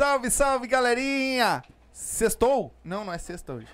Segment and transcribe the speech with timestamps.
[0.00, 1.62] Salve, salve, galerinha!
[1.92, 2.72] Sextou?
[2.82, 3.66] Não, não é sexta hoje.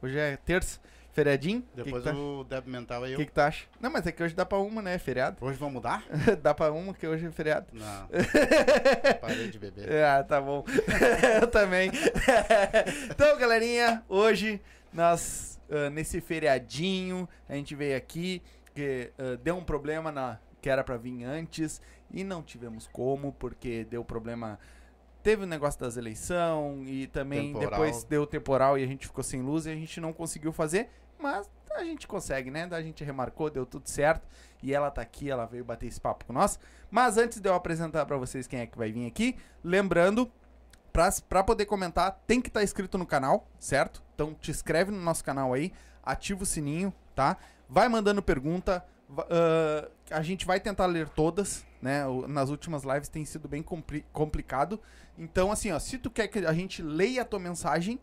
[0.00, 0.80] Hoje é terça,
[1.12, 1.58] feriadinho.
[1.58, 3.18] O que Depois que, tá- o Deb Mental aí eu.
[3.18, 3.66] que que tu acha?
[3.78, 4.96] Não, mas é que hoje dá pra uma, né?
[4.96, 5.36] Feriado.
[5.44, 6.02] Hoje vamos mudar?
[6.42, 7.66] dá pra uma, que hoje é feriado.
[7.74, 8.08] Não.
[9.20, 10.02] Parei de beber.
[10.02, 10.64] Ah, tá bom.
[11.38, 11.90] Eu também.
[13.10, 18.40] então, galerinha, hoje nós, ah, nesse feriadinho, a gente veio aqui,
[18.74, 21.78] que ah, deu um problema na que era pra vir antes
[22.10, 24.58] e não tivemos como, porque deu problema.
[25.24, 27.70] Teve o negócio das eleições e também Temporal.
[27.70, 30.90] depois deu temporal e a gente ficou sem luz e a gente não conseguiu fazer,
[31.18, 32.68] mas a gente consegue, né?
[32.70, 34.28] A gente remarcou, deu tudo certo
[34.62, 36.58] e ela tá aqui, ela veio bater esse papo com nós.
[36.90, 39.34] Mas antes de eu apresentar pra vocês quem é que vai vir aqui,
[39.64, 40.30] lembrando,
[40.92, 44.02] pra, pra poder comentar, tem que estar inscrito no canal, certo?
[44.14, 45.72] Então te inscreve no nosso canal aí,
[46.02, 47.38] ativa o sininho, tá?
[47.66, 48.84] Vai mandando pergunta,
[49.30, 52.02] ah, a gente vai tentar ler todas, né?
[52.28, 54.80] Nas últimas lives tem sido bem compli- complicado.
[55.18, 58.00] Então, assim, ó, se tu quer que a gente leia a tua mensagem,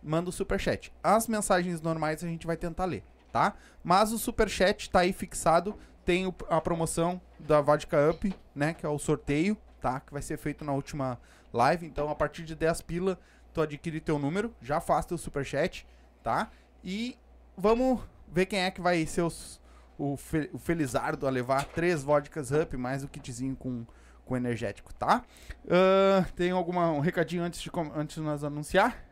[0.00, 0.92] manda o superchat.
[1.02, 3.02] As mensagens normais a gente vai tentar ler,
[3.32, 3.54] tá?
[3.82, 5.76] Mas o superchat tá aí fixado.
[6.04, 8.74] Tem a promoção da Vodka Up, né?
[8.74, 9.98] Que é o sorteio, tá?
[9.98, 11.20] Que vai ser feito na última
[11.52, 11.84] live.
[11.86, 13.18] Então, a partir de 10 pila,
[13.52, 14.54] tu adquire teu número.
[14.62, 15.84] Já faz teu superchat,
[16.22, 16.48] tá?
[16.84, 17.18] E
[17.56, 19.60] vamos ver quem é que vai ser os-
[20.12, 23.84] o, fe- o Felizardo a levar três vodkas Up, mais o kitzinho com,
[24.24, 25.24] com energético, tá?
[25.68, 29.04] Ah, tem alguma, um recadinho antes de, antes de nós anunciar?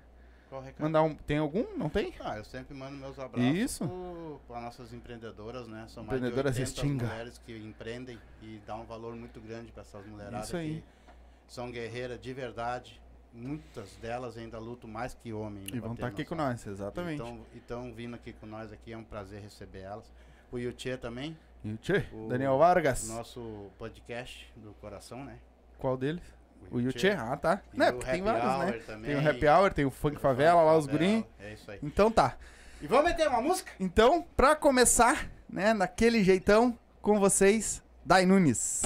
[0.49, 0.83] Qual recado?
[0.83, 1.15] Mandar um.
[1.15, 1.77] Tem algum?
[1.77, 2.15] Não tem?
[2.21, 4.41] Ah, eu sempre mando meus abraços Isso.
[4.49, 5.85] para nossas empreendedoras, né?
[5.89, 7.07] São mais Empreendedoras de 80 extinga.
[7.07, 10.83] mulheres que empreendem e dão um valor muito grande para essas mulheradas Isso aí.
[11.47, 12.99] que são guerreiras de verdade.
[13.31, 15.65] Muitas delas ainda lutam mais que homem.
[15.71, 17.17] E vão estar aqui com nós, exatamente.
[17.21, 20.11] Então, então, vindo aqui com nós aqui, é um prazer receber elas.
[20.51, 21.37] O Yuchê também,
[22.13, 23.09] o- Daniel Vargas.
[23.09, 25.39] nosso podcast do coração, né?
[25.79, 26.23] Qual deles?
[26.71, 27.11] O Yuchê?
[27.11, 27.61] Ah, tá.
[27.73, 28.65] E Né, tem Happy vários, né?
[28.77, 29.05] Hour também.
[29.11, 31.25] Tem o Happy Hour, tem o Funk o Favela lá, os gurinhos.
[31.39, 31.79] É isso aí.
[31.83, 32.37] Então tá.
[32.81, 33.71] E vamos meter uma música?
[33.79, 38.83] Então, pra começar, né, naquele jeitão, com vocês, Dai Nunes.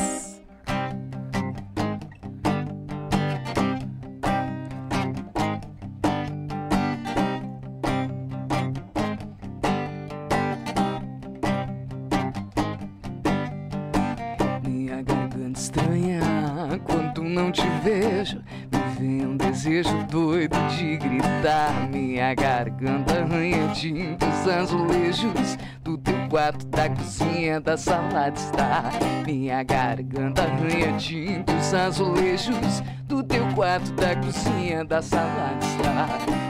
[19.82, 21.88] Desejo doido de gritar.
[21.90, 28.92] Minha garganta arranha tintos azulejos do teu quarto, da cozinha, da sala de estar.
[29.26, 36.42] Minha garganta arranha tintos azulejos do teu quarto, da cozinha, da sala de estar.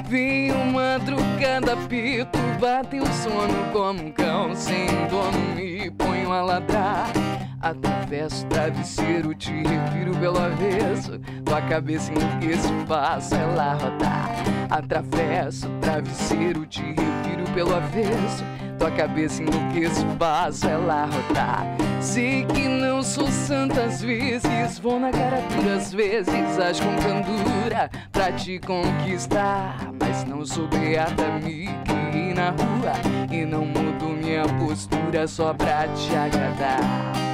[0.55, 7.22] Uma madrugada, pito, bate o sono como um cão sem dono, me ponho a ladrar.
[7.63, 11.21] Atravesso o travesseiro, te refiro pelo avesso.
[11.45, 14.31] Tua cabeça enlouquece, faço ela rodar.
[14.69, 18.45] Atravesso o travesseiro, te refiro pelo avesso.
[18.81, 21.65] Tua cabeça enlouquece, faço ela rodar.
[22.01, 27.89] Sei que não sou santa às vezes, vou na cara duras vezes, acho com candura
[28.11, 29.77] pra te conquistar.
[30.01, 32.93] Mas não sou beata, me criei na rua
[33.31, 37.32] e não mudo minha postura só pra te agradar.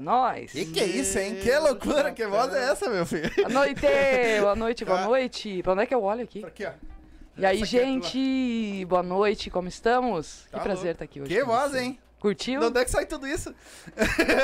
[0.00, 0.52] Nós!
[0.52, 1.36] Que que é isso, hein?
[1.42, 3.30] Que loucura, que voz é essa, meu filho?
[3.36, 3.80] Boa noite!
[4.40, 5.62] Boa noite, boa noite!
[5.62, 6.44] Pra onde é que eu olho aqui?
[6.44, 6.70] Aqui, ó.
[7.36, 8.84] E aí, é gente?
[8.88, 10.46] Boa noite, como estamos?
[10.50, 10.92] Tá que prazer louco.
[10.92, 11.34] estar aqui hoje.
[11.34, 11.80] Que voz, você.
[11.80, 11.98] hein?
[12.24, 12.58] Curtiu?
[12.60, 13.54] De onde é que sai tudo isso?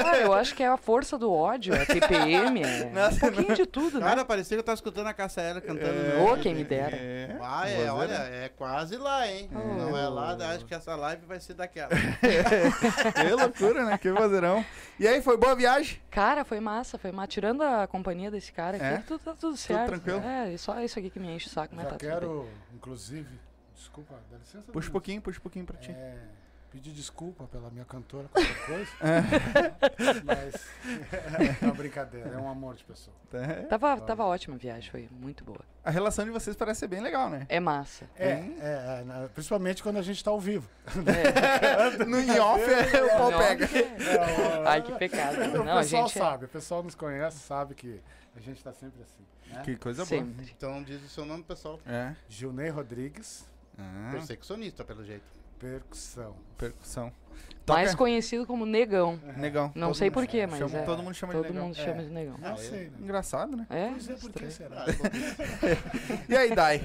[0.04, 3.54] Ah, eu acho que é a força do ódio, é TPM, é Nossa, um pouquinho
[3.56, 4.06] de tudo, né?
[4.06, 5.88] Cara, parecia que eu tava escutando a Cassaela cantando.
[5.88, 6.18] É.
[6.18, 6.94] no- Ô, quem me dera.
[6.94, 7.38] É.
[7.40, 7.94] Ah, é, Vozeira.
[7.94, 9.48] olha, é quase lá, hein?
[9.50, 11.88] Não é lá, acho que essa live vai ser daquela.
[13.14, 13.96] Que loucura, né?
[13.98, 14.62] Que vozeirão.
[14.98, 16.00] E aí, foi boa viagem?
[16.10, 17.28] Cara, foi massa, foi massa.
[17.28, 18.98] Tirando a companhia desse cara aqui, É?
[19.06, 19.86] tudo, tá tudo certo.
[19.86, 20.20] tranquilo?
[20.20, 22.18] É, só isso aqui que me enche o saco, mas Já tá tudo bem.
[22.18, 23.40] quero, inclusive,
[23.74, 24.70] desculpa, dá licença.
[24.70, 25.90] Puxa um pouquinho, puxa um pouquinho pra ti.
[25.92, 26.14] É,
[26.70, 28.90] pedir desculpa pela minha cantora, qualquer coisa.
[30.24, 30.54] Mas
[31.62, 33.14] é uma brincadeira, é um amor de pessoa.
[33.32, 33.62] É.
[33.62, 35.60] Tava, tava ótima a viagem, foi muito boa.
[35.84, 37.46] A relação de vocês parece ser bem legal, né?
[37.48, 38.08] É massa.
[38.16, 40.68] É, é, é, na- principalmente quando a gente tá ao vivo.
[41.06, 42.04] É.
[42.04, 43.64] No in off, é, o pau pega.
[43.66, 45.36] É, Ai, que pecado.
[45.36, 48.00] o Não, pessoal gente é- sabe, o pessoal nos conhece, sabe que
[48.36, 49.24] a gente tá sempre assim.
[49.54, 49.62] né?
[49.64, 50.20] Que coisa boa.
[50.22, 50.52] Sempre.
[50.56, 51.80] Então diz o seu nome, pessoal.
[51.86, 52.14] É.
[52.28, 53.44] Gilney Rodrigues,
[53.78, 55.24] Ah, Persecucionista, pelo jeito.
[55.60, 56.34] Percussão.
[56.58, 57.12] percussão.
[57.68, 59.16] Mais Toca- conhecido como Negão.
[59.36, 59.70] Negão.
[59.76, 60.82] Não Todo sei mundo porquê, mas chama- é.
[60.82, 61.66] Todo mundo chama de Todo negão.
[61.68, 61.84] mundo É.
[61.84, 62.36] chama de Negão.
[62.38, 62.96] Não sei, né?
[63.00, 63.66] Engraçado, né?
[63.70, 63.88] É?
[63.90, 64.84] Pois é, por que será?
[66.28, 66.80] E aí, Dai?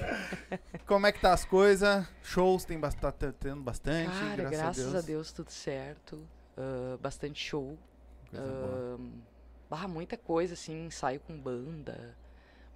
[0.86, 2.06] Como é que tá as coisas?
[2.22, 5.32] Shows tem bast tá tendo bastante, Cara, graças, graças a Deus.
[5.32, 6.20] tudo certo.
[6.56, 7.76] Ah, bastante show.
[8.30, 8.44] Coisa.
[8.44, 8.98] Ah,
[9.68, 12.14] barra muita coisa, assim, ensaio com banda,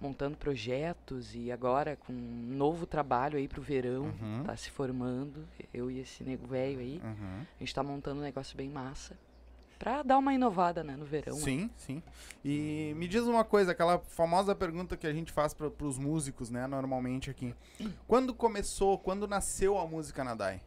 [0.01, 4.43] montando projetos e agora com um novo trabalho aí pro verão, Uhum.
[4.43, 6.99] tá se formando, eu e esse nego velho aí.
[7.03, 7.41] Uhum.
[7.41, 9.15] A gente tá montando um negócio bem massa.
[9.77, 11.33] Pra dar uma inovada, né, no verão.
[11.35, 12.03] Sim, sim.
[12.45, 16.51] E me diz uma coisa, aquela famosa pergunta que a gente faz para os músicos,
[16.51, 17.55] né, normalmente aqui.
[18.07, 20.61] Quando começou, quando nasceu a música na Dai?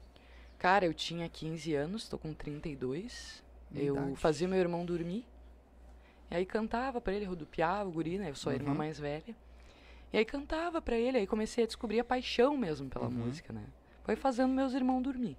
[0.59, 3.43] Cara, eu tinha 15 anos, tô com 32.
[3.71, 5.25] Minha eu fazia meu irmão dormir.
[6.31, 8.31] E aí cantava pra ele, rodopiava o guri, né?
[8.31, 8.77] Eu sou a irmã Uhum.
[8.79, 9.35] mais velha.
[10.13, 13.11] E aí cantava pra ele, aí comecei a descobrir a paixão mesmo pela Uhum.
[13.13, 13.65] música, né?
[14.05, 15.37] Foi fazendo meus irmãos dormir.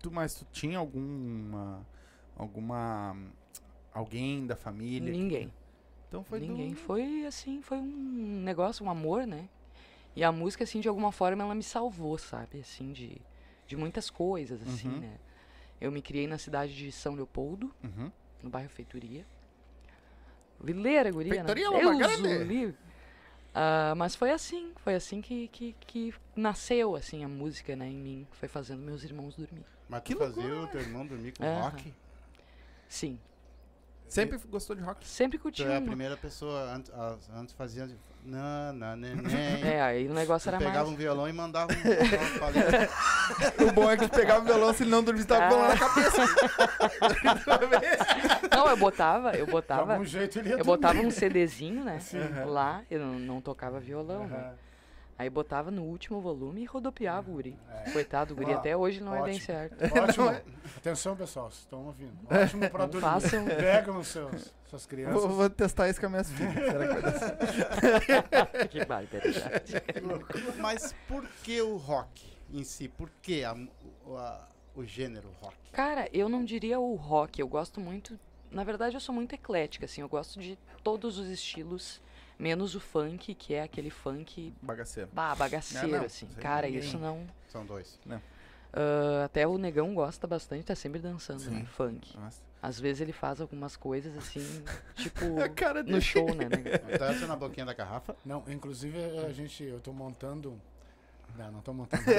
[0.00, 1.86] Tu, mas tu tinha alguma
[2.36, 3.16] alguma
[3.92, 5.12] alguém da família?
[5.12, 5.52] que- Ninguém.
[6.08, 6.70] Então foi Ninguém.
[6.70, 6.76] do...
[6.76, 9.48] Foi assim, foi um negócio, um amor, né?
[10.16, 12.60] E a música, assim, de alguma forma, ela me salvou, sabe?
[12.60, 13.20] Assim, de,
[13.66, 15.00] de muitas coisas, assim, Uhum.
[15.00, 15.18] né?
[15.80, 18.10] Eu me criei na cidade de São Leopoldo, Uhum.
[18.42, 19.26] no bairro Feitoria.
[20.60, 21.76] Vileira, guria, Feitoria, né?
[21.82, 22.34] Loma Deus Grande.
[22.34, 22.76] o livre.
[23.54, 27.96] Ah, mas foi assim, foi assim que, que, que nasceu, assim, a música, né, em
[27.96, 28.26] mim.
[28.32, 29.64] Foi fazendo meus irmãos dormir.
[29.88, 31.70] Mas tu Que fazia o teu irmão dormir com Aham.
[31.70, 31.94] rock?
[32.88, 33.18] Sim,
[34.08, 35.06] Sempre gostou de rock?
[35.06, 36.92] sempre Tu curti é a primeira pessoa, antes,
[37.34, 37.96] antes fazia de...
[38.26, 39.22] Nana, neném.
[39.64, 40.88] É, aí o negócio era pegava mais...
[40.88, 41.76] um violão e mandava um...
[43.68, 45.68] o bom é que pegava o violão, se ele não dormisse, tava com o violão
[45.68, 46.22] na cabeça.
[48.56, 49.92] Não, eu botava, eu De botava...
[49.92, 51.08] algum jeito ele ia Eu botava dormir.
[51.08, 51.98] um CDzinho, né?
[52.00, 52.20] Sim.
[52.46, 54.52] Lá, eu não, não tocava violão, né?
[55.16, 57.56] Aí botava no último volume e rodopiava o guri.
[57.86, 57.90] É.
[57.92, 59.46] Coitado, o guri Ó, até hoje não é bem ótimo.
[59.46, 59.76] certo.
[59.98, 60.28] Ótimo.
[60.30, 60.42] É?
[60.76, 62.12] Atenção, pessoal, vocês estão ouvindo.
[62.28, 63.00] Ótimo pra dormir.
[63.06, 65.14] façam- Pegam os seus, suas crianças.
[65.22, 66.54] vou, vou testar isso com as minhas filhas.
[66.54, 67.98] Será
[68.60, 69.72] que que barbaridade.
[70.58, 72.88] Mas por que o rock em si?
[72.88, 73.52] Por que a
[74.16, 75.54] a- o gênero rock?
[75.72, 78.18] Cara, eu não diria o rock, eu gosto muito.
[78.50, 82.00] Na verdade, eu sou muito eclética, assim, eu gosto de todos os estilos,
[82.44, 85.08] menos o funk, que é aquele funk Bagaceiro.
[85.14, 86.26] bah, bagaceiro, Ah, não, assim.
[86.38, 87.26] Cara, ninguém- isso não.
[87.48, 87.98] São dois.
[88.72, 91.50] Ah, até o negão gosta bastante, tá sempre dançando, Sim.
[91.50, 91.64] né?
[91.64, 92.14] Funk.
[92.18, 92.42] Nossa.
[92.60, 94.40] Às vezes ele faz algumas coisas assim,
[94.96, 95.96] tipo, A cara dele.
[95.96, 96.98] no show, né, negão?
[96.98, 98.14] Tanto na boquinha da garrafa.
[98.24, 100.60] Não, inclusive a gente, eu tô montando.
[101.36, 102.02] Não, não tô montando.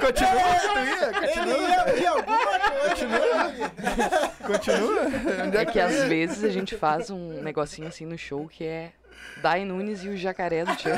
[0.00, 1.12] Continua, tu ia?
[1.12, 4.32] Continua, E alguma coisa.
[4.46, 5.02] continua.
[5.46, 6.06] Onde É que tu às ia?
[6.08, 8.92] vezes a gente faz um negocinho assim no show que é
[9.40, 10.96] Dai Nunes e o jacaré do Tchan.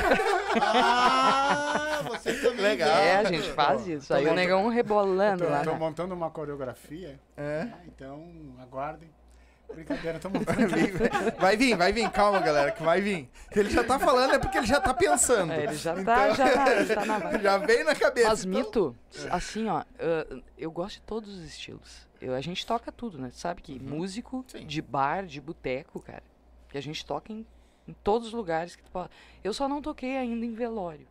[0.61, 2.61] Ah, você também.
[2.61, 2.89] Legal.
[2.89, 4.13] É, a gente faz isso.
[4.13, 5.63] Aí o negão rebolando tô, lá.
[5.63, 5.77] tô né?
[5.77, 7.19] montando uma coreografia.
[7.37, 7.65] É.
[7.65, 7.73] né?
[7.87, 8.23] Então,
[8.61, 9.09] aguardem.
[9.73, 11.37] Brincadeira, montando.
[11.39, 13.29] Vai vir, vai vir, calma, galera, que vai vir.
[13.51, 15.51] Se ele já tá falando é porque ele já tá pensando.
[15.51, 17.43] É, ele já tá, Então- já, na- ele tá na vibe.
[17.43, 18.29] Já veio na cabeça.
[18.29, 18.95] Mas então- mito,
[19.29, 19.83] assim, ó,
[20.57, 22.07] eu gosto de todos os estilos.
[22.21, 23.29] Eu- a gente toca tudo, né?
[23.33, 24.43] Sabe que músico Uhum.
[24.47, 24.65] Sim.
[24.65, 26.23] de bar, de boteco, cara.
[26.69, 27.45] Que a gente toca em,
[27.87, 29.09] em todos os lugares que tu pode.
[29.43, 31.07] Eu só não toquei ainda em velório.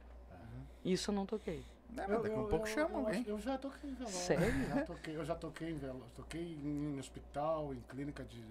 [0.85, 1.63] Isso eu não toquei.
[1.97, 3.25] É, mas daqui a um pouco chamam, eu, hein?
[3.27, 4.19] eu já toquei em velório.
[4.19, 4.69] Sério?
[4.69, 6.11] Já toquei, eu já toquei em velório.
[6.15, 8.43] Toquei em hospital, em clínica de.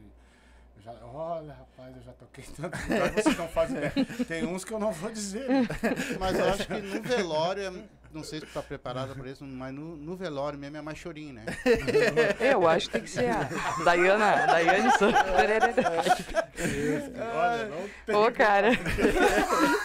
[0.84, 3.94] Já, olha, rapaz, eu já toquei tanto lugar que vocês não fazem ideia.
[4.28, 5.48] Tem uns que eu não vou dizer.
[5.48, 5.66] né?
[6.20, 7.72] Mas eu acho que no velório, é-
[8.14, 10.98] não sei se tu tá preparada pra isso, mas no, no velório mesmo é mais
[11.00, 11.46] chorinho, né?
[12.40, 13.50] Eu acho que tem que ser a
[13.84, 15.22] Dayana, Daiane Santos.
[17.36, 18.16] Olha, não tem.
[18.16, 18.70] Ô, cara,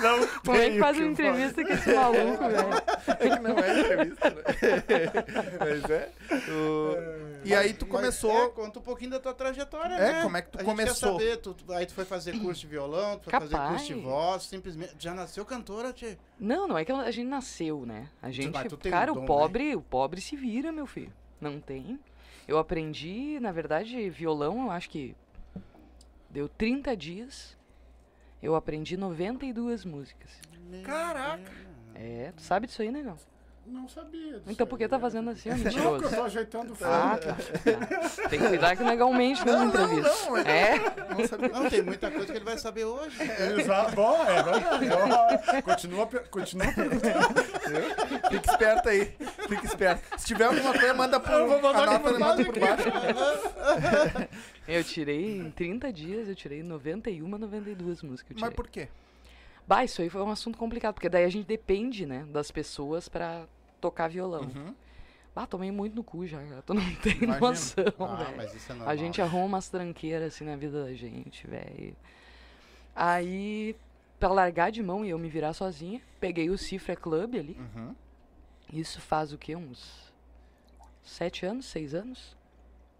[0.02, 3.42] Não como é que faz que uma entrevista com esse maluco, velho?
[3.42, 4.42] Não é entrevista, né?
[5.60, 6.08] Mas é.
[6.50, 8.30] O- E aí tu Mas, começou.
[8.30, 10.22] é, conta um pouquinho da tua trajetória, É, né?
[10.22, 11.18] como é que tu A gente começou?
[11.18, 13.70] Quer saber, tu, aí tu foi fazer curso de violão, tu foi fazer Capaz.
[13.82, 14.94] curso de voz, simplesmente.
[14.98, 16.16] Já nasceu cantora, tchê.
[16.38, 18.08] Não, não é que a gente nasceu, né?
[18.22, 20.86] A gente, mas tu tem cara, um dom, o pobre, o pobre se vira, meu
[20.86, 21.12] filho.
[21.40, 21.98] Não tem.
[22.46, 25.14] Eu aprendi, na verdade, violão, eu acho que
[26.30, 27.56] deu 30 dias.
[28.42, 30.30] Eu aprendi 92 músicas.
[30.84, 31.50] Caraca!
[31.94, 33.16] É, tu sabe disso aí, negão?
[33.70, 34.32] Não sabia.
[34.38, 35.00] disso Então por que tá né?
[35.02, 36.04] fazendo assim, ó, Não, mentiroso?
[36.04, 36.90] eu tô ajeitando o fone.
[36.92, 37.34] Ah, tá.
[37.34, 38.28] tá.
[38.28, 40.20] Tem que cuidar que o negão mente nas entrevistas.
[40.24, 40.74] não, mas- É?
[41.14, 41.48] Não sabia.
[41.48, 43.16] Não, tem muita coisa que ele vai saber hoje.
[43.58, 43.94] Exato.
[43.94, 44.86] Bom, é verdade.
[44.92, 47.44] Ó, Continua, continua perguntando.
[48.30, 49.04] Fica esperto aí.
[49.48, 50.18] Fica esperto.
[50.20, 51.32] Se tiver alguma coisa, manda pro.
[51.34, 54.28] Eu vou mandar anota, por manda baixo por baixo.
[54.66, 58.36] Eu tirei, em 30 dias, eu tirei 91, 92 músicas.
[58.40, 58.88] Mas por quê?
[59.66, 63.08] Bah, isso aí foi um assunto complicado, porque daí a gente depende, né, das pessoas
[63.08, 63.42] pra
[63.80, 64.42] tocar violão.
[64.42, 64.74] Uhum.
[65.34, 66.40] Bah, tomei muito no cu já.
[66.66, 67.48] Tu não tem Imagino.
[67.48, 68.40] noção, Ah, velho.
[68.40, 68.86] é.
[68.86, 71.94] A gente arruma umas tranqueiras assim na vida da gente, velho.
[72.94, 73.76] Aí,
[74.18, 77.56] pra largar de mão e eu me virar sozinha, peguei o Cifra Club ali.
[77.76, 77.94] Uhum.
[78.72, 79.54] Isso faz o quê?
[79.54, 80.12] Uns
[81.04, 82.36] sete anos, seis anos?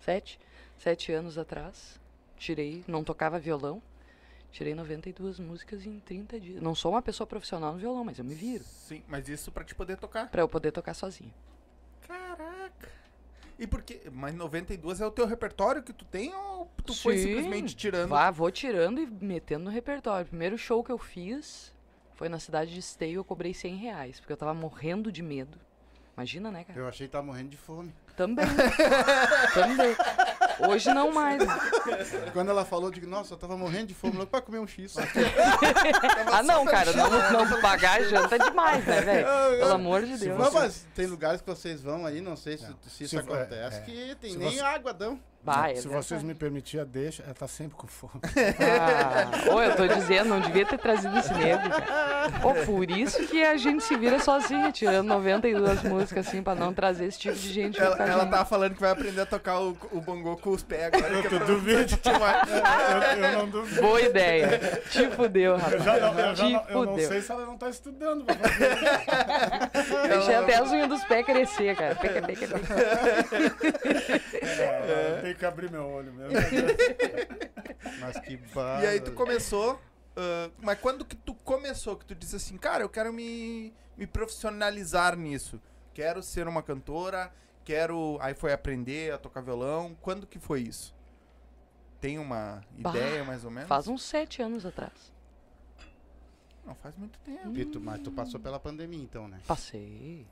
[0.00, 0.38] Sete?
[0.78, 2.00] Sete anos atrás.
[2.36, 3.82] Tirei, não tocava violão.
[4.50, 6.62] Tirei 92 músicas em 30 dias.
[6.62, 8.64] Não sou uma pessoa profissional no violão, mas eu me viro.
[8.64, 10.30] Sim, mas isso pra te poder tocar.
[10.30, 11.32] Pra eu poder tocar sozinha.
[12.06, 12.88] Caraca!
[13.58, 14.02] E por quê?
[14.12, 17.26] Mas 92 é o teu repertório que tu tem ou tu foi Sim.
[17.28, 18.08] simplesmente tirando?
[18.08, 20.24] Vá, vou tirando e metendo no repertório.
[20.24, 21.74] O primeiro show que eu fiz
[22.14, 25.58] foi na cidade de Esteio, eu cobrei 100 reais, porque eu tava morrendo de medo.
[26.16, 26.78] Imagina, né, cara?
[26.78, 27.94] Eu achei que tava morrendo de fome.
[28.16, 28.44] Também.
[29.54, 29.94] Também.
[30.58, 31.42] Hoje não mais.
[32.32, 34.66] Quando ela falou, eu digo, nossa, eu tava morrendo de fome, louco pra comer um
[34.66, 34.94] X.
[36.32, 37.10] Ah, não, cara, não,
[37.46, 39.26] não pagar janta é demais, né, velho?
[39.58, 40.38] Pelo amor de Deus.
[40.38, 43.20] Não, mas tem lugares que vocês vão aí, não sei se, se isso Se é,
[43.20, 43.80] acontece, é.
[43.80, 45.18] que tem Se nem você- água, dão.
[45.46, 45.88] É Se verdade.
[46.04, 47.22] vocês me permitirem, deixa.
[47.22, 48.12] Ela tá sempre com fome.
[48.22, 52.30] Ah, ô, eu tô dizendo, não devia ter trazido esse nego, cara.
[52.46, 56.74] Ô, por isso que a gente se vira sozinha, tirando 92 músicas, assim, pra não
[56.74, 57.80] trazer esse tipo de gente.
[57.80, 58.30] Ela, pra ela gente.
[58.30, 61.08] tava falando que vai aprender a tocar o, o bongô com os pés agora.
[61.08, 61.98] que é Eu pra- duvido.
[62.04, 63.80] Eu, eu não duvido.
[63.80, 64.58] Boa ideia.
[64.90, 65.82] Te fudeu, Eu rapaz.
[65.84, 68.24] já não, eu já Te não, eu não sei se ela não tá estudando.
[70.08, 71.94] Deixei até as unhas dos pés crescer, cara.
[71.94, 72.74] Peca, peca, peca.
[74.42, 76.32] É, Tem que abrir meu olho mesmo.
[78.00, 78.88] Mas que E barra.
[78.88, 79.80] aí tu começou.
[80.16, 81.96] ah, mas quando que tu começou?
[81.96, 85.60] Que tu disse assim, cara, eu quero me, me profissionalizar nisso.
[85.92, 87.30] Quero ser uma cantora,
[87.64, 88.16] quero.
[88.20, 89.94] Aí foi aprender a tocar violão.
[90.00, 90.94] Quando que foi isso?
[92.00, 93.68] Tem uma Bah, ideia, mais ou menos?
[93.68, 95.12] Faz uns sete anos atrás.
[96.64, 97.54] Não faz muito tempo.
[97.56, 99.40] E tu- mas tu passou pela pandemia, então, né?
[99.46, 100.26] Passei.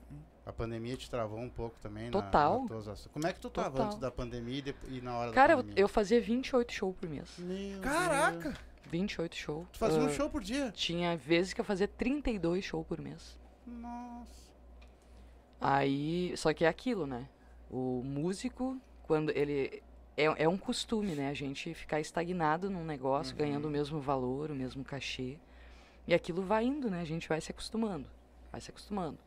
[0.47, 2.05] A pandemia te travou um pouco também.
[2.05, 2.65] na- Total.
[2.67, 3.11] tuas ações.
[3.11, 3.85] Como é que tu tava Total.
[3.87, 5.81] antes da pandemia e, depo- e na hora Cara, da eu, pandemia?
[5.83, 7.35] eu fazia 28 shows por mês.
[7.37, 8.49] Meu Caraca!
[8.51, 8.55] Deus.
[8.89, 9.67] 28 shows.
[9.73, 10.71] Tu fazia um Ah, show por dia?
[10.71, 13.37] Tinha vezes que eu fazia 32 shows por mês.
[13.65, 14.47] Nossa.
[15.59, 17.27] Aí, só que é aquilo, né?
[17.69, 19.83] O músico, quando ele.
[20.15, 21.29] É, é um costume, né?
[21.29, 25.37] A gente ficar estagnado num negócio, ganhando o mesmo valor, o mesmo cachê.
[26.07, 27.01] E aquilo vai indo, né?
[27.01, 28.07] A gente vai se acostumando.
[28.51, 29.17] Vai se acostumando.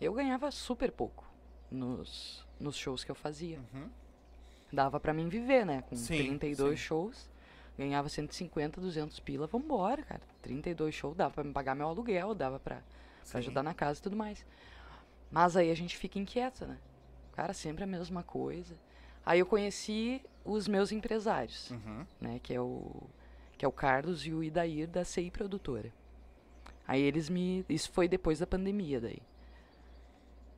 [0.00, 1.24] Eu ganhava super pouco
[1.70, 3.58] nos, nos shows que eu fazia.
[3.74, 3.88] Uhum.
[4.72, 5.82] Dava pra mim viver, né?
[5.82, 6.76] Com Sim, 32 sim.
[6.86, 7.28] shows,
[7.76, 10.22] ganhava 150, 200 pila, vambora, cara.
[10.42, 12.80] 32 shows, dava pra me pagar meu aluguel, dava pra
[13.34, 14.44] ajudar na casa e tudo mais.
[15.30, 16.78] Mas aí a gente fica inquieta, né?
[17.32, 18.74] Cara, sempre a mesma coisa.
[19.24, 22.06] Aí eu conheci os meus empresários, Uhum.
[22.20, 22.40] né?
[22.42, 23.02] Que é o,
[23.58, 25.92] que é o Carlos e o Idair da CI Produtora.
[26.86, 27.64] Aí eles me...
[27.68, 29.18] Isso foi depois da pandemia daí.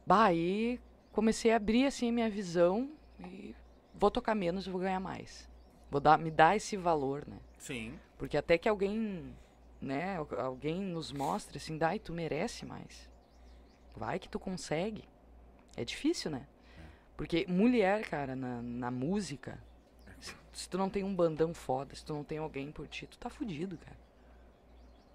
[0.07, 0.81] Bah, aí
[1.13, 3.55] comecei a abrir assim a minha visão e
[3.95, 5.49] vou tocar menos e vou ganhar mais.
[5.91, 7.39] Vou dar, me dar esse valor, né?
[7.59, 7.99] Sim.
[8.19, 9.35] Porque até que alguém,
[9.81, 13.11] né, al- alguém nos mostre assim, dai, tu merece mais.
[13.95, 15.05] Vai que tu consegue.
[15.77, 16.47] É difícil, né?
[17.17, 19.59] Porque mulher, cara, na, na música,
[20.19, 23.07] se, se tu não tem um bandão foda, se tu não tem alguém por ti,
[23.07, 23.97] tu tá fudido, cara.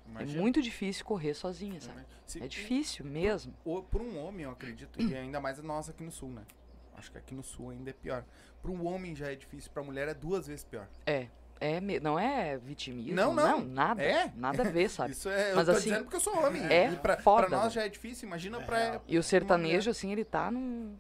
[0.09, 0.37] Imagina.
[0.39, 2.01] É muito difícil correr sozinha, sabe?
[2.25, 3.53] Se- É difícil mesmo.
[3.65, 6.43] O, por um homem, eu acredito, e ainda mais nós aqui no sul, né?
[6.95, 8.23] Acho que aqui no sul ainda é pior.
[8.61, 10.87] Para um homem já é difícil, pra mulher é duas vezes pior.
[11.05, 11.27] É.
[11.59, 13.15] É, não é vitimismo.
[13.15, 13.63] Não, não.
[13.65, 14.01] nada.
[14.03, 14.31] É?
[14.35, 15.11] Nada a ver, sabe?
[15.13, 15.55] Isso é.
[15.55, 16.63] Mas eu tô assim, dizendo porque eu sou homem.
[16.67, 17.81] é e pra, foda, pra nós né?
[17.81, 19.01] já é difícil, imagina É pra.
[19.07, 20.95] E o sertanejo, assim, ele tá num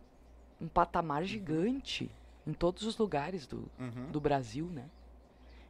[0.59, 2.09] um patamar gigante
[2.45, 4.09] em todos os lugares do, Uhum.
[4.11, 4.85] do Brasil, né?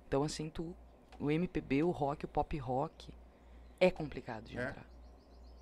[0.08, 0.74] Então, assim, tu,
[1.20, 3.10] o MPB, o rock, o pop rock,
[3.80, 4.70] é complicado de É.
[4.70, 4.86] entrar.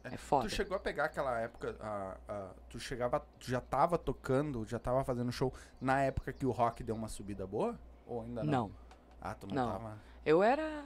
[0.03, 0.47] É foda.
[0.47, 4.77] Tu chegou a pegar aquela época, a, a- tu chegava, tu já tava tocando, já
[4.77, 5.51] tava fazendo show
[5.81, 7.79] na época que o rock deu uma subida boa?
[8.05, 8.51] Ou ainda não?
[8.51, 8.71] Não.
[9.19, 9.71] Ah, tu não, Não.
[9.71, 9.97] tava.
[10.23, 10.83] Eu era,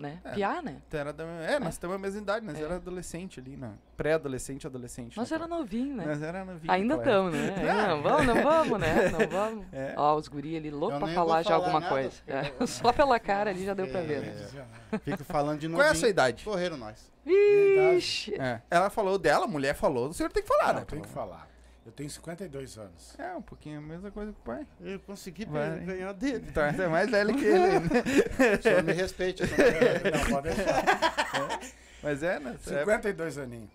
[0.00, 0.30] né, É.
[0.32, 0.76] piá, né?
[0.88, 2.62] Tu era da, é, nós temos a mesma idade, nós É.
[2.62, 3.72] era adolescente ali, né?
[3.96, 5.16] Pré-adolescente, adolescente.
[5.16, 6.04] Nós naquela- era novinho, né?
[6.06, 6.72] Nós era novinho.
[6.72, 7.36] Ainda naquela época.
[7.36, 7.70] estamos, né?
[7.70, 9.08] Ainda não vamos, não vamos, né?
[9.10, 9.66] Não vamos.
[9.72, 9.94] É.
[9.96, 12.10] Ó, os guri ali louco Eu pra falar já falar alguma nada, coisa.
[12.24, 14.20] porque É, eu- Só pela cara ali já deu pra ver, É.
[14.20, 14.48] né?
[14.92, 14.98] Né?
[15.04, 15.80] Fico falando de novo.
[15.82, 16.42] Qual é a sua idade?
[16.44, 17.10] Correram nós.
[17.24, 18.34] Vixe!
[18.40, 18.60] É.
[18.70, 20.86] Ela falou dela, a mulher falou, o senhor tem que falar, Não, né?
[20.86, 21.48] tem que falar.
[21.86, 23.18] Eu tenho 52 anos.
[23.18, 24.66] É, um pouquinho a mesma coisa que o pai.
[24.80, 25.80] Eu consegui Vai.
[25.80, 26.44] ganhar dele.
[26.48, 27.88] Então, você é mais velho que ele ainda.
[28.58, 29.42] O senhor me respeite.
[29.46, 31.60] tô- Não, pode deixar.
[32.02, 32.56] Mas é, né?
[32.60, 33.70] Você é- 52 aninhos.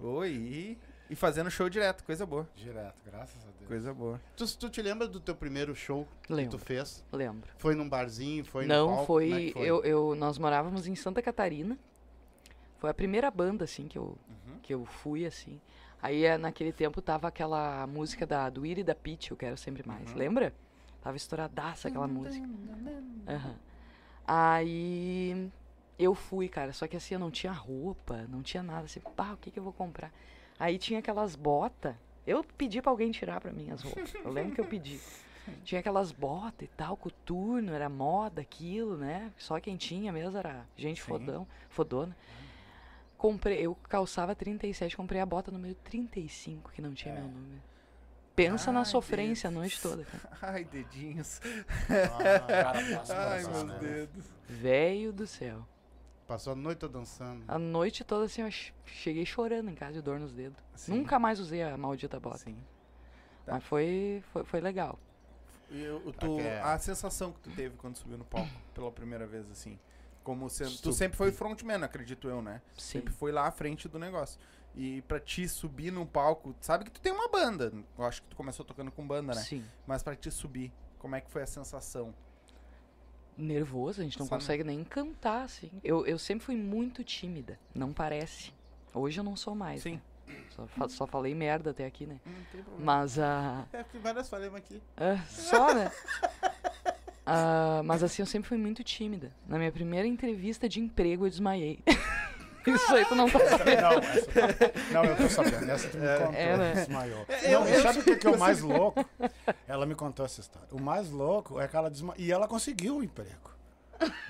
[0.00, 0.78] Oi, e,
[1.10, 2.48] e fazendo show direto, coisa boa.
[2.56, 3.68] Direto, graças a Deus.
[3.68, 4.20] Coisa boa.
[4.36, 7.04] Tu, tu te lembra do teu primeiro show que tu Lembro, fez?
[7.12, 7.50] lembro.
[7.58, 8.44] Foi num barzinho?
[8.44, 9.06] Foi no Não, palco?
[9.06, 9.62] foi, é foi?
[9.66, 11.78] Eu, eu, nós morávamos em Santa Catarina.
[12.78, 14.58] Foi a primeira banda, assim, que eu, Uhum.
[14.62, 15.60] que eu fui, assim.
[16.00, 19.56] Aí, eh, naquele tempo, tava aquela música da, do Iri e da Pitty, Eu Quero
[19.56, 20.10] Sempre Mais.
[20.10, 20.16] Uhum.
[20.16, 20.54] Lembra?
[21.02, 22.48] Tava estouradaça aquela música.
[23.26, 23.54] Aham.
[24.26, 25.50] Aí,
[25.98, 26.72] eu fui, cara.
[26.72, 28.84] Só que assim, eu não tinha roupa, não tinha nada.
[28.84, 30.12] Assim, pá, o que que eu vou comprar?
[30.58, 31.94] Aí tinha aquelas botas.
[32.26, 34.14] Eu pedi pra alguém tirar pra mim as roupas.
[34.14, 35.00] Eu lembro que eu pedi.
[35.64, 39.32] Tinha aquelas botas e tal, coturno, era moda aquilo, né?
[39.38, 41.08] Só quem tinha mesmo era gente Sim.
[41.08, 42.14] fodão, fodona.
[43.18, 47.60] Comprei, eu calçava 37, comprei a bota número 35, que não tinha meu número.
[48.36, 49.56] Pensa na Ai, sofrência Deus.
[49.56, 50.38] a noite toda, cara.
[50.54, 51.40] Ai, dedinhos.
[51.90, 52.84] Ah, cara, Ai,
[53.42, 53.80] meus coisas.
[53.80, 54.24] dedos.
[54.48, 55.66] Velho do céu.
[56.28, 57.42] Passou a noite toda dançando.
[57.48, 60.62] A noite toda assim, eu che- cheguei chorando em casa de dor nos dedos.
[60.76, 60.92] Sim.
[60.98, 62.38] Nunca mais usei a maldita bota.
[62.38, 62.56] Sim.
[63.44, 63.54] Tá.
[63.54, 64.96] Mas foi, foi, foi legal.
[65.70, 66.48] E o- o tu- Ok.
[66.48, 69.76] a sensação que tu teve quando subiu no palco pela primeira vez, assim.
[70.28, 72.60] Como sendo, tu sempre foi frontman, acredito eu, né?
[72.76, 72.98] Sim.
[72.98, 74.38] Sempre foi lá à frente do negócio.
[74.76, 77.72] E pra ti subir num palco, sabe que tu tem uma banda.
[77.96, 79.40] Eu acho que tu começou tocando com banda, né?
[79.40, 79.64] Sim.
[79.86, 82.14] Mas pra ti subir, como é que foi a sensação?
[83.38, 84.42] Nervoso, a gente não Sabe?
[84.42, 85.70] consegue nem cantar, assim.
[85.82, 88.52] Eu, eu sempre fui muito tímida, não parece.
[88.92, 89.80] Hoje eu não sou mais.
[89.82, 89.94] Sim.
[90.26, 90.34] né?
[90.50, 92.20] Só, fa- só falei merda até aqui, né?
[92.26, 92.84] Não tem problema.
[92.84, 93.64] Mas a.
[93.72, 94.82] É que várias falamos aqui.
[94.94, 95.90] Ah, só, né?
[97.30, 99.30] Ah, mas assim, eu sempre fui muito tímida.
[99.46, 101.78] Na minha primeira entrevista de emprego, eu desmaiei.
[102.66, 103.80] Isso aí tu não tá sabendo.
[103.82, 105.70] Não, essa, não, eu tô sabendo.
[105.70, 106.34] Essa tu me contou.
[106.34, 106.72] é, né?
[106.74, 107.26] Desmaiou.
[107.50, 109.04] não, eu- sabe o que, que é o mais louco?
[109.66, 110.68] Ela me contou essa história.
[110.72, 112.20] O mais louco é que ela desmaiou.
[112.22, 113.50] E ela conseguiu o emprego.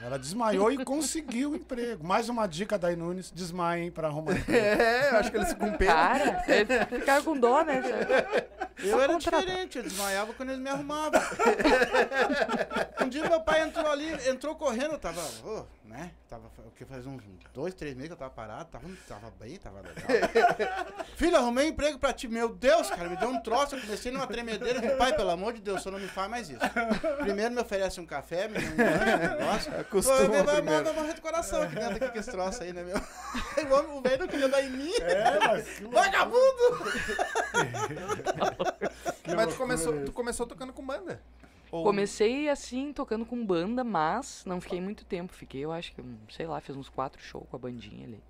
[0.02, 2.06] Ela desmaiou e conseguiu o emprego.
[2.06, 4.82] Mais uma dica da Nunes: desmaiem para arrumar emprego.
[4.82, 5.92] É, eu acho que eles com pena.
[5.92, 7.82] Cara, eles ficaram com dó, né?
[8.78, 9.40] Eu era contratar.
[9.40, 11.20] diferente, eu desmaiava quando eles me arrumavam.
[13.04, 16.12] um dia meu pai entrou ali, entrou correndo, eu tava, ô, né?
[16.28, 17.22] Tava, o que faz uns
[17.54, 20.06] dois, três meses que eu tava parado, tava, tava bem, tava legal.
[21.16, 24.26] Filho, arrumei emprego pra ti, meu Deus, cara, me deu um troço, eu comecei numa
[24.26, 26.60] tremedeira, falei, pai, pelo amor de Deus, só não me faz mais isso.
[27.20, 29.72] Primeiro me oferece um café, me dá um lanche, um negócio.
[29.80, 30.84] Acostuma primeiro.
[30.84, 32.96] vai morrer de coração aqui dentro aqui com esse troço aí, né, meu?
[33.68, 34.92] O homem- O velho não queria dar em mim.
[35.00, 35.84] É, mas que.
[35.84, 36.38] Vagabundo!
[39.22, 41.20] Que Mas tu começou, tu começou tocando com banda?
[41.70, 45.32] Ou- Comecei assim, tocando com banda, mas não fiquei muito tempo.
[45.32, 48.22] Fiquei, eu acho que, sei lá, fiz uns quatro shows com a bandinha ali.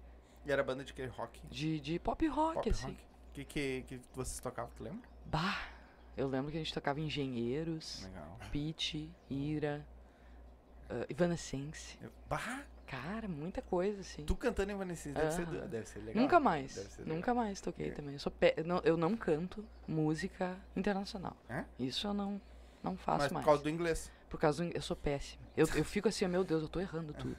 [0.46, 1.40] E era banda de que rock?
[1.48, 2.86] De, de pop rock, Pop assim.
[2.88, 2.98] rock.
[3.34, 5.06] que, que, que vocês tocavam, tu lembra?
[5.26, 5.58] Bah,
[6.16, 8.38] eu lembro que a gente tocava Engenheiros, Legal.
[8.50, 8.94] Pitch,
[9.30, 9.86] Ira,
[10.90, 11.98] uh, Evanescence.
[12.02, 14.24] Eu- Bah, Cara, muita coisa, assim.
[14.24, 15.66] tu cantando Evanescence deve, ser, Aham.
[15.66, 16.22] deve ser legal.
[16.22, 17.16] Nunca mais, ser legal.
[17.16, 17.90] nunca mais toquei É.
[17.90, 18.14] também.
[18.14, 21.36] Eu, sou eu não, eu não canto música internacional.
[21.50, 21.66] É?
[21.78, 22.40] Isso eu não,
[22.82, 23.46] não faço Mas por mais.
[23.46, 24.10] causa do inglês.
[24.28, 25.42] Por causa do, eu sou péssimo.
[25.56, 27.36] Eu, eu fico assim, meu Deus, eu tô errando tudo.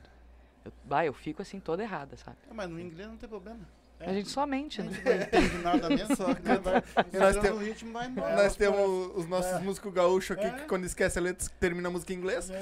[0.65, 2.37] Eu, bah, eu fico assim toda errada, sabe?
[2.49, 3.59] É, mas no inglês não tem problema.
[4.01, 4.91] A gente só mente, A né?
[4.93, 8.33] gente não entende nada mesmo, só que vai, nós no ritmo vai embora.
[8.35, 9.59] Nós temos os nossos É.
[9.59, 10.51] músicos gaúchos aqui É.
[10.51, 12.49] que quando esquece a letra termina a música em inglês.
[12.49, 12.61] É.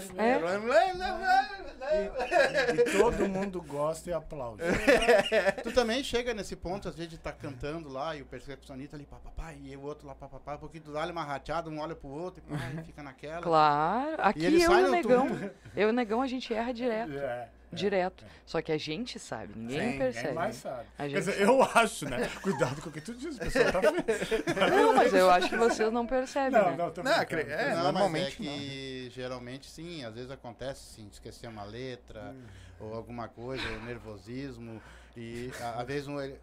[1.91, 4.63] E, e todo mundo gosta e aplaude.
[5.63, 9.05] Tu também chega nesse ponto, às vezes, de tá cantando lá e o percussionista ali,
[9.05, 12.09] papapá, e o outro lá, papapá, um pouquinho tu dá uma rateada, um olha pro
[12.09, 13.41] outro e pá, e fica naquela.
[13.41, 14.15] Claro.
[14.19, 15.27] Aqui ele eu sai e o Negão.
[15.75, 17.17] Eu e o Negão a gente erra direto.
[17.17, 18.25] É, Direto.
[18.45, 20.27] Só que a gente sabe, ninguém Sim, percebe.
[20.27, 20.87] Ninguém mais sabe.
[20.97, 22.17] A Quer gente dizer, eu acho, né?
[22.41, 24.05] Cuidado com o que tu diz, o pessoal tá vendo.
[24.71, 26.77] Não, mas eu acho que vocês não percebem, Não, né?
[26.77, 27.41] não, tô Não, brincando.
[27.51, 32.33] é, não, normalmente mas é que geralmente sim, às vezes acontece sim, esquecer uma letra
[32.79, 34.81] ou alguma coisa, ou nervosismo.
[35.15, 36.39] E a- às vezes um, ele-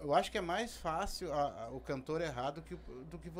[0.00, 3.18] eu acho que é mais fácil a- a- o cantor errar do que, o- do
[3.18, 3.30] que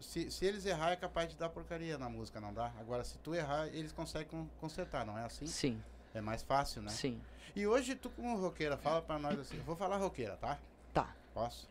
[0.00, 2.72] se, se eles errar é capaz de dar porcaria na música, não dá?
[2.80, 5.46] Agora, se tu errar, eles conseguem con- consertar, não é assim?
[5.46, 5.80] Sim,
[6.14, 6.90] É mais fácil, né?
[6.90, 7.20] sim.
[7.54, 10.56] E hoje tu como roqueira, fala pra nós assim, eu vou falar roqueira, tá?
[10.94, 11.14] Tá.
[11.34, 11.68] Posso?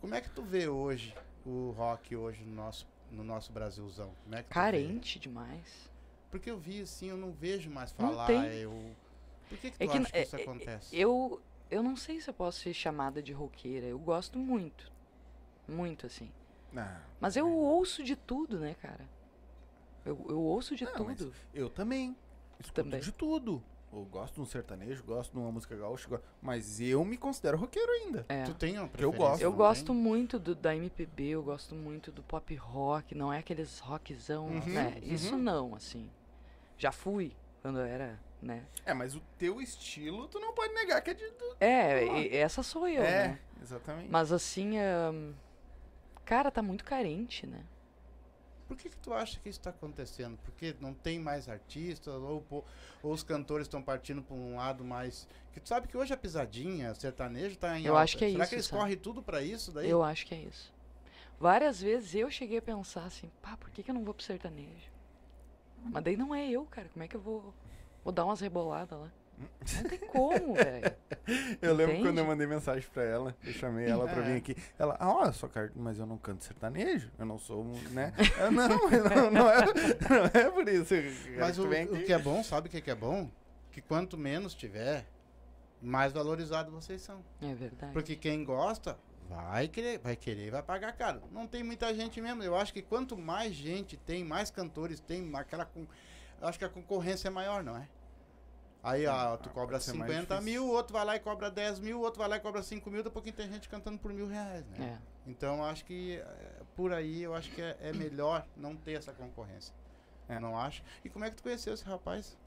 [0.00, 4.12] Como é que tu vê hoje o rock hoje no nosso, no nosso Brasilzão?
[4.24, 4.54] Como é que tu vê?
[4.54, 5.90] Carente demais.
[6.30, 8.26] Porque eu vi assim, eu não vejo mais Não falar.
[8.26, 8.44] tem.
[8.56, 8.94] Eu...
[9.48, 10.96] Por que, que tu É que, acha que é- isso é- acontece?
[10.96, 13.86] Eu, eu não sei se eu posso ser chamada de roqueira.
[13.86, 14.92] Eu gosto muito.
[15.66, 16.30] Muito, assim.
[16.72, 19.08] Não, Mas eu ouço de tudo, né, cara?
[20.04, 21.32] Eu, eu ouço de Não, mas tudo.
[21.54, 22.14] eu também.
[22.60, 23.00] Escuto Também.
[23.00, 23.62] de tudo.
[23.92, 27.90] Eu gosto de um sertanejo, gosto de uma música gaúcha, mas eu me considero roqueiro
[27.90, 28.24] ainda.
[28.28, 28.44] É.
[28.44, 29.42] Tu tem uma eu gosto.
[29.42, 29.96] Eu gosto tem?
[29.96, 34.60] muito do, da MPB, eu gosto muito do pop rock, não é aqueles rockzão, Uhum,
[34.66, 34.96] né?
[35.02, 35.42] Isso uhum.
[35.42, 36.08] não, assim.
[36.78, 38.62] Já fui quando eu era, né?
[38.86, 41.28] É, mas o teu estilo, tu não pode negar que é de.
[41.28, 43.38] do- É, e- essa sou eu, é, né?
[43.60, 44.08] exatamente.
[44.08, 44.74] Mas assim,
[46.24, 47.64] cara, tá muito carente, né?
[48.70, 50.38] Por que, que tu acha que isso está acontecendo?
[50.44, 52.44] Porque não tem mais artistas, ou,
[53.02, 55.26] ou os cantores estão partindo para um lado mais.
[55.52, 58.04] Que tu sabe que hoje a pisadinha, sertanejo tá em Eu alta.
[58.04, 58.80] acho que é Será isso, que eles sabe?
[58.80, 59.90] correm tudo para isso daí?
[59.90, 60.72] Eu acho que é isso.
[61.40, 64.22] Várias vezes eu cheguei a pensar assim, pá, por que, que eu não vou pro
[64.22, 64.88] sertanejo?
[65.86, 66.88] Mas daí não é eu, cara.
[66.90, 67.52] Como é que eu vou,
[68.04, 69.10] vou dar umas reboladas lá?
[69.40, 70.96] Não tem como, velho.
[71.62, 72.08] Eu lembro Entende?
[72.08, 74.36] quando eu mandei mensagem pra ela, eu chamei ela pra vir É.
[74.38, 74.56] aqui.
[74.78, 78.12] Ela, ah, ó, só cara, mas eu não canto sertanejo, eu não sou, né?
[78.40, 79.60] Eu, não, não, não é,
[80.08, 80.92] não é por isso.
[81.38, 83.30] Mas o, o aqui." que é bom, sabe o que, que é bom?
[83.70, 85.06] Que quanto menos tiver,
[85.80, 87.24] mais valorizados vocês são.
[87.40, 87.92] É verdade.
[87.92, 88.98] Porque quem gosta
[89.28, 91.22] vai querer, vai querer e vai pagar caro.
[91.30, 92.42] Não tem muita gente mesmo.
[92.42, 95.70] Eu acho que quanto mais gente tem, mais cantores tem, aquela
[96.40, 97.86] eu acho que a concorrência é maior, não é?
[98.82, 100.42] Aí ó, tu ah, cobra pode ser mais 50 difícil.
[100.62, 102.62] mil, o outro vai lá e cobra 10 mil, o outro vai lá e cobra
[102.62, 104.98] 5 mil, daqui a pouquinho tem gente cantando por mil reais, né?
[104.98, 105.30] É.
[105.30, 108.92] Então eu acho que eh, por aí eu acho que é, é melhor não ter
[108.92, 109.74] essa concorrência.
[110.28, 110.38] É.
[110.40, 110.82] Não acho?
[111.04, 112.38] E como é que tu conheceu esse rapaz?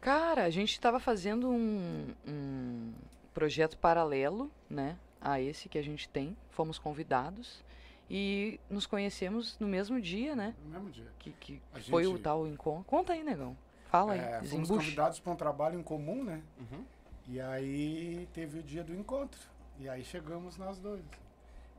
[0.00, 2.92] Cara, a gente tava fazendo um, um
[3.32, 4.96] projeto paralelo, né?
[5.20, 6.36] A esse que a gente tem.
[6.50, 7.64] Fomos convidados
[8.10, 10.54] e nos conhecemos no mesmo dia, né?
[10.64, 11.06] No mesmo dia.
[11.18, 12.84] Que, que A foi o gente- tal encontro.
[12.84, 13.56] Conta aí, negão.
[13.92, 16.42] Fala aí, É, fomos convidados para um trabalho em comum, né?
[16.58, 16.82] Uhum.
[17.28, 19.38] E aí teve o dia do encontro.
[19.78, 21.04] E aí chegamos nós dois.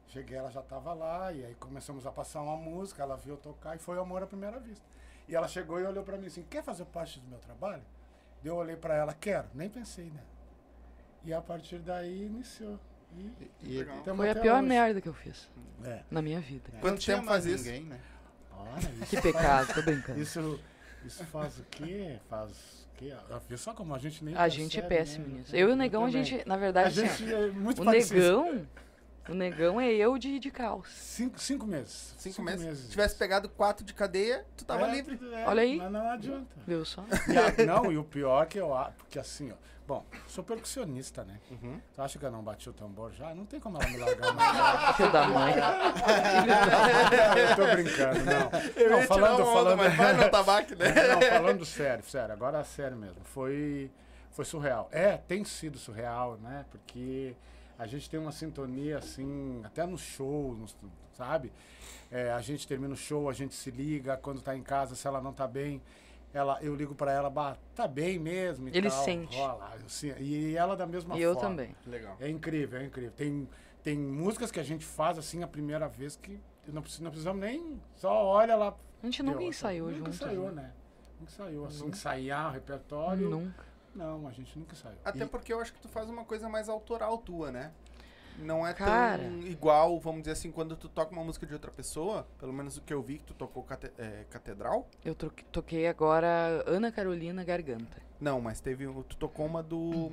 [0.09, 3.37] Cheguei, ela já estava lá, e aí começamos a passar uma música, ela viu eu
[3.37, 4.85] tocar e foi amor à primeira vista.
[5.27, 7.81] E ela chegou e olhou para mim assim, quer fazer parte do meu trabalho?
[8.45, 10.21] Eu olhei para ela, quero, nem pensei, né?
[11.25, 12.77] E a partir daí iniciou.
[13.15, 13.31] E
[13.63, 14.67] E, tamo Foi a pior hoje.
[14.67, 15.49] merda que eu fiz
[15.83, 16.01] É.
[16.11, 16.69] na minha vida.
[16.73, 17.65] não Quanto tinha tempo mais faz isso?
[17.71, 17.99] ninguém, né?
[18.51, 20.19] Olha, isso, Que pecado, tô brincando.
[20.19, 20.59] isso,
[21.05, 22.17] isso faz o quê?
[22.29, 23.13] Faz o quê?
[23.47, 25.39] Viu só como a gente nem A gente é percebe, péssimo né?
[25.39, 25.55] nisso.
[25.55, 27.85] Eu e o negão, a gente, na A verdade, assim, ó, gente é muito o
[27.85, 28.19] parecido.
[28.19, 28.67] negão,
[29.29, 30.89] o negão é eu de, de calça.
[30.91, 32.13] Cinco, cinco meses.
[32.17, 32.79] Cinco, meses.
[32.79, 35.19] Se tivesse pegado quatro de cadeia, tu tava É, livre.
[35.33, 35.77] é, Olha aí.
[35.77, 36.47] Mas não adianta.
[36.67, 37.05] Viu só?
[37.29, 39.55] E a- não, e o pior que eu acho, porque assim, ó.
[39.85, 41.39] Bom, sou percussionista, né?
[41.51, 41.79] Uhum.
[41.93, 43.35] Tu acha que eu não bati o tambor já?
[43.35, 44.95] Não tem como ela me largar mais.
[44.95, 45.53] Filho da mãe.
[45.57, 48.49] Não, eu tô brincando, não.
[48.81, 49.77] Eu não, falando, onda, falando.
[49.77, 50.85] mas vai no tabaco, né?
[50.93, 53.21] Não, falando sério, sério, agora é sério mesmo.
[53.25, 53.91] Foi,
[54.31, 54.87] foi surreal.
[54.91, 56.65] É, tem sido surreal, né?
[56.71, 57.35] Porque
[57.77, 60.75] a gente tem uma sintonia assim, até no show, nos-
[61.17, 61.51] sabe?
[62.09, 65.05] É, a gente termina o show, a gente se liga, quando tá em casa, se
[65.07, 65.81] ela não tá bem,
[66.33, 68.67] ela, eu ligo pra ela, bah, tá bem mesmo.
[68.69, 69.37] e Ele tal, sente.
[69.37, 71.49] rola, assim, e ela da mesma E eu forma.
[71.49, 71.75] também.
[71.85, 72.15] Legal.
[72.19, 73.11] É incrível, é incrível.
[73.11, 73.47] Tem,
[73.83, 77.39] tem músicas que a gente faz assim a primeira vez que não, precisa, não precisamos
[77.41, 77.79] nem.
[77.95, 78.75] Só olha lá.
[79.01, 80.15] A gente nunca deu, ensaiou nunca juntos.
[80.21, 80.61] ensaiou, né?
[80.63, 80.73] né?
[81.19, 81.65] Nunca ensaiou.
[81.65, 81.97] Assim, Nunca.
[81.97, 83.29] ensaiar o repertório.
[83.29, 83.65] Nunca.
[83.93, 84.97] Não, a gente nunca ensaiou.
[85.05, 87.71] Até E- porque eu acho que tu faz uma coisa mais autoral tua, né?
[88.39, 89.23] Não é Cara.
[89.23, 92.77] tão igual, vamos dizer assim, quando tu toca uma música de outra pessoa, pelo menos
[92.77, 94.87] o que eu vi que tu tocou cate- é, Catedral.
[95.05, 98.01] Eu toquei agora Ana Carolina Garganta.
[98.19, 98.85] Não, mas teve.
[99.07, 100.11] Tu tocou uma do.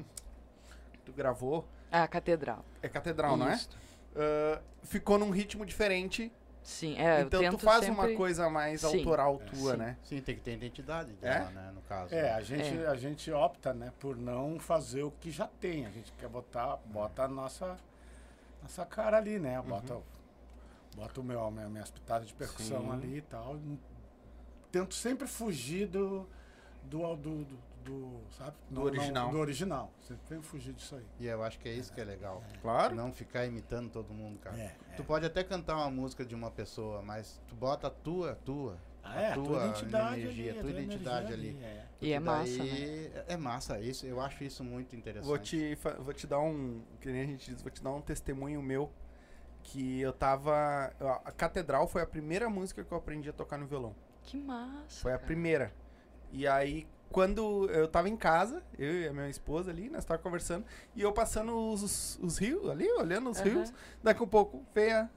[1.04, 1.66] Tu gravou.
[1.90, 2.64] Ah, Catedral.
[2.82, 3.54] É Catedral, não é?
[3.54, 3.70] Isso.
[4.14, 6.32] Ah, ficou num ritmo diferente.
[6.62, 8.10] Sim, é, então eu tu faz sempre...
[8.10, 8.98] uma coisa mais Sim.
[8.98, 9.76] autoral É, tua, sim.
[9.78, 9.96] né?
[10.02, 11.38] Sim, tem que ter identidade É?
[11.38, 11.72] dela, né?
[11.74, 12.14] No caso.
[12.14, 12.32] É, né?
[12.34, 12.86] a gente, É.
[12.86, 15.86] a gente opta, né, por não fazer o que já tem.
[15.86, 17.78] A gente quer botar, bota a nossa,
[18.62, 19.60] nossa cara ali, né?
[19.62, 20.00] Bota,
[20.94, 22.92] bota o meu, a minha, minhas pitadas de percussão Sim.
[22.92, 23.58] ali e tal.
[24.70, 26.28] Tento sempre fugir do,
[26.84, 28.56] do, do, do, do, sabe?
[28.68, 29.30] Do original.
[29.30, 29.92] do original.
[30.00, 31.06] Sempre tento fugir disso aí.
[31.18, 32.42] E eu acho que é isso que é legal.
[32.62, 32.94] Claro.
[32.94, 34.56] Não ficar imitando todo mundo, cara.
[34.56, 38.36] É, Tu pode até cantar uma música de uma pessoa, mas tu bota a tua,
[38.44, 38.76] tua.
[39.02, 41.58] Ah, é, a tua tua identidade energia, ali, a tua identidade ali.
[41.62, 41.86] é.
[42.00, 42.70] E é massa, né?
[42.70, 45.26] daí É massa, isso, eu acho isso muito interessante.
[45.26, 46.82] Vou te, vou te dar um.
[47.00, 48.90] Que nem a gente diz, vou te dar um testemunho meu.
[49.62, 50.92] Que eu tava.
[51.24, 53.94] A Catedral foi a primeira música que eu aprendi a tocar no violão.
[54.22, 55.00] Que massa.
[55.02, 55.26] Foi a cara.
[55.26, 55.72] primeira.
[56.32, 60.22] E aí, quando eu tava em casa, eu e a minha esposa ali, nós tava
[60.22, 63.48] conversando, e eu passando os, os, os rios ali, olhando os Aham.
[63.50, 65.10] rios, daqui a pouco veio a-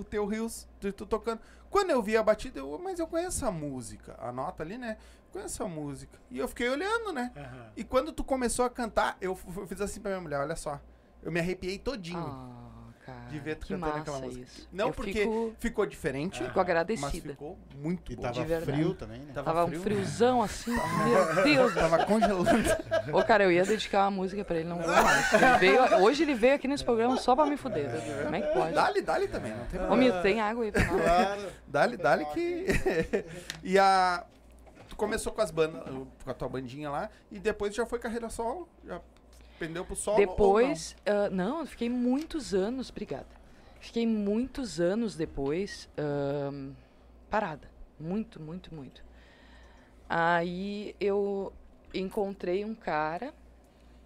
[0.00, 1.40] o teu rios, tu, tu tocando.
[1.70, 4.96] Quando eu vi a batida, eu, mas eu conheço a música, a nota ali, né?
[5.32, 6.18] Conheço a música.
[6.30, 7.32] E eu fiquei olhando, né?
[7.36, 7.72] Aham.
[7.76, 9.36] E quando tu começou a cantar, eu,
[9.66, 10.80] fiz assim pra minha mulher, olha só.
[11.22, 12.18] Eu me arrepiei todinho.
[12.18, 12.69] Ah,
[13.10, 13.28] cara.
[13.30, 14.44] de ver tu que cantando aquela música.
[14.44, 14.68] Isso.
[14.72, 17.30] Não eu porque Fico, ficou diferente, fico mas agradecida.
[17.32, 18.22] ficou muito E bom.
[18.22, 19.32] tava frio também, né?
[19.34, 19.80] Tava, um frio.
[19.82, 20.72] friozão assim.
[20.72, 21.74] Meu Deus.
[21.74, 22.50] Tava congelando.
[23.12, 25.32] Ô, cara, eu ia dedicar uma música pra ele, não vou mais.
[25.32, 27.90] Ele veio, hoje ele veio aqui nesse programa só pra me fuder.
[28.24, 28.72] Como é que pode?
[28.74, 29.96] Dá-lhe, dá-lhe também, não tem Ô.
[29.96, 31.02] Mito, tem água aí pra nós?
[31.02, 31.42] Claro.
[31.66, 32.66] Dá-lhe, dá-lhe que.
[33.62, 34.24] e a.
[34.88, 38.28] Tu começou com as bandas, com a tua bandinha lá, e depois já foi carreira
[38.28, 38.68] solo?
[38.84, 39.00] Já
[39.60, 40.16] pendeu pro solo?
[40.16, 40.96] Depois,
[41.30, 43.28] não, eu fiquei muitos anos, obrigada.
[43.78, 46.72] Fiquei muitos anos depois ahn,
[47.30, 47.70] parada.
[47.98, 49.04] Muito, muito, muito.
[50.08, 51.52] Aí eu
[51.94, 53.32] encontrei um cara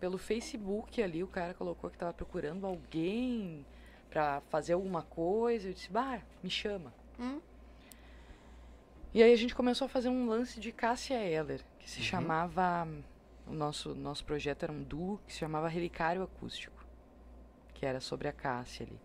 [0.01, 3.64] pelo Facebook ali, o cara colocou que tava procurando alguém
[4.11, 5.69] pra fazer alguma coisa.
[5.69, 6.93] Eu disse, bah, me chama.
[7.19, 7.40] Hum.
[9.14, 12.05] E aí a gente começou a fazer um lance de Cássia Eller, que se Uhum.
[12.05, 12.88] chamava.
[13.46, 16.85] O nosso, nosso projeto era um duo que se chamava Relicário Acústico,
[17.74, 18.98] que era sobre a Cássia ali.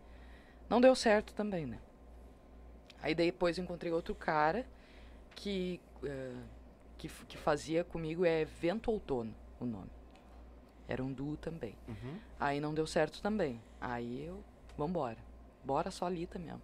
[0.69, 1.79] Não deu certo também, né?
[3.01, 4.65] Aí depois eu encontrei outro cara
[5.35, 6.43] que, eh,
[6.97, 9.89] que, que fazia comigo, é Vento Outono o nome.
[10.87, 11.75] Era um duo também.
[11.87, 12.19] Uhum.
[12.39, 13.61] Aí não deu certo também.
[13.79, 14.43] Aí eu,
[14.77, 15.17] vambora.
[15.63, 16.61] Bora solita mesmo.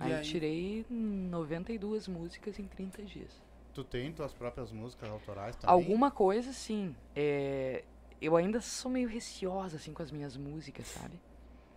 [0.00, 0.24] E Aí, eu aí?
[0.24, 3.42] tirei 92 músicas em 30 dias.
[3.78, 5.72] Tu tem tuas próprias músicas autorais também?
[5.72, 6.96] Alguma coisa, sim.
[7.14, 7.84] É,
[8.20, 11.20] eu ainda sou meio receosa, assim, com as minhas músicas, sabe?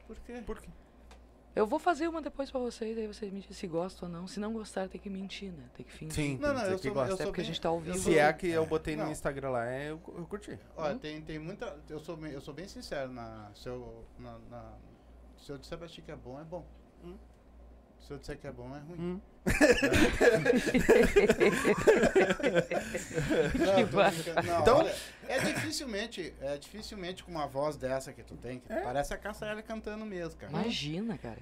[0.08, 0.42] Por quê?
[0.44, 0.68] Por quê?
[1.56, 4.26] Eu vou fazer uma depois pra vocês, aí vocês me dizem se gostam ou não.
[4.28, 5.64] Se não gostar, tem que mentir, né?
[5.76, 6.16] Tem que fingir.
[6.16, 7.10] Sim, Não, não, eu que sou, gostar.
[7.10, 7.84] eu Até sou porque a bem- gente tá sou-
[8.14, 9.12] Se é que eu botei no Não.
[9.12, 10.58] Instagram lá, é, eu, eu curti.
[10.76, 11.78] Olha, tem, tem muita.
[11.88, 13.12] Eu sou, bem- eu sou bem sincero.
[13.12, 14.74] Na, se, eu, na, na-
[15.38, 16.66] se eu disser pra ti que é bom, é bom.
[17.04, 17.16] Hum.
[18.02, 19.00] Se eu disser que é bom, é ruim.
[19.00, 19.20] Hum.
[24.46, 24.96] Não, Então- olha,
[25.28, 28.82] é dificilmente, é dificilmente com uma voz dessa que tu tem, que É.
[28.82, 30.52] parece a Cassaela cantando mesmo, cara.
[30.52, 31.40] Imagina, cara.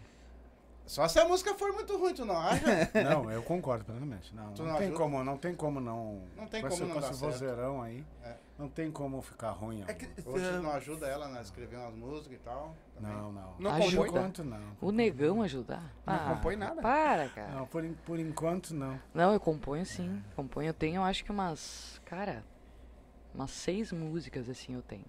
[0.85, 2.59] Só se a música for muito ruim, tu não acha?
[3.03, 4.33] Não, eu concordo plenamente.
[4.35, 4.97] Não, não, não tem ajuda?
[4.97, 6.21] como, não tem como não.
[6.35, 7.31] Não tem com como esse, não com dar esse certo.
[7.31, 8.03] vozeirão aí.
[8.23, 8.33] É.
[8.59, 9.85] Não tem como ficar ruim.
[9.87, 10.05] É que.
[10.27, 12.75] Hoje não ajuda ela a escrever umas músicas e tal.
[12.93, 13.09] também.
[13.13, 13.55] Não, não.
[13.57, 13.95] Não Ajuda.
[13.95, 14.77] por enquanto não.
[14.81, 15.81] O negão ajudar?
[16.05, 16.81] Não Ah, compõe nada.
[16.81, 17.51] Para, cara.
[17.53, 18.99] Não, por, por enquanto não.
[19.13, 20.21] Não, eu componho sim.
[20.35, 20.67] Componho.
[20.67, 22.01] Eu tenho, eu acho que umas.
[22.03, 22.43] Cara,
[23.33, 25.05] umas seis músicas assim eu tenho.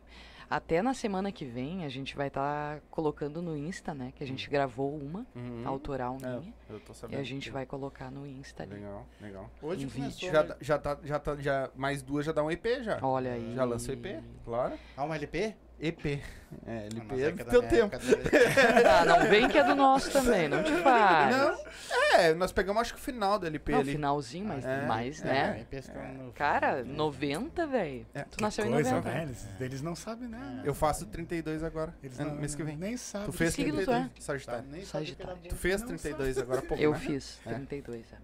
[0.51, 4.13] Até na semana que vem a gente vai estar colocando no Insta, né?
[4.17, 5.63] Que a gente gravou uma, uhum.
[5.65, 6.53] autoral É, minha.
[6.69, 7.21] eu tô E sabendo.
[7.21, 8.75] a gente vai colocar no Insta ali.
[8.75, 9.51] Legal, legal.
[9.63, 10.11] Hoje Um começou.
[10.19, 10.33] vídeo.
[10.33, 10.49] Já, né?
[10.49, 12.99] tá- já tá, já tá, já, mais duas já dá um EP já.
[13.01, 13.55] Olha aí.
[13.55, 14.75] Já lançou EP, claro.
[14.97, 15.55] Ah, um LP?
[15.81, 16.21] EP.
[16.67, 17.97] É, LP é é que é do teu tempo.
[18.91, 21.37] Ah, não vem que é do nosso também, não te faz.
[21.37, 21.59] Não,
[22.19, 23.93] é, nós pegamos acho que o final do LP Não, ali.
[23.93, 25.25] finalzinho, mas, É, mas é.
[25.27, 25.51] né?
[25.57, 28.05] LP ficou no- Cara, 90, velho.
[28.13, 28.23] É.
[28.25, 29.11] Tu nasceu em Coisa, 90.
[29.15, 29.23] né?
[29.23, 30.63] Eles, eles não sabem, né?
[30.65, 32.77] Eu faço 32 agora, Eles é, não, mês que vem.
[32.77, 33.27] Nem sabem.
[33.27, 34.21] Tu fez signo tu 32, é?
[34.21, 34.87] Sagitário.
[34.87, 35.39] Sagitário.
[35.49, 36.99] Tu fez Não 32 agora pouco, Eu né?
[36.99, 37.55] fiz É.
[37.55, 38.17] 32, é.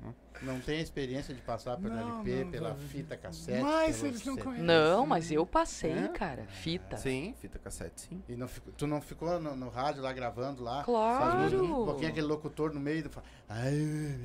[0.43, 2.77] Não tem experiência de passar pelo Não, LP, não, pela não.
[2.77, 3.63] fita cassete.
[3.63, 4.65] Mas eles não conhecem.
[4.67, 6.09] Não, mas eu passei, É?
[6.09, 6.45] cara.
[6.49, 6.97] Fita.
[6.99, 8.23] Sim, fita cassete, sim.
[8.29, 10.85] E não ficou- tu não ficou no, no rádio lá gravando lá?
[10.85, 11.25] Claro.
[11.41, 13.11] Faz um pouquinho aquele locutor no meio do.
[13.49, 13.73] Ai,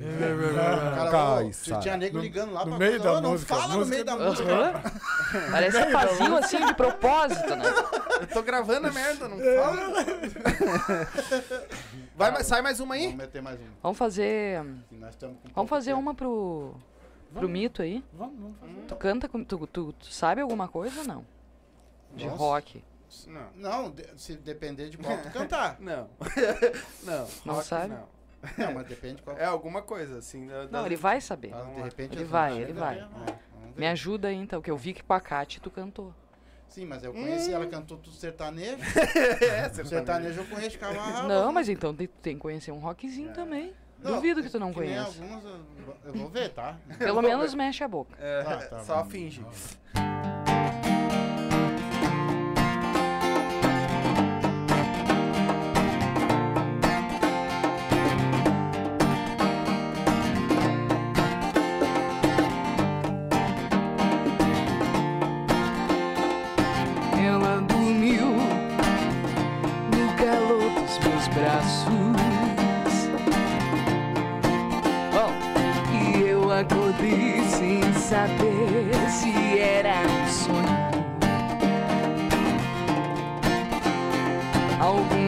[0.00, 3.68] É, cara, Cai, tinha nego No- ligando lá no pra meio da não música, fala
[3.72, 4.52] no música meio da do- música.
[4.52, 4.82] Aham.
[5.50, 7.64] Parece que faziam assim de propósito, né?
[8.20, 9.92] Eu tô gravando a merda, não fala.
[12.16, 13.04] Vai, mas sai mais uma aí?
[13.04, 13.64] Vamos meter mais um.
[13.82, 14.62] Vamos fazer.
[15.54, 16.00] Vamos fazer tempo.
[16.00, 16.74] uma pro.
[17.32, 17.50] Pro Vamos.
[17.50, 18.04] mito aí.
[18.12, 18.72] Vamos, vamos fazer.
[18.88, 19.42] Tu canta com.
[19.42, 21.24] Tu, tu, tu sabe alguma coisa ou não?
[22.14, 22.36] De Nossa.
[22.36, 22.84] rock.
[23.26, 23.46] Não.
[23.56, 25.76] Não, de- se depender de qual tu cantar.
[25.80, 26.08] Não.
[27.04, 27.28] não.
[27.44, 27.94] Não rock, sabe?
[27.94, 28.08] Não.
[28.58, 29.36] Não, mas depende de qual.
[29.38, 30.46] É alguma coisa, assim.
[30.46, 31.52] da- Não, das- ele vai saber.
[31.54, 32.96] Ah, de repente Ele vai, Ah, ele vai.
[32.96, 33.08] ver.
[33.76, 36.12] Me ajuda aí então, que eu vi que com a Kate tu cantou.
[36.72, 38.76] Sim, mas eu conheci, ela cantou tudo sertanejo.
[38.80, 39.88] é, sertanejo.
[39.88, 41.28] sertanejo eu conheço camarada.
[41.28, 43.72] Não, mas então tem- tu tem que conhecer um rockzinho também.
[43.98, 45.22] Duvido que tu não nem conheça.
[45.22, 45.60] alguns eu,
[46.06, 46.76] eu vou ver, tá?
[46.98, 48.16] Pelo menos mexe a boca.
[48.18, 49.12] É, Tá, tá, só vamos.
[49.12, 49.44] finge.
[49.94, 50.41] Ela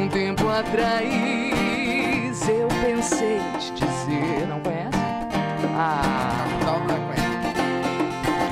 [0.04, 1.08] Algum tempo atrás
[2.46, 4.90] eu pensei te dizer, não conhece?
[5.74, 6.44] Ah.
[6.62, 7.22] Dá uma coisa.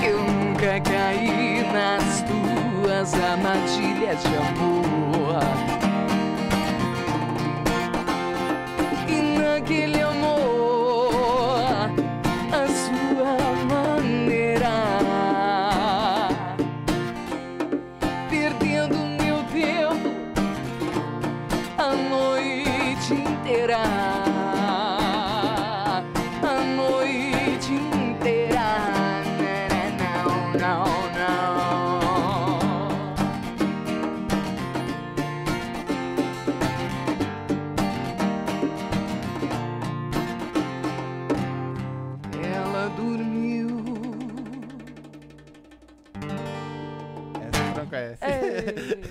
[0.03, 5.43] Eu nunca caí nas tuas armadilhas de amor.
[9.07, 10.03] E naquele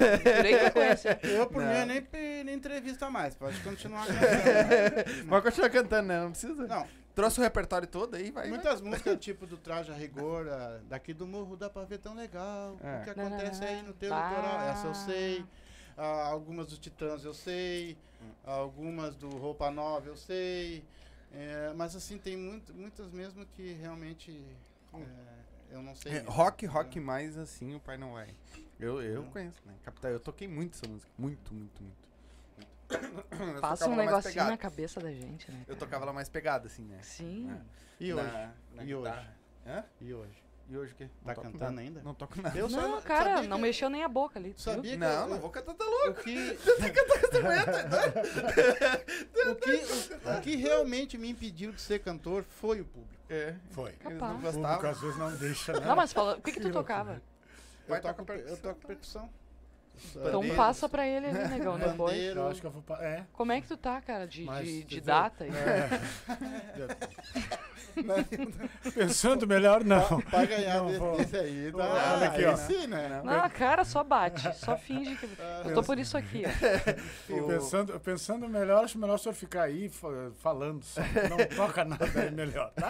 [0.36, 1.72] jurei que eu por Não.
[1.72, 3.36] mim, eu nem, nem entrevista mais.
[3.36, 5.26] Pode continuar cantando.
[5.28, 6.22] Mas continua cantando, né?
[6.22, 6.68] Não precisa.
[6.68, 8.44] Não, Trouxe o repertório todo aí, vai.
[8.44, 8.50] vai.
[8.50, 12.16] muitas músicas, tipo do Traje a Rigor, ah, daqui do morro dá pra ver tão
[12.16, 12.78] legal.
[12.82, 13.00] É.
[13.00, 14.30] O que acontece aí no teu Bah.
[14.30, 14.62] litoral?
[14.70, 15.46] Essa eu sei.
[15.98, 17.98] Ah, algumas dos Titãs eu sei.
[18.46, 20.84] Algumas do Roupa Nova eu sei.
[21.34, 24.44] É, mas assim, tem muito, muitas mesmo que realmente
[24.94, 24.98] é,
[25.72, 26.14] eu não sei.
[26.18, 28.34] É, rock, rock mais assim, o pai não vai.
[28.80, 29.32] Eu, eu Não.
[29.32, 29.74] conheço, né?
[29.84, 31.12] Capital, eu toquei muito essa música.
[31.18, 32.12] Muito, muito, muito.
[33.56, 35.60] Eu Passa um negocinho na cabeça da gente, né?
[35.62, 35.80] Eu cara?
[35.80, 37.00] tocava ela mais pegada, assim, né?
[37.02, 37.50] Sim.
[37.50, 37.62] É.
[38.04, 38.26] E hoje?
[38.26, 39.10] Na, na E hoje?
[39.12, 39.38] guitarra.
[39.66, 39.84] Hã?
[40.02, 40.44] E hoje?
[40.72, 41.10] E hoje o quê?
[41.26, 41.82] Tá Não cantando nada.
[41.82, 42.02] ainda?
[42.02, 42.58] Não toco nada.
[42.58, 44.54] Eu só Não, cara, sabia não que- mexeu nem a boca ali.
[44.56, 46.22] Sabia que Não, eu- não vou cantar, tá louco.
[46.22, 46.58] O que,
[49.52, 53.12] o, que, o, o que realmente me impediu de ser cantor foi o público.
[53.30, 53.54] É.
[53.72, 53.90] Foi.
[53.90, 54.20] Eles Capaz.
[54.22, 54.90] não O público gostavam.
[54.90, 55.86] às vezes não deixa, né?
[55.86, 57.22] Não, mas fala, o que que tu tocava?
[57.88, 59.30] Eu toco, eu toco percussão.
[60.16, 62.36] Então passa pra ele ali, negão, depois.
[62.36, 62.82] Eu acho que eu vou.
[62.82, 63.24] pa- É.
[63.34, 65.44] Como é que tu tá, cara, de, Mas, de, de tu data?
[65.44, 65.52] aí?
[68.94, 70.22] Pensando melhor, não.
[70.22, 71.18] Pra ganhar Não desse, vou.
[71.18, 72.14] desse aí, tá?
[72.16, 72.52] Olha aqui, ó.
[72.52, 73.22] aí sim, né?
[73.24, 74.56] Não, cara, só bate.
[74.58, 75.28] Só finge que.
[75.66, 76.52] Eu tô por isso aqui, ó.
[77.48, 81.02] Pensando, pensando melhor, acho melhor o senhor ficar aí fa- falando só.
[81.02, 82.72] Não toca nada aí melhor.
[82.76, 82.88] Tá?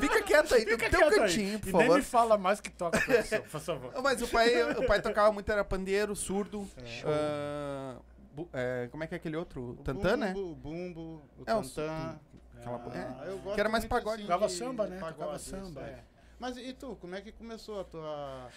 [0.00, 1.18] Fica quieto aí, Fica no teu quieto aí.
[1.20, 1.96] cantinho, por E nem favor.
[1.96, 3.00] me fala mais que toca
[3.50, 3.92] por favor.
[4.02, 6.68] Mas o pai, o pai tocava muito, era pandeiro, surdo.
[7.04, 7.96] ah,
[8.34, 9.70] bu- é, como é que é aquele outro?
[9.72, 10.32] O Tantã, né?
[10.32, 12.18] bumbo, O bumbo, o É, o tantã.
[12.58, 13.28] Aquela- Ah, é.
[13.30, 14.16] eu gosto Que era mais muito, pagode.
[14.22, 14.98] assim, Tocava samba, né?
[15.00, 15.84] pagode, Tocava isso, samba, é.
[15.90, 16.04] é.
[16.38, 18.48] Mas e tu, como é que começou a tua,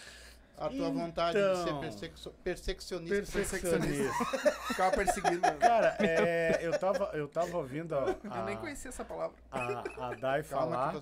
[0.57, 3.15] a tua Então, vontade de ser perseccio- perseccionista?
[3.15, 4.13] Perfeccionista.
[4.67, 5.41] Ficava perseguindo.
[5.59, 9.35] Cara, é, eu, tava, eu tava ouvindo a, Eu nem a, conhecia essa palavra.
[9.51, 10.95] a, a Dai falar.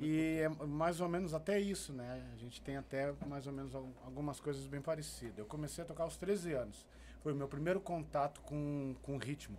[0.00, 2.22] E é mais ou menos até isso, né?
[2.32, 5.38] A gente tem até mais ou menos al- algumas coisas bem parecidas.
[5.38, 6.86] Eu comecei a tocar aos 13 anos.
[7.22, 9.58] Foi o meu primeiro contato com, com ritmo.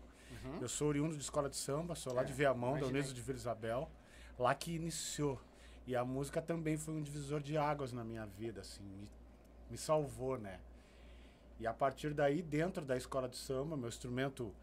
[0.62, 2.86] Eu sou oriundo de escola de samba, sou lá É, de Viamão, da.
[2.88, 3.90] Uniso de Vila Isabel.
[4.38, 5.40] Lá que iniciou.
[5.88, 8.84] E a música também foi um divisor de águas na minha vida, assim.
[8.84, 9.10] Me,
[9.74, 10.60] me salvou, né?
[11.60, 14.54] E a partir daí, dentro da escola de samba, meu instrumento...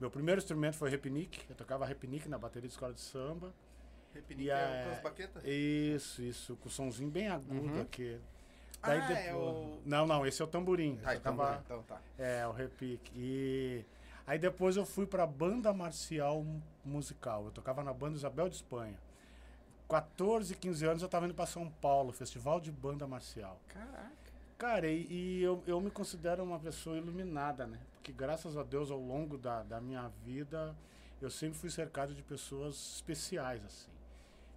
[0.00, 1.42] Meu primeiro instrumento foi repinique.
[1.48, 3.52] Eu tocava repinique na bateria de escola de samba.
[4.14, 5.44] Repinique é é- com as baquetas?
[5.44, 7.80] Isso, isso, com o somzinho bem agudo Uhum.
[7.82, 8.18] aqui.
[8.82, 10.96] Ah, Daí é depois- o- Não, não, esse é o tamborim.
[10.96, 12.00] Tá, Eu então, tá, então tá.
[12.18, 13.12] É, o repique.
[13.14, 13.84] E
[14.26, 17.44] aí depois eu fui pra banda marcial mu- musical.
[17.46, 18.98] Eu tocava na banda Isabel de Espanha.
[19.88, 23.60] 14, 15 anos eu tava indo pra São Paulo, Festival de Banda Marcial.
[23.68, 24.23] Caraca.
[24.58, 27.78] Cara, e, e eu, eu me considero uma pessoa iluminada, né?
[27.94, 30.74] Porque graças a Deus, ao longo da, da minha vida,
[31.20, 33.90] eu sempre fui cercado de pessoas especiais, assim.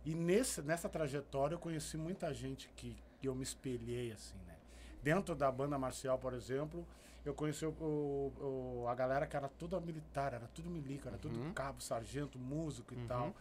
[0.06, 4.56] E nesse, nessa trajetória eu conheci muita gente que, que eu me espelhei, assim, né?
[5.02, 6.86] Dentro da banda marcial, por exemplo,
[7.26, 11.16] eu conheci o, o- o- a galera que era toda militar, era tudo milico, era
[11.16, 11.22] Uhum.
[11.22, 13.36] tudo cabo, sargento, músico e tal.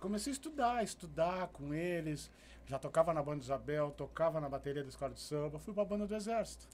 [0.00, 2.30] Comecei a estudar, estudar com eles.
[2.66, 6.06] Já tocava na banda Isabel, tocava na bateria da escola de samba, fui pra banda
[6.06, 6.66] do exército.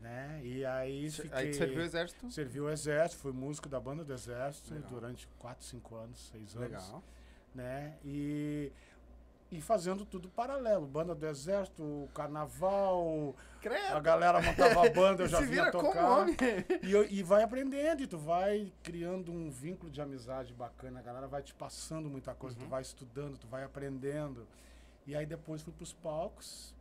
[0.00, 0.40] Né?
[0.42, 1.30] E aí fiquei...
[1.32, 2.30] Aí serviu o exército?
[2.30, 4.90] Servi o exército, fui músico da banda do exército Legal.
[4.90, 6.70] durante 4, 5 anos, 6 anos.
[6.70, 7.04] Legal.
[7.54, 7.96] Né?
[8.04, 8.72] E,
[9.52, 10.86] e fazendo tudo paralelo.
[10.86, 13.94] Banda do exército, carnaval, Credo.
[13.96, 16.20] a galera montava a banda, eu já vinha tocar.
[16.20, 16.34] homem.
[16.82, 20.98] E, eu- e vai aprendendo, e tu vai criando um vínculo de amizade bacana.
[21.00, 22.64] A galera vai te passando muita coisa, Uhum.
[22.64, 24.46] tu vai estudando, tu vai aprendendo.
[25.06, 26.74] E aí depois fui pros palcos.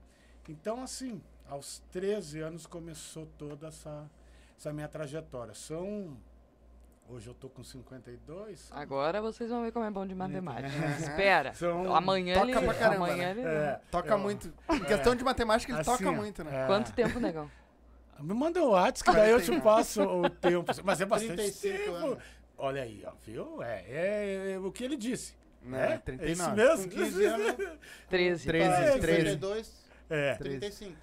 [0.47, 4.09] Então, assim, aos 13 anos começou toda essa,
[4.57, 5.53] essa minha trajetória.
[5.53, 6.17] São.
[7.14, 8.70] Hoje eu tô com 52.
[8.72, 10.70] Agora vocês vão ver como é bom de matemática.
[10.78, 10.91] Uhum.
[10.97, 11.53] Espera.
[11.53, 13.41] São- Amanhã Toca ele, pra caramba, amanhã né?
[13.41, 14.53] ele- É, Toca eu- muito.
[14.72, 16.64] Em questão de matemática, ele assim, toca muito, né?
[16.64, 16.68] é.
[16.68, 17.51] Quanto tempo, negão?
[18.20, 19.62] Me manda o WhatsApp, que daí eu te 49.
[19.62, 20.72] passo o tempo.
[20.86, 21.95] Mas é bastante 35 tempo.
[21.95, 22.24] anos.
[22.57, 23.62] Olha aí, ó, viu?
[23.64, 25.34] É, é, é o que ele disse.
[25.64, 26.26] Né, É, 39.
[26.30, 26.84] é isso mesmo?
[26.89, 27.55] Com 15 anos,
[28.09, 28.45] 13.
[28.47, 29.18] 13, é, 13.
[29.32, 30.36] 52, É.
[30.36, 30.95] 35.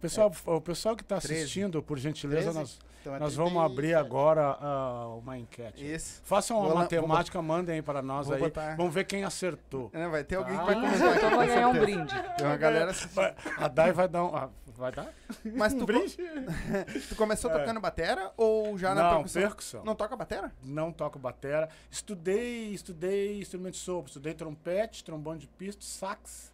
[0.00, 1.42] Pessoal, o pessoal que está 13.
[1.42, 2.58] assistindo, por gentileza, 13?
[2.58, 3.72] nós, Então é nós vamos 37.
[3.72, 5.84] abrir agora ah, uma enquete.
[5.92, 6.22] Isso.
[6.24, 8.38] Façam uma Vou lá- matemática, mandem aí para nós aí.
[8.40, 8.76] botar.
[8.76, 9.90] Vamos ver quem acertou.
[9.92, 11.16] É, vai ter alguém que Ah, vai comentar.
[11.16, 12.14] Então vai ganhar um brinde.
[12.38, 12.92] Tem uma galera.
[13.12, 14.34] Vai- A Dai vai dar um.
[14.34, 15.12] ah, vai dar?
[15.54, 16.16] Mas Um tu, brinde?
[17.10, 19.42] tu começou tocando batera ou já na Não, percussão?
[19.42, 19.84] percussão.
[19.84, 20.50] Não toca batera?
[20.64, 21.68] Não toco batera.
[21.90, 24.08] Estudei, estudei instrumento de sopro.
[24.08, 26.50] Estudei trompete, trombone de pisto, sax.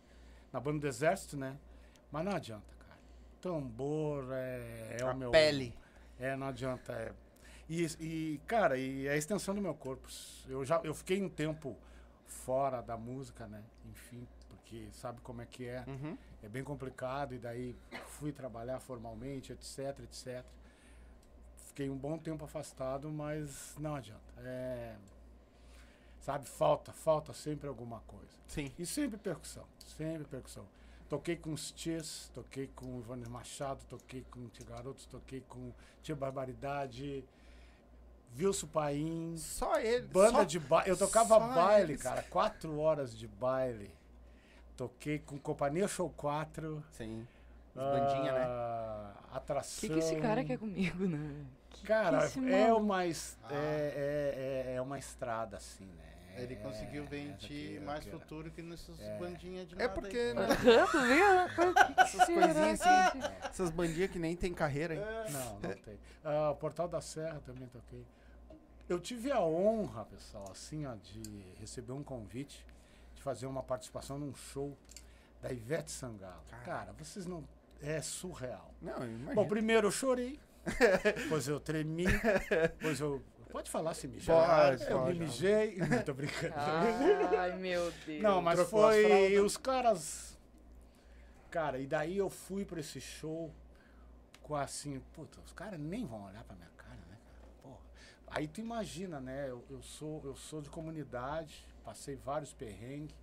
[0.53, 1.55] Na banda do exército, né?
[2.11, 2.75] Mas não adianta.
[3.41, 5.31] Tambor é, é a o meu...
[5.31, 5.75] pele.
[6.19, 6.93] É, não adianta.
[6.93, 7.13] É.
[7.69, 10.09] E, e, cara, e é a extensão do meu corpo.
[10.49, 11.77] Eu já eu fiquei um tempo
[12.27, 13.63] fora da música, né?
[13.91, 15.85] Enfim, porque sabe como é que é.
[15.87, 16.17] Uhum.
[16.43, 17.35] É bem complicado.
[17.35, 17.77] E daí
[18.07, 20.45] fui trabalhar formalmente, etc, etc.
[21.57, 24.33] Fiquei um bom tempo afastado, mas não adianta.
[24.39, 24.97] É,
[26.21, 28.33] sabe, falta, falta sempre alguma coisa.
[28.47, 28.73] Sim.
[28.79, 30.67] E sempre percussão, sempre percussão.
[31.09, 35.41] Toquei com os Tias, toquei com o Ivanes Machado, toquei com o Tia Garotos, toquei
[35.49, 37.25] com Tia Barbaridade,
[38.37, 40.07] Wilson Paim, Só ele.
[40.09, 40.45] banda só...
[40.45, 40.91] de baile.
[40.91, 42.03] Eu tocava baile, eles.
[42.03, 43.91] cara, quatro horas de baile.
[44.77, 46.83] Toquei com Companhia Show 4.
[46.91, 47.27] Sim.
[47.75, 48.45] As bandinhas, né?
[48.47, 49.81] ah, O Atração.
[49.81, 51.47] que, que esse cara quer comigo, né?
[51.71, 53.07] Que Cara, que é uma, Ah.
[53.51, 56.06] é, é, é uma estrada, assim, né?
[56.37, 59.19] Ele É, conseguiu ver em essa ti aqui, mais aqui, futuro que nessas É.
[59.19, 60.35] bandinhas de É nada porque, aí.
[60.35, 60.47] né?
[60.91, 61.27] Tu viu?
[61.99, 63.21] Essas coisinhas assim,
[63.51, 65.01] essas bandinhas que nem tem carreira, hein?
[65.33, 65.99] Não, não tem.
[66.25, 68.05] Ah, Portal da Serra também toquei.
[68.89, 71.21] Eu tive a honra, pessoal, assim, ó, de
[71.59, 72.65] receber um convite
[73.15, 74.77] de fazer uma participação num show
[75.43, 76.43] da Ivete Sangalo.
[76.65, 77.43] Cara, vocês não.
[77.83, 78.71] É surreal.
[78.81, 79.35] Não, imagina.
[79.35, 80.39] Bom, primeiro eu chorei,
[81.17, 82.07] depois eu tremi,
[82.79, 83.23] depois eu.
[83.51, 84.71] Pode falar se mijar.
[84.71, 85.19] Pode, eu pode.
[85.19, 85.77] me mijei.
[85.89, 86.55] Não tô brincando.
[86.57, 88.23] Ai, meu Deus.
[88.23, 90.39] Não, mas Trocou foi os caras.
[91.51, 93.53] Cara, e daí eu fui pra esse show
[94.43, 97.53] com assim, puta, os caras nem vão olhar pra minha cara, né, cara?
[97.63, 97.81] Porra.
[98.29, 99.51] Aí tu imagina, né?
[99.51, 103.17] Eu, eu sou, eu sou de comunidade, passei vários perrengues,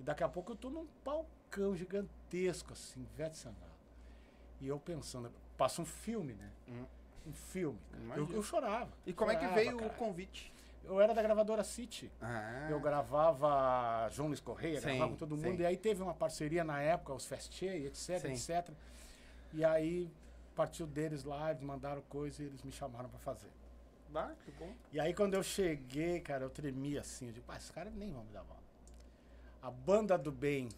[0.00, 3.68] e daqui a pouco eu tô num palcão gigantesco, assim, Ivete Sangalo.
[4.60, 6.50] E eu pensando, passa um filme, né?
[6.68, 6.84] Hum.
[7.28, 7.78] Um filme.
[8.16, 8.90] Eu, eu chorava.
[9.06, 9.90] E como é que chorava, veio cara.
[9.92, 10.52] o convite?
[10.84, 12.10] Eu era da gravadora City.
[12.20, 15.56] Ah, Eu gravava João Luiz Correia, Sim, gravava com todo mundo.
[15.56, 15.62] sim.
[15.62, 18.32] E aí teve uma parceria na época, os Festier, etc, Sim.
[18.32, 18.70] etc.
[19.52, 20.10] E aí
[20.56, 23.50] partiu deles lá, eles mandaram coisa e eles me chamaram pra fazer.
[24.14, 24.72] Ah, que bom.
[24.90, 27.26] E aí quando eu cheguei, cara, eu tremi assim.
[27.26, 28.58] Eu digo, pá, esses caras nem vão me dar bola.
[29.62, 30.68] A banda do bem,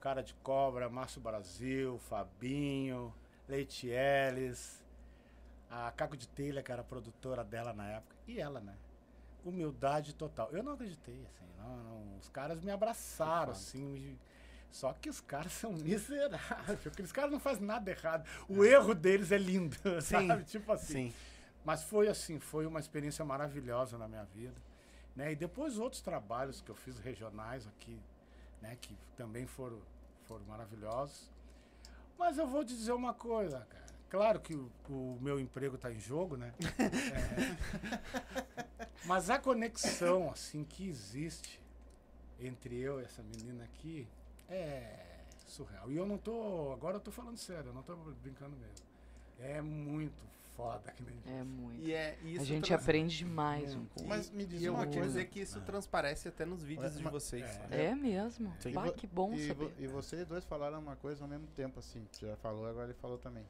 [0.00, 3.14] Cara de Cobra, Márcio Brasil, Fabinho,
[3.48, 4.79] Leite Ellis,
[5.70, 8.74] a Caco de Telha, que era a produtora dela na época, e ela, né?
[9.44, 10.50] Humildade total.
[10.50, 12.18] Eu não acreditei, assim, não, não.
[12.18, 14.18] os caras me abraçaram, assim, me-
[14.70, 18.28] só que os caras são miseráveis, aqueles caras não fazem nada errado.
[18.48, 20.44] O erro deles é lindo, sabe?
[20.44, 21.10] Tipo assim.
[21.10, 21.14] Sim.
[21.64, 24.54] Mas foi assim, foi uma experiência maravilhosa na minha vida.
[25.14, 25.32] Né?
[25.32, 28.00] E depois outros trabalhos que eu fiz regionais aqui,
[28.62, 28.76] né?
[28.80, 29.78] Que também foram,
[30.24, 31.30] foram maravilhosos.
[32.18, 33.89] Mas eu vou te dizer uma coisa, cara.
[34.10, 36.52] Claro que o, o meu emprego está em jogo, né?
[36.78, 38.10] É.
[39.06, 41.60] Mas a conexão, assim, que existe
[42.40, 44.06] entre eu e essa menina aqui
[44.48, 45.90] é surreal.
[45.90, 46.72] E eu não tô.
[46.72, 48.86] Agora eu tô falando sério, eu não tô brincando mesmo.
[49.38, 51.80] É muito foda que nem É muito.
[51.80, 53.94] E é e isso A gente trans- aprende demais um Muito.
[53.94, 55.00] com o Mas me diz E eu uma coisa.
[55.02, 57.44] dizer que isso transparece até nos vídeos de Mas- vocês.
[57.70, 57.86] é.
[57.86, 58.52] É mesmo.
[58.66, 59.74] E Bah, que bom e, vo- saber.
[59.78, 62.06] e vocês dois falaram uma coisa ao mesmo tempo, assim.
[62.20, 63.46] Já falou, agora ele falou também.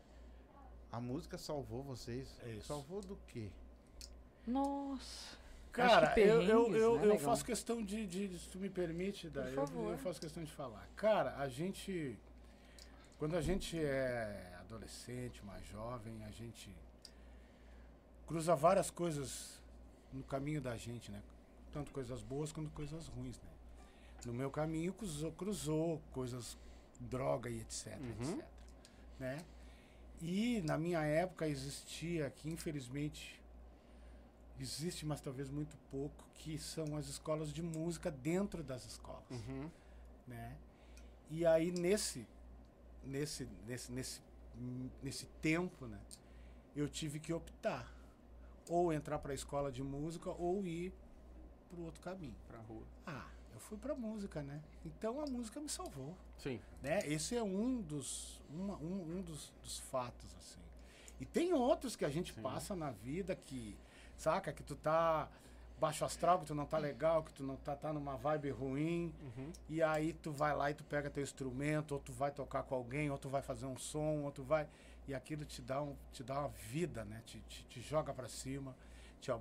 [0.93, 2.29] A música salvou vocês.
[2.43, 2.67] É isso.
[2.67, 3.49] Salvou do quê?
[4.47, 5.39] Nossa.
[5.73, 9.29] Cara, que eu, eu, eu, né, eu faço questão de, de, se tu me permite,
[9.31, 9.93] daí, eu, favor.
[9.93, 10.89] eu faço questão de falar.
[10.97, 12.19] Cara, a gente,
[13.19, 16.75] quando a gente é adolescente, mais jovem, a gente
[18.27, 19.61] cruza várias coisas
[20.13, 21.23] no caminho da gente, né?
[21.73, 23.51] Tanto coisas boas quanto coisas ruins, né?
[24.27, 26.59] No meu caminho cruzou, cruzou coisas,
[26.99, 28.11] droga e etc, Uhum.
[28.33, 28.45] etc,
[29.21, 29.39] né?
[30.23, 33.41] E na minha época existia, que infelizmente
[34.59, 39.71] existe, mas talvez muito pouco, que são as escolas de música dentro das escolas, Uhum.
[40.27, 40.57] né?
[41.31, 42.27] E aí nesse
[43.05, 44.21] nesse nesse nesse
[45.03, 45.99] nesse tempo, né,
[46.77, 47.91] eu tive que optar
[48.69, 50.93] ou entrar para a escola de música ou ir
[51.71, 52.35] para o outro caminho.
[52.47, 52.83] Pra rua.
[53.07, 54.61] Ah, eu fui para música, né?
[54.85, 56.61] Então a música me salvou Sim.
[56.83, 57.01] né?
[57.05, 60.61] Esse é um dos, uma- um, um dos, dos fatos, assim.
[61.21, 63.77] E tem outros que a gente passa na vida que,
[64.17, 65.29] saca, que tu tá
[65.79, 69.15] baixo astral, que tu não tá legal, que tu não tá, tá numa vibe ruim,
[69.23, 69.53] Uhum.
[69.69, 72.75] e aí tu vai lá e tu pega teu instrumento, ou tu vai tocar com
[72.75, 74.67] alguém, ou tu vai fazer um som, ou tu vai...
[75.09, 77.21] E aquilo te dá, um, te dá uma vida, né?
[77.27, 78.77] Te, te, te joga pra cima.
[79.21, 79.33] Te,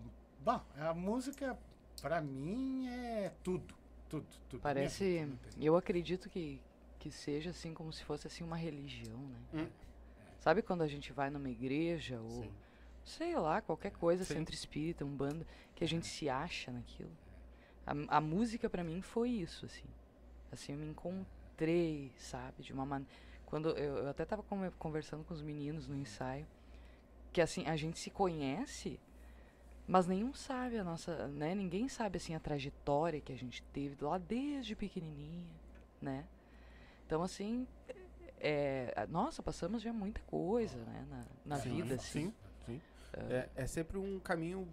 [0.42, 1.58] bom, a música,
[2.02, 3.76] pra mim, é tudo.
[4.10, 4.62] Tudo, tudo.
[4.62, 5.28] Parece.
[5.60, 6.60] Eu acredito que,
[7.00, 9.40] que seja assim como se fosse assim uma religião, né?
[9.54, 9.68] Hum.
[10.40, 12.52] Sabe quando a gente vai numa igreja ou Sim.
[13.04, 14.36] sei lá, qualquer coisa, Sim.
[14.36, 15.46] centro espírita, um bando,
[15.76, 17.12] que a gente se acha naquilo.
[17.86, 19.88] A, a música pra mim foi isso, assim.
[20.52, 23.14] Assim, eu me encontrei, sabe, de uma maneira.
[23.46, 26.48] Quando eu, eu até tava conver- conversando com os meninos no ensaio,
[27.34, 29.00] que assim, a gente se conhece,
[29.90, 31.56] mas nenhum sabe a nossa, né?
[31.56, 35.44] Ninguém sabe assim a trajetória que a gente teve lá desde pequenininha,
[36.02, 36.26] né?
[37.06, 37.68] Então assim,
[38.40, 42.22] é, a- nossa, passamos já muita coisa, né, na, na Sim, vida, assim.
[42.26, 42.34] Sim,
[42.66, 42.82] sim.
[43.14, 44.68] É, é sempre um caminho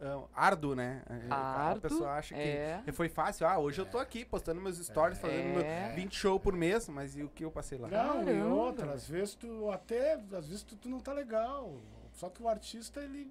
[0.00, 1.02] ah, árduo, né?
[1.30, 2.82] A- a Árduo, pessoa acha que é.
[2.92, 3.46] foi fácil.
[3.46, 5.88] Ah, hoje eu tô aqui postando meus stories, fazendo É.
[5.88, 7.86] meu 20 shows por mês, mas e o que eu passei lá?
[7.86, 8.48] Não, e Caramba.
[8.48, 11.78] outra, às vezes tu até, às vezes tu, tu não tá legal.
[12.14, 13.30] Só que o artista, ele,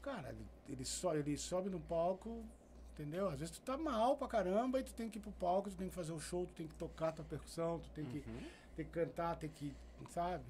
[0.00, 2.42] cara, ele, ele, so, ele sobe no palco,
[2.94, 3.28] entendeu?
[3.28, 5.76] Às vezes tu tá mal pra caramba e tu tem que ir pro palco, tu
[5.76, 8.20] tem que fazer o show, tu tem que tocar tua percussão, tu tem que,
[8.76, 9.74] tem que cantar, tem que,
[10.10, 10.44] sabe?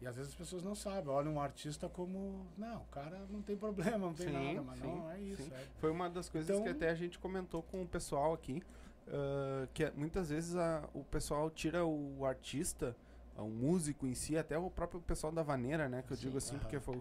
[0.00, 3.40] E às vezes as pessoas não sabem, olham um artista como, não, o cara não
[3.40, 5.54] tem problema, não tem Sim, nada, mas sim, não é isso.
[5.54, 5.66] é.
[5.78, 8.62] Foi uma das coisas Então- que até a gente comentou com o pessoal aqui,
[9.08, 12.94] ah, que é- muitas vezes a- o pessoal tira o artista,
[13.38, 16.38] o músico em si, até o próprio pessoal da vaneira, né, que eu Sim, digo
[16.38, 16.60] assim, aham.
[16.60, 17.00] porque foi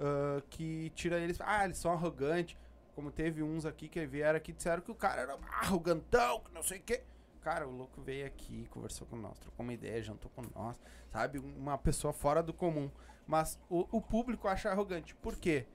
[0.00, 2.56] ah, que tira eles, ah, eles são arrogantes,
[2.94, 6.62] como teve uns aqui que vieram aqui disseram que o cara era arrogantão, que não
[6.62, 7.02] sei o quê.
[7.40, 10.80] Cara, o louco veio aqui, conversou com nós, trocou uma ideia, jantou com nós,
[11.10, 11.38] sabe?
[11.38, 12.90] Uma pessoa fora do comum.
[13.26, 15.14] Mas o, o público acha arrogante.
[15.16, 15.66] Por quê?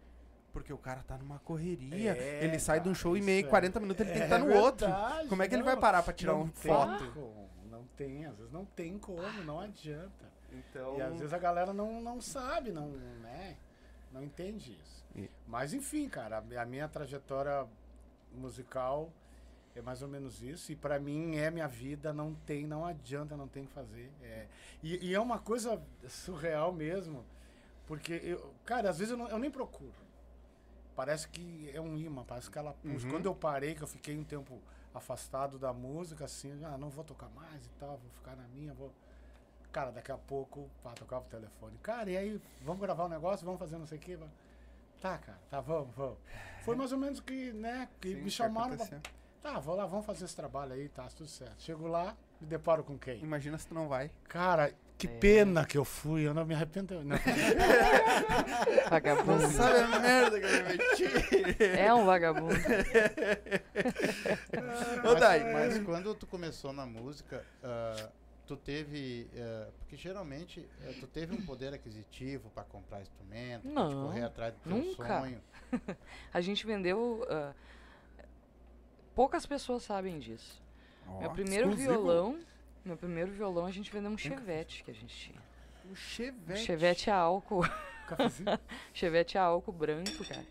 [0.52, 2.16] Porque o cara tá numa correria.
[2.18, 4.26] É, ele sai de um cara, show e meio, é- 40 minutos, ele tem que
[4.26, 4.88] estar no É outro.
[4.88, 7.12] verdade, Como é que ele não, vai parar pra tirar uma foto?
[7.14, 10.28] como, não tem, às vezes não tem como, não adianta.
[10.52, 13.58] Então, E às vezes a galera não, não sabe, não, né?
[14.12, 15.06] Não entende isso.
[15.16, 17.68] E- Mas enfim, cara, a, minha trajetória
[18.34, 19.12] musical
[19.76, 20.72] é mais ou menos isso.
[20.72, 24.12] E pra mim é minha vida, não tem, não adianta, não tem o que fazer.
[24.22, 24.48] É,
[24.84, 27.24] e, e é uma coisa surreal mesmo.
[27.88, 29.94] Porque, eu, cara, às vezes eu, não- eu nem procuro.
[30.96, 33.06] Parece que é um imã, parece que ela puxa.
[33.06, 33.12] Uhum.
[33.14, 34.60] Quando eu parei, que eu fiquei um tempo
[34.94, 38.74] afastado da música, assim, ah, não vou tocar mais e tal, vou ficar na minha,
[38.74, 38.92] vou.
[39.80, 41.78] Cara, daqui a pouco, pá, tocava o telefone.
[41.82, 44.20] Cara, e aí, vamos gravar um negócio, vamos fazer não sei o quê?
[45.00, 46.18] Tá, cara, tá, vamos, vamos.
[46.66, 49.00] Foi mais ou menos que, né, que sim, me que chamaram pra, aconteceu.
[49.42, 51.62] Tá, vou lá, vamos fazer esse trabalho aí, tá, tudo certo.
[51.62, 53.22] Chego lá, me deparo com quem?
[53.24, 54.12] Imagina se tu não vai.
[54.28, 55.12] Cara, que É.
[55.12, 57.02] pena que eu fui, eu não me arrependo.
[57.02, 57.16] Não.
[58.92, 59.48] Vagabundo.
[59.48, 61.06] Sabe a merda que eu me meti?
[61.80, 62.54] É um vagabundo.
[65.10, 68.10] Ô, Dai, Mas, mas quando tu começou na música, ah,
[68.50, 69.30] tu teve.
[69.38, 74.24] ah, porque geralmente eh, tu teve um poder aquisitivo pra comprar instrumento, pra te correr
[74.24, 75.20] atrás do teu nunca.
[75.20, 75.42] sonho.
[76.34, 77.26] A gente vendeu.
[77.30, 77.54] ah,
[79.16, 80.62] poucas pessoas sabem disso.
[81.08, 81.92] Ó, meu primeiro exclusivo.
[81.94, 82.40] violão,
[82.86, 85.40] meu primeiro violão a gente vendeu um chevette que a gente tinha.
[85.86, 86.60] Um Um chevette.
[86.62, 87.62] chevette a álcool.
[88.92, 90.44] Chevette a álcool branco, cara.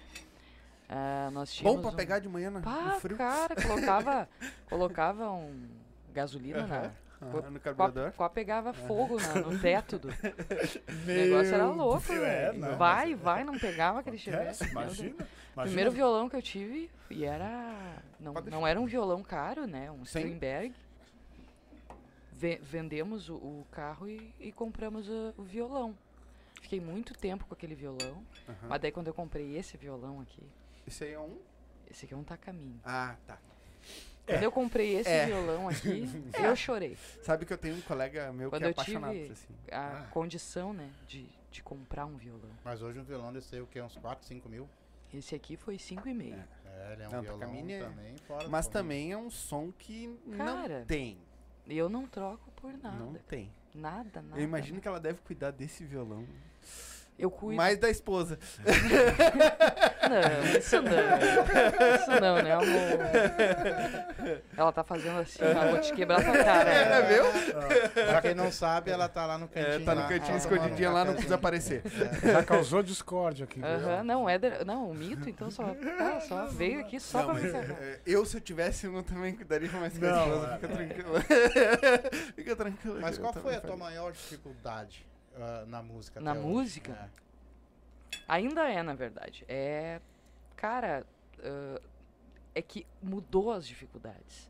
[0.88, 3.16] Ah, nós tínhamos Bom pra um- pegar de manhã na- Pá, no frio.
[3.16, 4.28] cara, colocava,
[4.70, 5.68] colocava um
[6.14, 8.12] gasolina na, Aham, no Qual, carburador.
[8.12, 10.08] qual pegava fogo na- no teto do.
[10.88, 12.76] O negócio era louco, É, velho.
[12.76, 14.62] vai, mas- vai, não pegava aquele chevette.
[14.70, 15.08] Imagina.
[15.10, 15.26] imagina.
[15.62, 18.00] Primeiro violão que eu tive e era.
[18.20, 19.90] Não, Pode não era um violão caro, né?
[19.90, 20.20] Um Sim.
[20.20, 20.72] Steinberg.
[22.32, 25.96] Ve- vendemos o, o carro e, e compramos o, o violão.
[26.62, 28.22] Fiquei muito tempo com aquele violão.
[28.48, 28.68] Aham.
[28.68, 30.42] Mas daí quando eu comprei esse violão aqui,
[30.86, 31.36] Esse aí é um.
[31.90, 32.80] esse aqui é um tacaminho.
[32.84, 33.38] Ah, tá.
[34.28, 35.26] Quando eu comprei esse É.
[35.26, 36.08] violão aqui,
[36.42, 36.96] eu chorei.
[37.22, 39.54] Sabe que eu tenho um colega meu Quando que é eu apaixonado tive- por assim.
[39.72, 40.06] A Ah.
[40.10, 42.50] condição, né, de, de comprar um violão.
[42.64, 43.80] Mas hoje um violão desse aí, o quê?
[43.80, 44.68] Uns 4, 5 mil?
[45.12, 46.34] Esse aqui foi 5,5.
[46.66, 49.30] É, ele é um Não, violão Takamine é- também fora do Mas também é um
[49.30, 51.16] som que Cara, não tem.
[51.66, 52.96] Eu não troco por nada.
[52.96, 53.50] Não tem.
[53.74, 54.38] Nada, nada.
[54.40, 56.24] Eu imagino que ela deve cuidar desse violão.
[57.18, 57.56] Eu cuido.
[57.56, 58.38] Mais da esposa.
[60.08, 60.92] Não, isso não.
[61.96, 64.42] Isso não, né, amor?
[64.56, 66.70] Ela tá fazendo assim, ó, vou te quebrar tua cara.
[66.70, 67.08] É, né?
[67.08, 67.24] viu?
[68.06, 69.74] Pra quem não sabe, ela tá lá no cantinho.
[69.74, 71.82] É, tá no cantinho escondidinha lá, não precisa aparecer.
[72.22, 73.60] Já causou discórdia aqui.
[73.62, 74.64] Aham, não, Éder.
[74.64, 75.74] Não, o mito, então só.
[75.98, 79.02] Ah, só veio aqui só Não, pra me é, eu, se eu tivesse, eu não
[79.02, 80.46] também cuidaria mais Não, esposa.
[80.46, 80.76] é, Fica é.
[80.76, 81.14] tranquilo.
[82.36, 82.98] Fica tranquilo.
[83.00, 85.06] Mas eu qual foi a tua maior dificuldade
[85.38, 86.20] ah, na música?
[86.20, 86.48] Na até hoje?
[86.48, 87.10] música?
[88.12, 88.18] É.
[88.26, 89.44] Ainda é, na verdade.
[89.48, 90.00] É.
[90.56, 91.06] Cara,
[91.40, 91.80] ah,
[92.54, 94.48] é que mudou as dificuldades.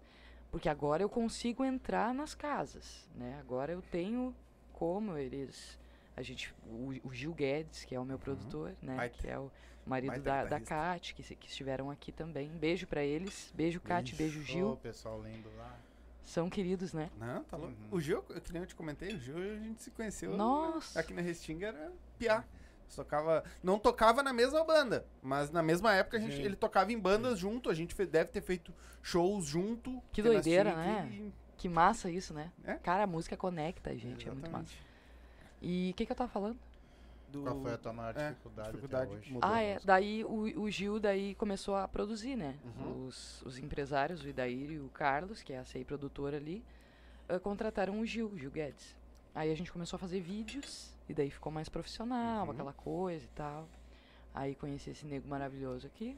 [0.51, 3.37] Porque agora eu consigo entrar nas casas, né?
[3.39, 4.35] Agora eu tenho
[4.73, 5.79] como eles.
[6.17, 8.97] A gente, o, o Gil Guedes, que é o meu produtor, né?
[8.97, 9.19] Baita.
[9.19, 9.51] Que é o
[9.87, 10.61] marido Baita da, da.
[10.61, 12.49] Kat, que, que estiveram aqui também.
[12.49, 13.53] Beijo pra eles.
[13.55, 14.77] Beijo, Kat, beijo, Ô, Gil.
[14.83, 15.77] pessoal lindo lá.
[16.29, 17.09] São queridos, né?
[17.19, 17.73] Não, tá louco.
[17.73, 17.89] Uhum.
[17.91, 20.37] O Gil, que nem eu te comentei, o Gil a gente se conheceu.
[20.37, 21.01] Nossa.
[21.01, 22.45] Aqui na Restinga era piá.
[22.95, 26.43] Tocava, não tocava na mesma banda, mas na mesma época a gente, Sim.
[26.43, 27.71] ele tocava em bandas junto.
[27.71, 30.03] A gente fe- deve ter feito shows junto.
[30.13, 31.01] Que doideira, né?
[31.07, 32.53] aqui Que massa isso, né?
[32.63, 32.75] É?
[32.75, 34.65] Cara, a música conecta a gente, é muito massa.
[34.65, 34.87] Exatamente.
[35.63, 36.59] E o que, que eu tava falando?
[37.29, 39.33] Do- Qual foi a tua maior é, dificuldade, dificuldade até hoje?
[39.33, 39.51] mudou.
[39.51, 39.79] Ah, é.
[39.85, 42.59] Daí o, o Gil daí começou a produzir, né?
[42.65, 43.07] Uhum.
[43.07, 46.65] Os, os empresários, o Idair e o Carlos, que é a CI produtora ali,
[47.29, 48.97] ah, contrataram o Gil, o Gil Guedes.
[49.35, 52.53] Aí a gente começou a fazer vídeos, e daí ficou mais profissional, Uhum.
[52.53, 53.69] aquela coisa e tal.
[54.35, 56.17] Aí conheci esse nego maravilhoso aqui.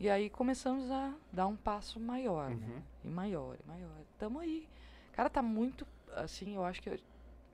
[0.00, 2.56] E aí começamos a dar um passo maior, né?
[2.66, 2.82] Uhum.
[3.04, 3.90] E maior, e maior.
[4.18, 4.66] Tamo aí.
[5.12, 6.98] Cara, tá muito, assim, eu acho que, eu,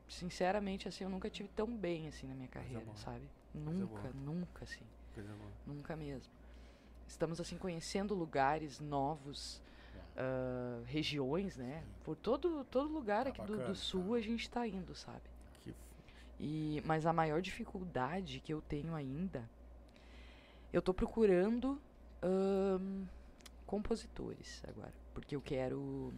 [0.09, 2.97] sinceramente, assim, eu nunca tive tão bem, assim, na minha carreira, boa.
[2.97, 3.25] sabe?
[3.55, 4.85] Nunca, nunca, assim.
[5.67, 6.33] Nunca mesmo.
[7.07, 9.61] Estamos, assim, conhecendo lugares novos,
[10.17, 11.83] ah, regiões, né?
[12.05, 14.15] Por todo, todo lugar Tá aqui do, bacana, do sul cara.
[14.17, 15.23] a gente tá indo, sabe?
[15.63, 15.77] Que f-
[16.41, 19.49] E, mas a maior dificuldade que eu tenho ainda,
[20.73, 21.81] eu tô procurando
[22.23, 23.05] ahn,
[23.67, 24.93] compositores agora.
[25.15, 26.13] Porque eu quero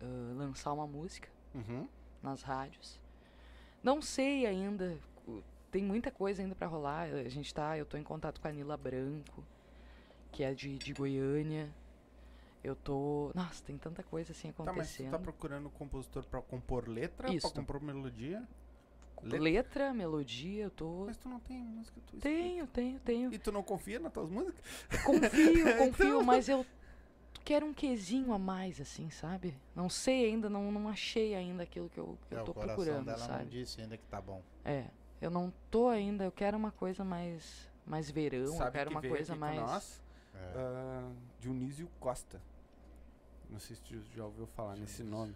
[0.00, 1.86] ah, lançar uma música Uhum.
[2.22, 3.00] Nas rádios.
[3.82, 4.96] Não sei ainda,
[5.70, 7.08] tem muita coisa ainda pra rolar.
[7.08, 9.44] A gente tá, eu tô em contato com a Nila Branco,
[10.30, 11.68] que é de, de Goiânia.
[12.62, 15.10] Eu tô, nossa, tem tanta coisa assim Tá, mas acontecendo.
[15.10, 17.48] tá procurando compositor pra compor letra, Isso.
[17.50, 18.46] pra compor melodia?
[19.24, 23.22] Letra, melodia, eu tô Mas tu não tem música tu Tenho, tenho, tenho.
[23.26, 23.34] escrita.
[23.36, 24.60] E tu não confia nas tuas músicas?
[25.04, 26.22] Confio, confio, Então.
[26.24, 26.66] mas eu
[27.42, 29.56] quero um quesinho a mais, assim, sabe?
[29.74, 32.54] Não sei ainda, não, não achei ainda aquilo que eu, que É, eu o tô
[32.54, 33.50] coração procurando, dela não sabe?
[33.50, 34.42] disse ainda que tá bom.
[34.64, 34.86] É,
[35.20, 38.96] eu não tô ainda, eu quero uma coisa mais, mais verão, eu Sabe quero que
[38.96, 39.56] uma coisa mais...
[39.60, 40.02] nós?
[40.34, 40.52] É.
[40.56, 42.40] Ah, Dionísio Costa.
[43.50, 45.34] Não sei se tu já ouviu falar nesse nome.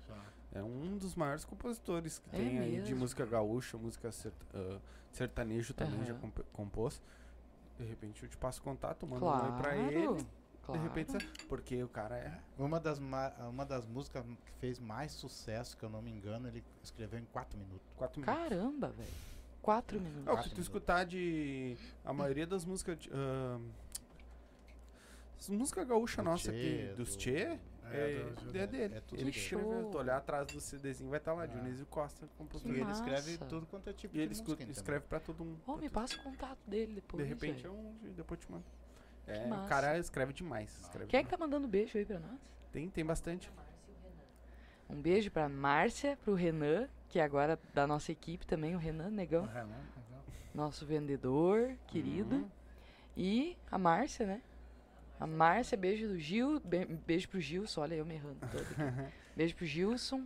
[0.52, 3.00] É um dos maiores compositores que É tem aí de mesmo?
[3.00, 4.78] música gaúcha, música serta- ah,
[5.12, 6.20] sertanejo também já Aham.
[6.22, 7.02] comp- compôs.
[7.78, 10.26] De repente eu te passo contato, mando um oi Claro, pra ele.
[10.66, 10.80] Claro.
[10.80, 12.38] De repente, porque o cara é.
[12.58, 16.48] Uma das, ma- uma das músicas que fez mais sucesso, que eu não me engano,
[16.48, 17.86] ele escreveu em 4 minutos.
[17.96, 18.42] Quatro minutos.
[18.48, 19.08] Caramba, velho.
[19.62, 20.26] Quatro minutos.
[20.26, 20.64] É, o que tu minutos.
[20.64, 21.76] escutar de.
[22.04, 22.98] A maioria das músicas.
[22.98, 23.58] De, ah,
[25.38, 26.58] as músicas gaúcha Do nossa Tchê,
[26.88, 27.58] aqui, dos do- Tchê, É,
[27.88, 28.94] é, do- é dele.
[28.96, 29.88] é tudo ele escreveu.
[29.92, 31.46] Tu olhar atrás do CDzinho vai estar lá, Ah.
[31.46, 32.72] Dionísio Costa, E compositor.
[32.74, 33.00] ele massa.
[33.02, 34.70] escreve tudo quanto é tipo E ele escuta- música.
[34.72, 35.60] escreve pra todo mundo.
[35.64, 37.22] Pra me passa o contato dele depois.
[37.22, 37.94] De repente é um.
[38.16, 38.64] Depois te mando.
[39.26, 39.68] É, o massa.
[39.68, 40.70] cara escreve demais.
[40.82, 42.38] Escreve Quem é que tá mandando beijo aí pra nós?
[42.72, 43.50] Tem, tem bastante.
[44.88, 49.10] Um beijo pra Márcia, pro Renan, que é agora da nossa equipe também, o Renan
[49.10, 49.80] Negão, É, né?
[50.54, 52.36] nosso vendedor querido.
[52.36, 52.48] Uhum.
[53.16, 54.42] E a Márcia, né?
[55.18, 56.60] A Márcia, beijo do Gil.
[56.60, 57.80] be- Beijo pro Gilson.
[57.80, 58.74] Olha, eu me errando todo aqui.
[59.34, 60.24] Beijo pro Gilson.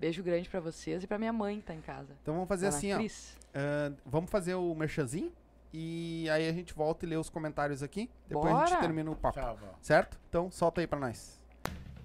[0.00, 2.14] Beijo grande pra vocês e pra minha mãe que tá em casa.
[2.22, 2.96] Então vamos fazer assim, ó.
[2.98, 3.36] Cris.
[3.54, 5.32] Ah, vamos fazer o merchanzinho
[5.78, 8.08] e aí a gente volta e lê os comentários aqui.
[8.26, 8.80] Depois a gente Bora.
[8.80, 9.38] termina o papo.
[9.38, 9.58] Tchau.
[9.82, 10.16] Certo?
[10.26, 11.38] Então solta aí pra nós.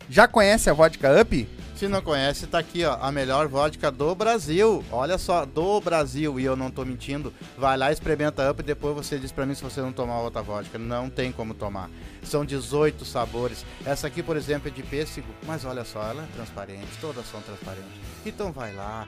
[0.10, 1.48] Já conhece a vodka Up?
[1.74, 4.84] Se não conhece, tá aqui, ó, a melhor vodka do Brasil.
[4.92, 7.34] Olha só, do Brasil, e eu não tô mentindo.
[7.58, 10.42] Vai lá, experimenta Up e depois você diz pra mim se você não tomar outra
[10.42, 10.78] vodka.
[10.78, 11.90] Não tem como tomar.
[12.24, 13.66] São 18 sabores.
[13.86, 17.40] Essa aqui, por exemplo, é de pêssego, mas olha só, ela é transparente, todas são
[17.42, 17.90] transparentes.
[18.26, 19.08] Então vai lá,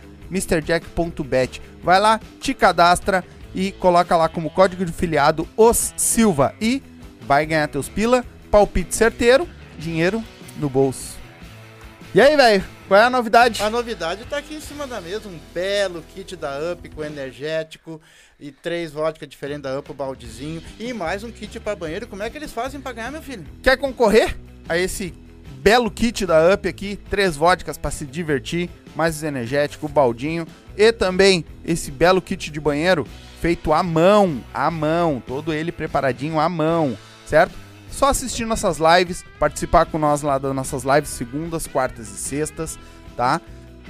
[0.31, 1.61] MrJack.bet.
[1.83, 3.23] Vai lá, te cadastra
[3.53, 6.81] e coloca lá como código de filiado os Silva e
[7.21, 10.23] vai ganhar teus pila, palpite certeiro, dinheiro
[10.57, 11.19] no bolso.
[12.15, 12.63] E aí, velho?
[12.87, 13.61] Qual é a novidade?
[13.63, 18.01] A novidade tá aqui em cima da mesa, um belo kit da Up com energético
[18.37, 22.07] e três vodka diferentes da Up, o baldezinho e mais um kit pra banheiro.
[22.07, 23.45] Como é que eles fazem pra ganhar, meu filho?
[23.63, 25.13] Quer concorrer a esse
[25.61, 26.99] belo kit da Up aqui?
[27.09, 33.05] Três vodkas para se divertir, mais energético, baldinho e também esse belo kit de banheiro
[33.39, 37.53] feito à mão, à mão, todo ele preparadinho à mão, certo?
[37.91, 42.79] Só assistir nossas lives, participar com nós lá das nossas lives segundas, quartas e sextas,
[43.15, 43.39] tá?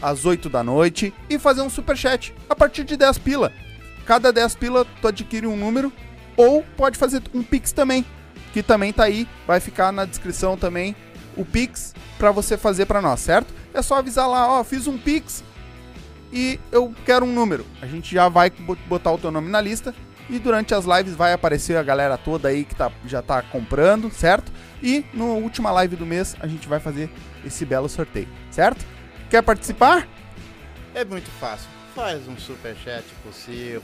[0.01, 3.51] Às 8 da noite e fazer um super chat a partir de 10 pila.
[4.05, 5.93] Cada 10 pila tu adquire um número
[6.35, 8.05] ou pode fazer um pix também,
[8.51, 10.95] que também tá aí, vai ficar na descrição também
[11.37, 13.53] o Pix para você fazer para nós, certo?
[13.73, 15.43] É só avisar lá, ó, fiz um Pix
[16.31, 17.65] e eu quero um número.
[17.81, 19.93] A gente já vai bo- botar o teu nome na lista
[20.29, 24.09] e durante as lives vai aparecer a galera toda aí que tá, já tá comprando,
[24.11, 24.51] certo?
[24.81, 27.09] E na última live do mês a gente vai fazer
[27.45, 28.85] esse belo sorteio, certo?
[29.29, 30.07] Quer participar?
[30.93, 31.67] É muito fácil.
[31.95, 33.81] Faz um superchat possível.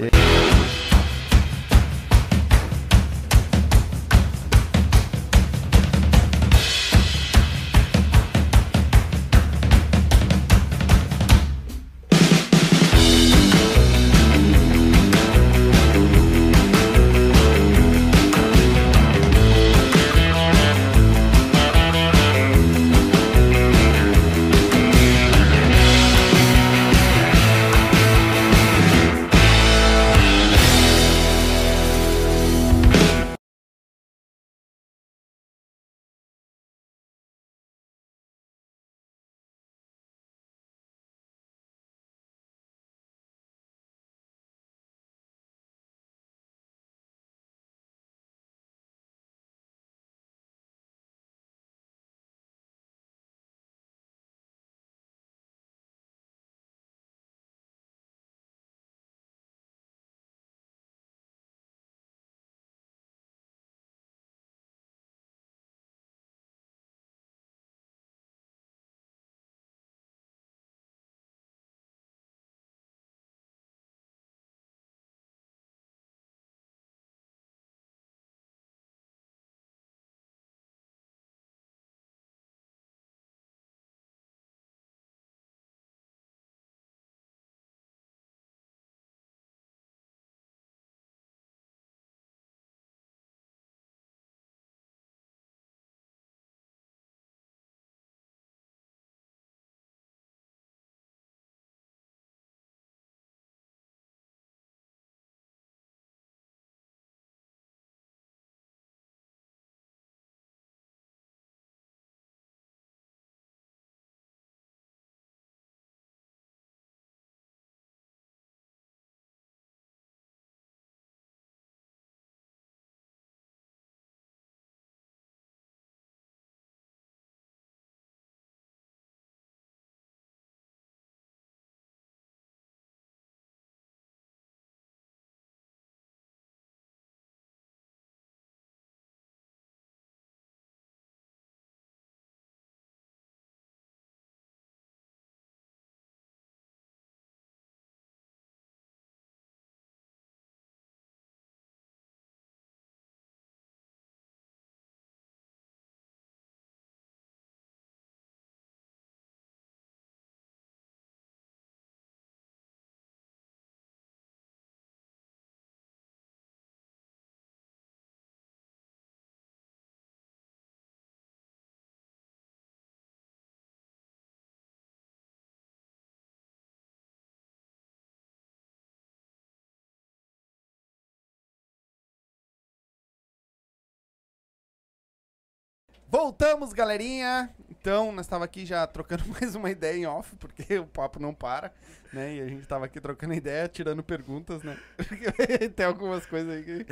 [186.10, 187.50] Voltamos, galerinha!
[187.70, 191.34] Então, nós estava aqui já trocando mais uma ideia em off, porque o papo não
[191.34, 191.72] para,
[192.14, 192.36] né?
[192.36, 194.78] E a gente tava aqui trocando ideia, tirando perguntas, né?
[195.76, 196.86] Tem algumas coisas aí que...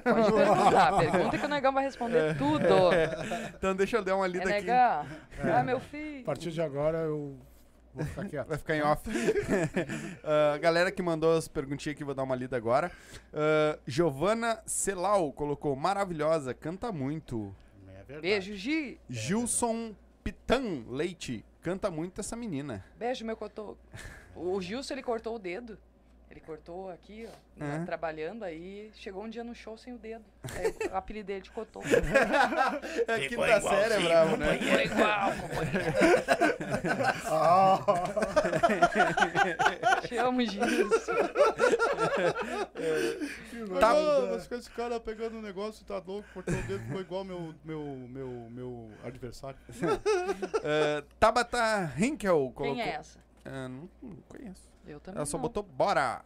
[0.00, 0.98] Pode perguntar.
[0.98, 2.64] Pergunta que o negão vai responder tudo.
[3.56, 4.60] Então deixa eu dar uma É lida aqui.
[4.60, 5.06] negão.
[5.38, 5.50] É.
[5.52, 6.24] Ah, meu A filho.
[6.24, 7.38] partir de agora eu
[7.94, 8.48] vou ficar quieto.
[8.48, 9.02] Vai ficar em off.
[10.22, 12.92] Ah, galera que mandou as perguntinhas aqui, vou dar uma lida agora.
[13.32, 17.54] Ah, Giovana Celau colocou maravilhosa, canta muito.
[18.08, 18.22] Verdade.
[18.22, 18.98] Beijo, Gi.
[19.10, 19.94] Gilson
[20.24, 22.82] Pitan Leite, canta muito essa menina.
[22.96, 23.78] Beijo, meu cotoco.
[24.34, 25.78] O Gilson, ele cortou o dedo.
[26.30, 27.84] Ele cortou aqui, ó, É.
[27.84, 30.24] trabalhando, aí chegou um dia no show sem o dedo.
[30.54, 31.86] Aí eu apelidei ele de cotoco.
[33.08, 34.58] É quinta série, é bravo, né?
[34.58, 35.94] Foi igual, companheiro.
[37.24, 37.78] Ah,
[40.06, 41.12] Te amo, Gilson.
[43.80, 43.90] Tá.
[43.90, 47.24] Ah, mas com esse cara pegando o negócio, tá louco, cortou o dedo, ficou igual
[47.24, 49.58] meu, meu, meu, meu adversário.
[50.62, 52.66] Ah, Tabata Henkel colocou...
[52.74, 53.18] Quem é essa?
[53.44, 54.68] Ah, não, não conheço.
[54.88, 55.42] Eu também Ela só não.
[55.42, 56.22] botou bora.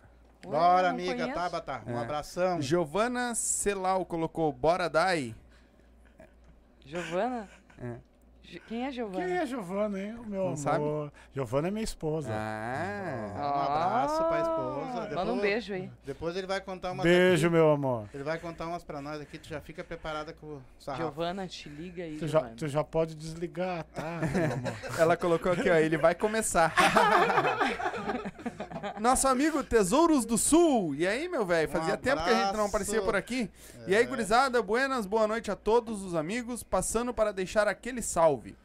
[0.47, 1.35] Ué, Bora, amiga, conheço.
[1.35, 1.83] Tabata.
[1.87, 2.03] Um É.
[2.03, 2.61] abração.
[2.61, 5.35] Giovana Celau colocou bora dai.
[6.85, 7.49] Giovana?
[7.81, 7.95] É.
[8.69, 9.25] Quem é Giovana?
[9.25, 10.15] quem é Giovana, hein?
[10.17, 10.57] O meu Não amor.
[10.59, 10.85] sabe?
[11.33, 12.29] Giovana é minha esposa.
[12.35, 13.33] Ah.
[13.35, 14.81] Um abraço pra esposa.
[14.95, 15.91] Manda Depois- um beijo aí.
[16.05, 17.55] Depois ele vai contar umas Beijo, aqui.
[17.55, 18.09] meu amor.
[18.13, 21.03] Ele vai contar umas pra nós aqui, tu já fica preparada com o sarrafo.
[21.05, 24.73] Giovana, te liga aí, Tu já, tu já pode desligar, tá, meu amor?
[25.01, 26.75] Ela colocou aqui, ó, ele vai começar.
[29.03, 30.95] Nosso amigo Tesouros do Sul.
[30.95, 31.69] E aí, meu velho?
[31.69, 33.51] Fazia tempo que a gente não aparecia por aqui.
[33.89, 34.07] E aí, É.
[34.07, 36.63] gurizada, buenas, boa noite a todos os amigos.
[36.63, 38.57] Passando para deixar aquele salve.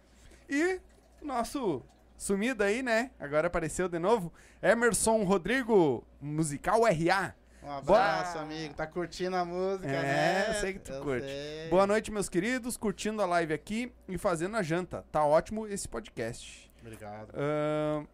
[0.48, 0.80] E
[1.24, 1.82] nosso
[2.16, 3.10] sumido aí, né?
[3.20, 4.32] Agora apareceu de novo.
[4.62, 7.34] Emerson Rodrigo, musical RA.
[7.64, 8.44] Um abraço, Boa.
[8.46, 8.76] amigo.
[8.76, 10.46] Tá curtindo a música, É, né?
[10.50, 11.26] eu sei que tu Eu curte.
[11.26, 11.68] sei.
[11.72, 12.78] Boa noite, meus queridos.
[12.78, 15.04] Curtindo a live aqui e fazendo a janta.
[15.12, 16.72] Tá ótimo esse podcast.
[16.80, 17.30] Obrigado.
[17.36, 18.06] Ahn,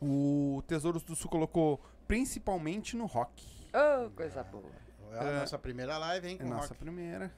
[0.00, 3.46] o Tesouros do Sul colocou principalmente no rock.
[3.72, 4.64] Oh, coisa boa.
[5.12, 6.78] É a nossa primeira live, hein, É com nossa rock.
[6.78, 7.32] primeira.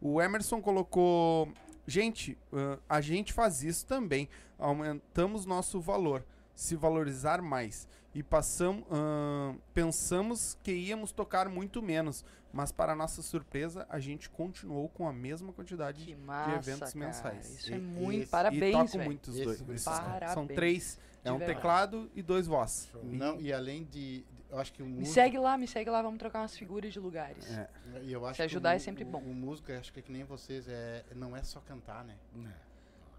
[0.00, 1.48] O Emerson colocou.
[1.86, 4.28] Gente, ahn, a gente faz isso também.
[4.58, 6.24] Aumentamos nosso valor.
[6.54, 7.86] Se valorizar mais.
[8.14, 12.24] E passamos, ahn, pensamos que íamos tocar muito menos.
[12.52, 16.92] Mas, para nossa surpresa, a gente continuou com a mesma quantidade Que de massa, eventos
[16.94, 17.06] cara.
[17.06, 17.50] mensais.
[17.58, 18.12] Isso é E- muito...
[18.20, 18.22] isso.
[18.22, 19.04] e Parabéns, toco velho.
[19.04, 19.84] muitos Esse- dois.
[19.84, 20.30] caras.
[20.32, 20.56] São Parabéns.
[20.56, 20.98] três.
[21.28, 22.90] É um teclado e dois voz.
[23.02, 24.24] Não, e além de.
[24.48, 25.12] Eu acho que o Me músico.
[25.14, 27.50] segue lá, me segue lá, vamos trocar umas figuras de lugares.
[27.50, 27.68] É.
[28.02, 29.18] E eu acho Se que ajudar o, é sempre o- bom.
[29.18, 32.16] O, músico, eu acho que é que nem vocês, é, não é só cantar, né?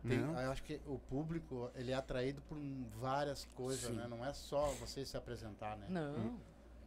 [0.08, 0.40] Tem- Não.
[0.40, 2.58] eu acho que o público, ele é atraído por
[2.98, 3.98] várias coisas, Sim.
[3.98, 4.08] né?
[4.08, 5.88] Não é só você se apresentar, né?
[5.90, 6.38] Não.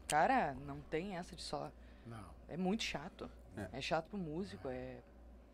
[0.08, 1.70] Cara, não tem essa de só.
[2.06, 2.24] Não.
[2.48, 3.30] É muito chato.
[3.56, 3.68] É.
[3.74, 4.68] É, chato pro músico.
[4.68, 4.96] É...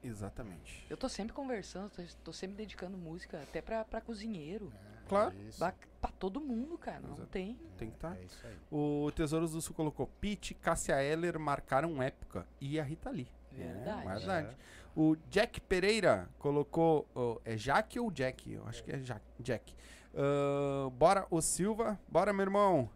[0.02, 0.86] Exatamente.
[0.88, 4.72] Eu tô sempre conversando, tô, tô sempre dedicando música, até pra, pra cozinheiro.
[5.08, 5.34] Claro.
[5.48, 5.58] Isso.
[5.60, 7.00] Ba- Pra todo mundo, cara.
[7.00, 7.28] Não Exato.
[7.30, 7.58] tem.
[7.78, 8.14] Tem que estar.
[8.16, 8.54] É isso aí.
[8.70, 12.46] O Tesouros do Sul colocou Pete, Cássia Eller marcaram época.
[12.60, 13.26] E a Rita Lee.
[13.50, 14.06] Verdade.
[14.06, 14.56] É, verdade.
[14.94, 17.08] O Jack Pereira colocou.
[17.14, 18.52] ó, é Jack ou Jack?
[18.52, 19.22] Eu acho que é Jack.
[19.40, 19.74] Jack.
[20.14, 21.98] Ah, bora, o Silva.
[22.08, 22.88] Bora, meu irmão.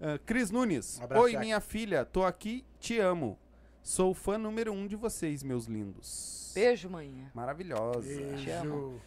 [0.00, 0.98] Ah, Cris Nunes.
[1.00, 1.44] Um abraço, Oi, Jack.
[1.44, 2.04] minha filha.
[2.06, 3.36] Tô aqui, te amo.
[3.82, 6.52] Sou fã número um de vocês, meus lindos.
[6.54, 7.30] Beijo, manhã.
[7.34, 8.02] Maravilhosa.
[8.36, 8.88] Te amo.
[8.88, 9.00] Beijo.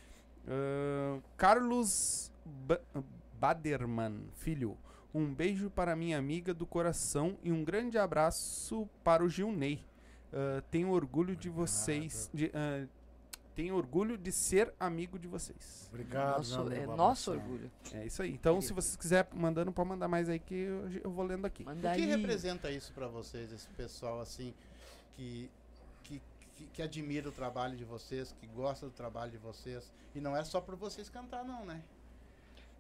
[0.48, 2.82] Ah, Carlos Ba-
[3.40, 4.78] Baderman, filho.
[5.14, 9.84] Um beijo para minha amiga do coração e um grande abraço para o Gilney.
[10.32, 12.30] Ah, tenho orgulho de vocês.
[12.34, 12.86] De, ah,
[13.56, 15.88] tenho orgulho de ser amigo de vocês.
[15.90, 17.70] Obrigado, Nosso, é nosso orgulho.
[17.92, 18.32] É isso aí.
[18.32, 21.66] Então, se vocês quiserem mandando, pode mandar mais aí que eu, eu vou lendo aqui.
[21.66, 22.06] Manda O que aí.
[22.06, 24.54] representa isso pra vocês, esse pessoal assim,
[25.18, 25.50] que,
[26.04, 26.22] que,
[26.56, 29.92] que, que admira o trabalho de vocês, que gosta do trabalho de vocês?
[30.16, 31.82] E não é só por vocês cantar, não, né?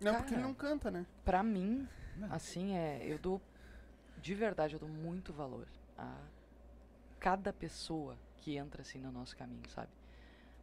[0.02, 0.47] Não, porque ele Cara.
[0.47, 1.06] não canta, né?
[1.26, 2.32] Pra mim, Não.
[2.34, 3.41] assim, é, eu dou.
[4.22, 6.18] De verdade, eu dou muito valor a
[7.20, 9.91] cada pessoa que entra assim no nosso caminho, sabe?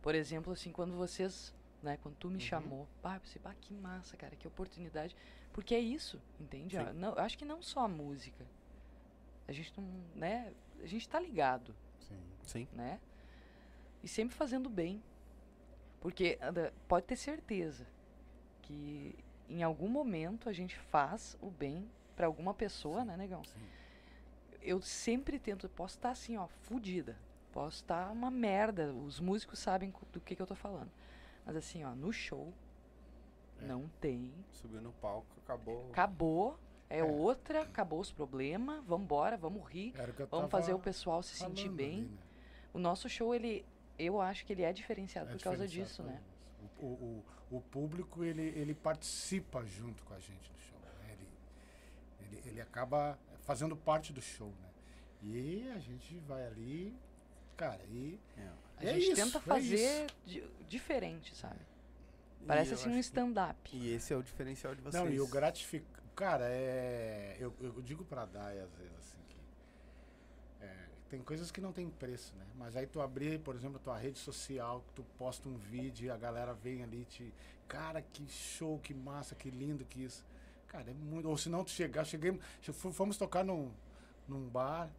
[0.02, 3.74] Por exemplo, assim, quando vocês, né, quando tu me chamou, pá, eu pensei, pá, que
[3.74, 5.14] massa, cara, que oportunidade.
[5.52, 6.76] Porque é isso, entende?
[6.76, 8.44] Ah, Não, eu acho que não só a música.
[9.48, 10.52] A gente não, né?
[10.82, 12.20] A gente tá ligado, Sim.
[12.42, 12.68] Sim.
[12.72, 13.00] né?
[14.02, 15.02] E sempre fazendo bem.
[16.00, 17.86] Porque anda, pode ter certeza
[18.62, 19.14] que
[19.48, 23.44] em algum momento a gente faz o bem pra alguma pessoa, né, negão?
[23.44, 23.60] Sim.
[24.62, 27.16] Eu sempre tento, posso estar assim, ó, fudida.
[27.52, 28.92] Posso estar uma merda.
[28.92, 30.90] Os músicos sabem do que, que eu tô falando.
[31.44, 32.52] Mas assim, ó, no show
[33.60, 34.32] não tem.
[34.52, 35.88] Subiu no palco, acabou.
[35.90, 36.58] Acabou.
[36.88, 37.04] É, É.
[37.04, 38.84] outra, acabou os problemas.
[38.84, 39.94] Vamos embora, vamos rir.
[40.30, 42.00] Vamos fazer o pessoal se sentir bem.
[42.00, 42.18] ali, né?
[42.74, 43.64] O nosso show, ele
[43.98, 46.20] eu acho que ele é diferenciado É por causa disso, por né?
[46.78, 47.24] O, o,
[47.56, 50.78] o, público, ele, ele participa junto com a gente do show.
[50.80, 51.12] né?
[51.12, 51.28] Ele,
[52.20, 54.68] ele, ele acaba fazendo parte do show, né?
[55.22, 56.94] E a gente vai ali,
[57.56, 58.18] cara, e...
[58.78, 61.60] A É gente isso, tenta é fazer di- diferente, sabe?
[62.46, 63.76] Parece E assim um acho que- stand-up.
[63.76, 65.02] E esse é o diferencial de vocês.
[65.02, 65.96] Não, e o gratificante.
[66.14, 67.36] Cara, é.
[67.40, 69.25] Eu, eu digo pra Dai às vezes assim é,
[71.08, 72.44] tem coisas que não tem preço, né?
[72.56, 76.16] Mas aí tu abrir, por exemplo, tua rede social, tu posta um vídeo e a
[76.16, 77.32] galera vem ali te.
[77.68, 80.24] Cara, que show, que massa, que lindo que isso.
[80.66, 81.28] Cara, é muito.
[81.28, 82.38] Ou se não, tu chegar, cheguei.
[82.72, 83.70] Fomos tocar num,
[84.26, 84.90] num bar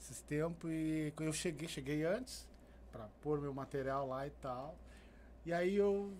[0.00, 2.46] esses tempos e eu cheguei, cheguei antes
[2.90, 4.76] pra pôr meu material lá e tal.
[5.46, 6.12] E aí eu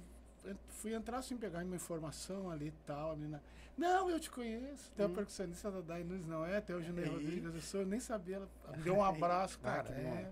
[0.68, 3.12] fui entrar assim, pegar uma informação ali e tal.
[3.12, 3.42] A menina,
[3.76, 4.90] não, eu te conheço.
[4.96, 6.60] Tem a percussionista da Dai Nunes, não é?
[6.60, 8.36] Tem o Junei Rodrigues, eu sou, eu nem sabia.
[8.36, 9.84] Ela me deu um abraço, Ah, cara.
[9.94, 10.30] que é.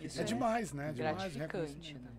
[0.00, 0.92] Isso é demais, né?
[0.92, 1.46] Demais, né?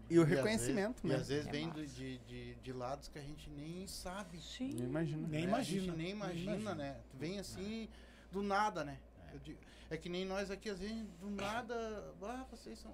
[0.10, 1.16] E o reconhecimento, né?
[1.16, 4.38] E às vezes É vem de, de, de lados que a gente nem sabe.
[4.42, 4.80] Sim.
[4.80, 5.28] Eu imagino.
[5.28, 5.48] Nem né?
[5.48, 5.82] imagina.
[5.82, 6.76] A gente nem imagina, imagina.
[6.76, 6.98] né?
[7.14, 7.90] Vem assim,
[8.32, 9.00] do nada, né?
[9.34, 9.60] Eu digo-
[9.90, 11.76] é que nem nós aqui, às vezes, do nada.
[12.22, 12.94] Ah, vocês são.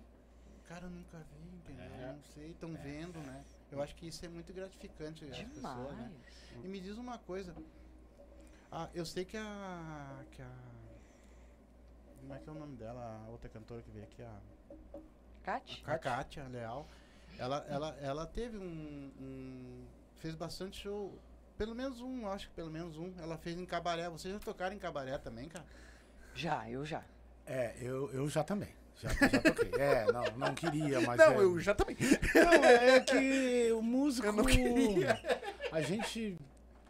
[0.68, 1.86] Cara, eu nunca vi, entendeu?
[1.86, 2.14] É.
[2.14, 3.44] Não sei, estão vendo, né?
[3.72, 5.98] Eu acho que isso é muito gratificante às pessoas, Demais.
[5.98, 6.12] né?
[6.64, 7.56] E me diz uma coisa.
[8.72, 10.24] Ah, eu sei que a.
[10.32, 10.52] que a.
[12.20, 13.24] Como é que é o nome dela?
[13.26, 14.40] A outra cantora que veio aqui, a.
[15.44, 15.84] Kat?
[15.86, 16.88] A Kátia Leal.
[17.38, 19.86] Ela, ela, ela teve um, um-
[20.18, 21.18] Fez bastante show.
[21.58, 23.14] Pelo menos um, acho que pelo menos um.
[23.20, 24.10] Ela fez em cabaré.
[24.10, 25.66] Vocês já tocaram em cabaré também, cara?
[26.36, 27.04] Já, eu já.
[27.46, 28.74] É, eu, eu já também.
[29.00, 29.72] Já, já toquei.
[29.80, 31.18] É, não, não queria, mas.
[31.18, 31.96] Não, é, eu já também.
[32.36, 34.28] Não, é que o músico.
[34.28, 35.20] Eu não queria.
[35.72, 36.38] A gente.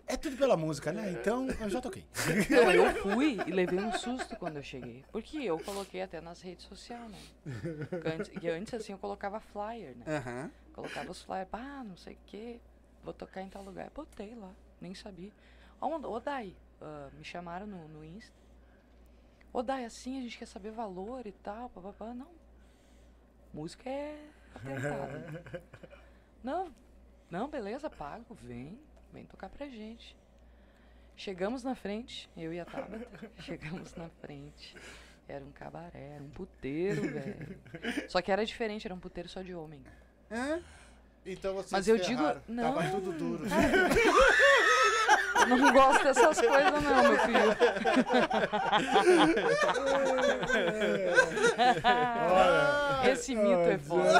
[0.08, 1.12] É tudo pela música, né?
[1.12, 2.04] Então eu já toquei.
[2.50, 5.06] Não, eu fui e levei um susto quando eu cheguei.
[5.12, 7.20] Porque eu coloquei até nas redes sociais, né?
[8.02, 10.06] Que antes, e antes, assim, eu colocava flyer, né?
[10.08, 10.52] Aham.
[10.74, 12.60] Colocava os flyers, ah, não sei o quê,
[13.04, 13.92] vou tocar em tal lugar.
[13.94, 14.52] Botei lá,
[14.82, 15.32] nem sabia.
[15.80, 18.34] Ô, Dai, ah, me chamaram no, no Insta.
[19.52, 22.14] Ô Dai, assim, a gente quer saber valor e tal, papapá.
[22.14, 22.28] Não.
[23.54, 24.16] Música é
[26.44, 26.72] não,
[27.30, 28.80] não, beleza, pago, vem,
[29.14, 30.16] vem tocar pra gente.
[31.16, 33.08] Chegamos na frente, eu e a Tabata,
[33.42, 34.76] chegamos na frente.
[35.28, 37.60] Era um cabaré, era um puteiro, velho.
[38.10, 39.84] Só que era diferente, era um puteiro só de homem.
[40.32, 40.64] Hã?
[41.26, 42.74] Então vocês Mas eu digo- não.
[42.74, 43.44] Tava tudo duro.
[43.46, 43.50] Eu
[45.58, 47.56] não gosto dessas coisas, não, meu filho.
[53.12, 54.20] Esse mito é foda.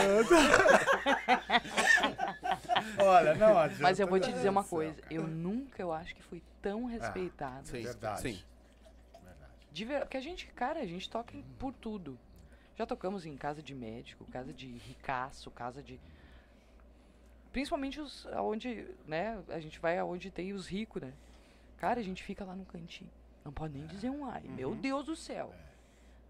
[2.98, 3.84] Olha, não adianta.
[3.84, 4.96] Mas eu vou te dizer uma coisa.
[5.10, 7.68] Eu nunca, eu acho que fui tão respeitado.
[7.68, 8.22] Sim, Verdade.
[8.22, 8.44] sim.
[9.14, 9.54] Verdade.
[9.72, 10.00] De ver...
[10.02, 12.18] Porque a gente, cara, a gente toca por tudo.
[12.78, 16.00] Já tocamos em casa de médico, casa de ricaço, casa de.
[17.52, 19.42] Principalmente os aonde, né?
[19.50, 21.14] A gente vai aonde tem os ricos, né?
[21.78, 23.10] Cara, a gente fica lá no cantinho.
[23.44, 24.44] Não pode nem dizer um ai.
[24.44, 25.54] Meu Deus do céu.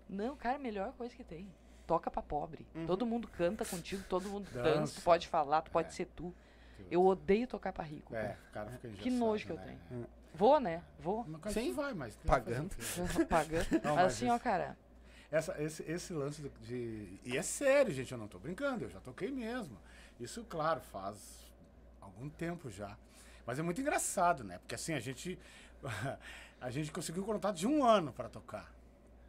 [0.07, 1.47] Não, cara, a melhor coisa que tem.
[1.86, 2.65] Toca pra pobre.
[2.86, 4.99] Todo mundo canta contigo, todo mundo dança, Dança.
[4.99, 6.34] tu pode falar, tu pode ser tu.
[6.89, 8.15] Eu odeio tocar pra rico.
[8.15, 8.38] É, cara.
[8.49, 9.78] o cara fica Que nojo que eu né?
[9.89, 10.07] tenho.
[10.34, 10.82] Vou, né?
[10.99, 11.26] Vou.
[11.51, 11.70] Sim.
[11.72, 12.15] tu vai, mas.
[12.17, 12.70] Pagando.
[13.28, 13.67] Pagando.
[13.84, 14.78] Não, Mas assim, ó, isso- cara.
[15.32, 17.20] Essa, esse, esse lance do- de.
[17.24, 19.78] E é sério, gente, eu não tô brincando, eu já toquei mesmo.
[20.20, 21.45] Isso, claro, faz
[22.01, 22.97] algum tempo já.
[23.45, 24.57] Mas é muito engraçado, né?
[24.59, 25.39] Porque assim, a gente.
[26.61, 28.70] A gente conseguiu um contrato de um ano para tocar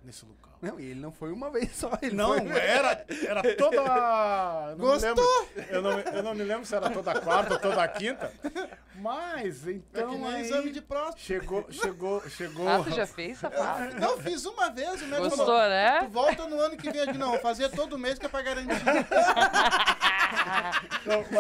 [0.05, 0.51] nesse local.
[0.63, 1.91] Não, e ele não foi uma vez só.
[2.03, 2.49] Ele Não, foi...
[2.59, 3.83] era, era toda.
[4.77, 5.09] não Gostou?
[5.09, 8.31] lembro- eu, não, eu não me lembro se era toda quarta ou toda quinta.
[8.97, 10.11] Mas, É então.
[10.11, 11.19] que nem aí, exame de próstata.
[11.21, 12.69] Chegou, chegou, chegou.
[12.69, 13.99] Ah, tu já fez, safado?
[13.99, 16.01] Não, fiz uma vez, o médico Gostou, falou, né?
[16.01, 17.01] tu volta no ano que vem.
[17.09, 18.77] Eu não, fazer todo mês que é pra garantir.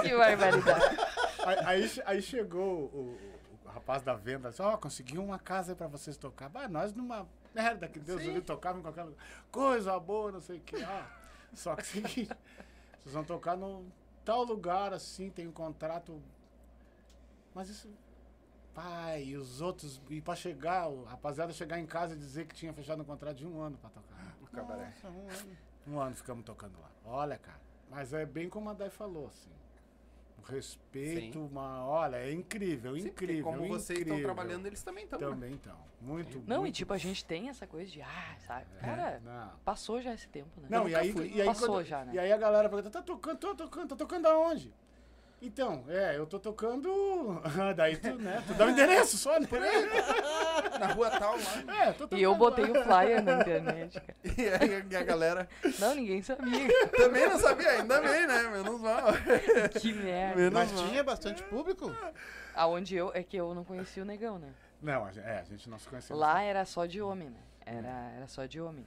[0.03, 0.97] Que barbaridade.
[1.45, 3.19] Aí, aí, che- aí chegou o,
[3.65, 6.49] o rapaz da venda, disse, ó, consegui uma casa aí pra vocês tocar.
[6.49, 9.25] Bah, nós numa merda que Deus ali tocava em qualquer lugar.
[9.51, 10.83] Coisa boa, não sei o que.
[10.83, 11.11] Ah,
[11.53, 12.29] só que seguinte,
[13.03, 13.87] vocês vão tocar no
[14.25, 16.21] tal lugar assim, tem um contrato.
[17.55, 17.89] Mas isso.
[18.73, 20.01] Pai, e os outros.
[20.09, 23.37] E pra chegar, o rapaziada chegar em casa e dizer que tinha fechado um contrato
[23.37, 24.37] de um ano pra tocar.
[24.41, 24.95] No cabaré.
[25.05, 25.57] Um ano.
[25.89, 26.91] Um ano ficamos tocando lá.
[27.05, 27.61] Olha, cara.
[27.91, 29.51] Mas é bem como a Dai falou, assim.
[30.43, 31.85] O respeito, uma.
[31.87, 33.45] Olha, é incrível, Sim, incrível.
[33.45, 34.35] como vocês estão incrível.
[34.35, 35.19] trabalhando, eles também estão.
[35.21, 35.27] né?
[35.29, 35.77] Também então.
[36.01, 38.65] Muito, Não, e muito- tipo, a gente tem essa coisa de, ah, sabe?
[38.79, 39.53] É, Cara, não.
[39.65, 40.67] passou já esse tempo, né?
[40.71, 42.13] Não, e aí, e aí, Passou quando- já, né?
[42.15, 44.73] e aí a galera pergunta, tá tocando, tô tocando, tá tocando aonde?
[45.43, 47.41] Então, é, eu tô tocando.
[47.75, 48.45] Daí tu, né?
[48.47, 49.49] Tu dá o endereço só, né?
[50.79, 51.83] Na rua tal lá.
[51.83, 52.19] É, tô tocando.
[52.19, 54.17] E eu botei o flyer na internet, cara.
[54.37, 56.69] E aí e a galera Não, ninguém sabia.
[56.91, 58.43] também não sabia, ainda bem, né?
[58.49, 59.07] Menos mal.
[59.81, 60.37] Que merda.
[60.37, 60.89] Menos Mas mal.
[60.89, 61.91] tinha bastante público?
[62.55, 63.11] Aonde eu.
[63.15, 64.53] É que eu não conhecia o negão, né?
[64.83, 66.15] Não, é, a gente não se conhecia.
[66.15, 67.41] Lá era só de homem, né?
[67.65, 68.85] Era, era só de homem.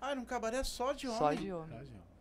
[0.00, 1.18] Ah, era um cabaré só de homem.
[1.18, 1.68] Só de homem.
[1.68, 2.12] Verdade, ó.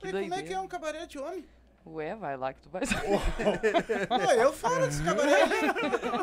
[0.00, 1.44] Que E como é que é um cabaré de homem?
[1.84, 3.08] Ué, vai lá que tu vai saber.
[4.38, 5.72] Eu falo desse cabaré aí.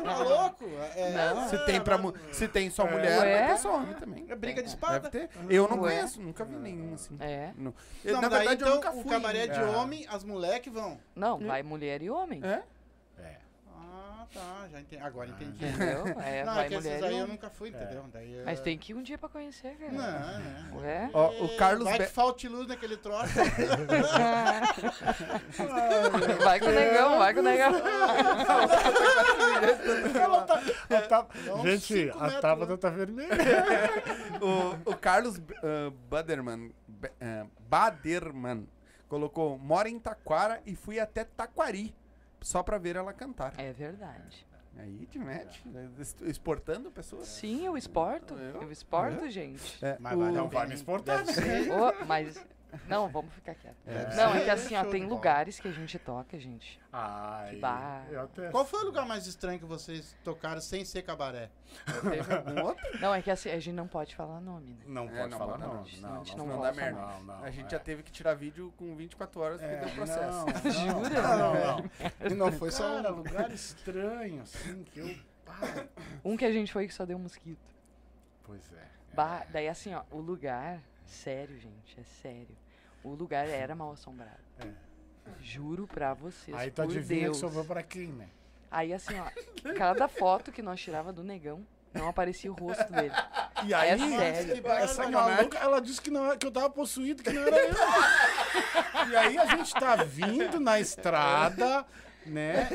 [0.04, 0.66] Tá louco?
[0.96, 1.50] É, Não.
[1.50, 3.38] Se tem, pra, mu- se tem só mulher, Ué?
[3.44, 4.26] vai ter só homem também.
[4.30, 5.10] É briga de Deve espada.
[5.10, 5.30] ter.
[5.50, 5.96] Eu não Ué?
[5.98, 7.18] conheço, nunca vi nenhum assim.
[7.20, 7.52] É.
[7.58, 7.74] No-
[8.06, 9.12] Não, Na daí, verdade, eu então, nunca o fui.
[9.12, 9.64] cabaré de É.
[9.66, 10.98] homem, as moleques vão.
[11.14, 12.40] Não, vai mulher e homem.
[12.44, 12.48] É?
[12.48, 12.64] É.
[14.20, 14.68] Ah, tá.
[14.70, 15.02] Já entendi.
[15.02, 15.66] Agora entendi.
[15.66, 16.04] Entendeu?
[16.20, 18.04] É, não, vai é que esses mulher aí eu nunca fui, entendeu?
[18.12, 19.92] Daí, é- Mas tem que ir um dia pra conhecer, cara.
[19.94, 20.40] Não,
[20.74, 20.82] não.
[20.82, 21.10] Ué?
[21.14, 23.32] Ó, o Carlos Vai Be- que falte luz naquele troço.
[26.44, 27.72] Vai com o negão, vai com o negão.
[30.16, 30.62] Ela tá,
[31.08, 31.28] tá-
[31.64, 32.78] gente, cinco a tábua né?
[32.78, 33.38] tá vermelha.
[34.42, 38.68] O, o Carlos uh, Baderman, uh, Baderman
[39.08, 41.96] colocou: mora em Taquara e fui até Taquari
[42.42, 43.54] só pra ver ela cantar.
[43.58, 44.46] É verdade.
[44.78, 45.90] Aí te mete, né?
[46.22, 47.28] Exportando pessoas.
[47.28, 48.34] Sim, eu exporto.
[48.36, 48.62] Eu?
[48.62, 49.84] Eu exporto, gente.
[49.84, 51.34] É, Mas o- vai dar Não um vai me exportar, né?
[52.08, 52.42] Mas.
[52.88, 53.76] Não, vamos ficar quieto.
[53.86, 56.80] Deve Não, é que assim, ó, tem lugares que a gente toca, gente.
[56.92, 57.60] Ai,
[58.12, 58.50] eu até...
[58.50, 61.50] Qual foi o lugar mais estranho que vocês tocaram sem ser cabaré?
[62.10, 63.00] Teve algum outro?
[63.00, 64.84] Não, é que assim, a gente não pode falar nome, né?
[64.86, 66.10] Não É, pode não falar, pode, não.
[66.10, 66.16] não.
[66.22, 67.00] A gente não, não dá merda.
[67.02, 67.70] Não, não, A gente é.
[67.70, 70.46] já teve que tirar vídeo com 24 horas porque É, deu processo.
[70.46, 70.72] Não, não,
[71.04, 71.22] Jura?
[71.22, 71.92] Não, não.
[72.32, 75.16] E não foi só Cara, lugar estranho, assim, que eu...
[75.48, 75.86] Ah,
[76.24, 77.60] Um que a gente foi que só deu mosquito.
[78.44, 78.88] pois é.
[79.16, 80.80] Bah, daí assim, ó, o lugar,
[81.10, 82.56] sério, gente, é sério.
[83.04, 84.40] O lugar era mal assombrado.
[84.60, 84.68] É.
[85.42, 87.38] Juro pra vocês, Aí tu por adivinha Deus.
[87.38, 88.28] que sobrou pra quem, né?
[88.72, 89.26] Aí assim, ó,
[89.76, 93.14] cada foto que nós tirava do negão, não aparecia o rosto dele.
[93.66, 94.56] E É aí, sério.
[94.56, 94.84] que barbaridade.
[94.92, 97.74] Essa maluca, ela disse que, não, era- que eu tava possuído, que não era eu.
[99.12, 101.86] e aí a gente tá vindo na estrada,
[102.26, 102.68] né?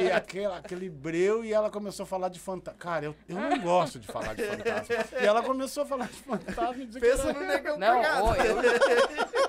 [0.00, 2.78] E aquele, aquele breu, e ela começou a falar de fantasma.
[2.78, 5.20] Cara, eu, eu não gosto de falar de fantasma.
[5.20, 8.02] E ela começou a falar de fantasma e dizer que pensa era- no negão Não,
[8.02, 8.24] cagado.
[8.26, 8.56] ou eu...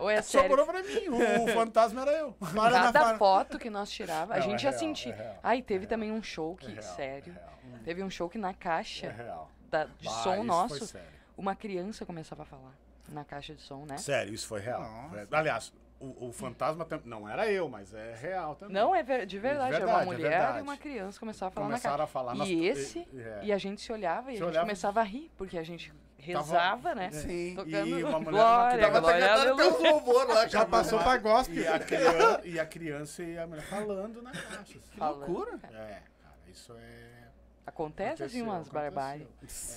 [0.00, 1.08] Ou é sério, sobrou pra mim.
[1.08, 2.32] O, o fantasma era eu.
[2.32, 5.12] Para cada foto que nós tirava, a Não, gente é já real, sentia.
[5.12, 7.38] é Aí teve também um show que, É real, sério, é
[7.70, 7.82] real.
[7.84, 9.34] teve um show que na caixa É
[9.70, 10.96] da- de Bah, som nosso,
[11.36, 12.72] uma criança começava a falar
[13.10, 13.98] na caixa de som, né?
[13.98, 14.80] sério, isso foi real.
[14.80, 15.36] Nossa.
[15.36, 15.70] Aliás,
[16.00, 18.74] o, o fantasma não era eu, mas é real também.
[18.74, 20.58] Não, é ver- de verdade, era uma verdade, é mulher verdade.
[20.58, 22.38] e uma criança começava a falar Começaram na a falar caixa.
[22.40, 23.40] nas- E esse, e- é.
[23.44, 25.62] e a gente se olhava e Se a gente olhava- começava a rir, porque a
[25.62, 27.10] gente rezava, né?
[27.10, 27.54] Sim.
[27.54, 30.66] Tocando E uma mulher glória, tava glória, até os louvor lá, Já cara.
[30.70, 31.56] passou pra gospel.
[31.62, 34.58] E a, criança, e a criança e a mulher falando na caixa.
[34.60, 34.80] assim.
[34.98, 35.26] Falando.
[35.26, 35.58] loucura.
[35.64, 37.19] É, cara, isso é.
[37.66, 39.26] Acontece assim umas barbáries.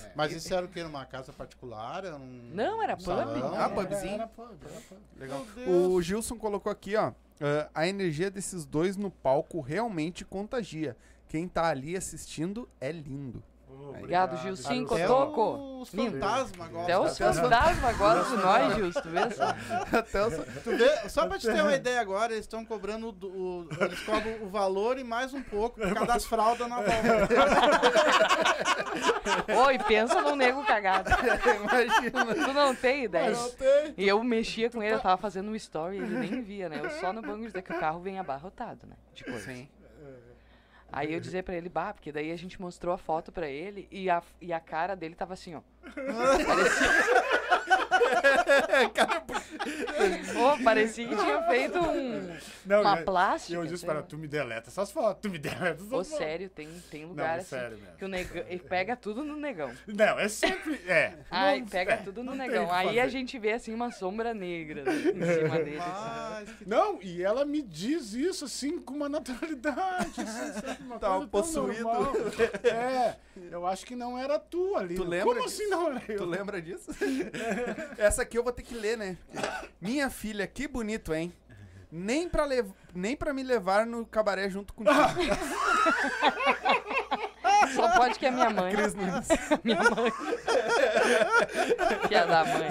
[0.04, 0.12] É.
[0.16, 0.82] Mas isso era o quê?
[0.82, 2.04] Numa casa particular?
[2.06, 2.50] Um...
[2.52, 3.32] Não, era salão?
[3.32, 3.54] pub.
[3.54, 4.14] Ah, pubzinho.
[4.14, 4.98] Era pub, era pub.
[5.16, 5.46] Legal.
[5.68, 7.12] O Gilson colocou aqui, ó.
[7.40, 10.96] ah, a energia desses dois no palco realmente contagia.
[11.28, 13.42] Quem tá ali assistindo é lindo.
[13.90, 14.56] Obrigado, Gil.
[14.56, 15.80] Cinco, Até toco.
[15.80, 16.82] os fantasmas agora.
[16.84, 19.44] Até os fantasmas gostam de nós, Gil, tu vê só.
[19.98, 20.34] Até os...
[20.62, 24.00] Tu vê, só pra te ter uma ideia agora, eles estão cobrando o, o- Eles
[24.00, 26.94] cobram o valor e mais um pouco por causa das fraldas na volta.
[29.66, 31.10] Oi, pensa num nego cagado.
[31.62, 32.34] Imagina.
[32.34, 33.30] Tu não tem ideia.
[33.30, 33.94] Não tem.
[33.96, 36.80] E eu mexia com ele, eu tava fazendo um story e ele nem via, né?
[36.82, 38.96] Eu só no banco de que o carro vem abarrotado, né?
[39.14, 39.40] De coisa.
[39.44, 39.68] Sim.
[40.96, 43.88] Aí eu dizia pra ele, bah, porque daí a gente mostrou a foto pra ele
[43.90, 45.60] e a, e a cara dele tava assim, ó.
[46.46, 47.83] parecia...
[50.64, 52.36] Parecia que tinha feito um,
[52.66, 53.54] Não, uma eu- plástica.
[53.58, 56.08] Eu disse para tu me deleta essas fotos, tu me deleta essas Ô, fotos.
[56.08, 57.96] sério, tem, tem Não, lugar é assim sério mesmo.
[57.96, 58.44] que o negão...
[58.48, 59.70] Ele pega tudo no negão.
[59.86, 60.80] Não, é sempre.
[60.86, 61.14] É.
[61.30, 62.70] Ai, Não- pega é, tudo no não negão.
[62.72, 65.02] Aí a gente vê assim uma sombra negra né, em
[65.34, 65.78] cima dele.
[65.78, 66.44] assim.
[66.46, 70.20] Mas que Não, e ela me diz isso assim com uma naturalidade.
[70.20, 70.84] Assim?
[70.84, 71.88] Uma Tava tão possuído.
[72.64, 73.16] É,
[73.50, 74.94] eu acho que não era tu ali.
[74.94, 75.62] Tu lembra Como disso?
[75.62, 76.16] assim não era eu?
[76.16, 76.90] Tu lembra disso?
[78.04, 79.16] Essa aqui eu vou ter que ler, né?
[79.80, 81.32] Minha filha, que bonito, hein?
[81.90, 82.70] Nem pra, lev...
[82.94, 84.94] Nem pra me levar no cabaré junto contigo.
[87.74, 88.74] Só pode que é minha mãe.
[88.74, 89.26] Cris Nunes.
[89.64, 90.12] minha mãe.
[92.06, 92.68] que é da mãe.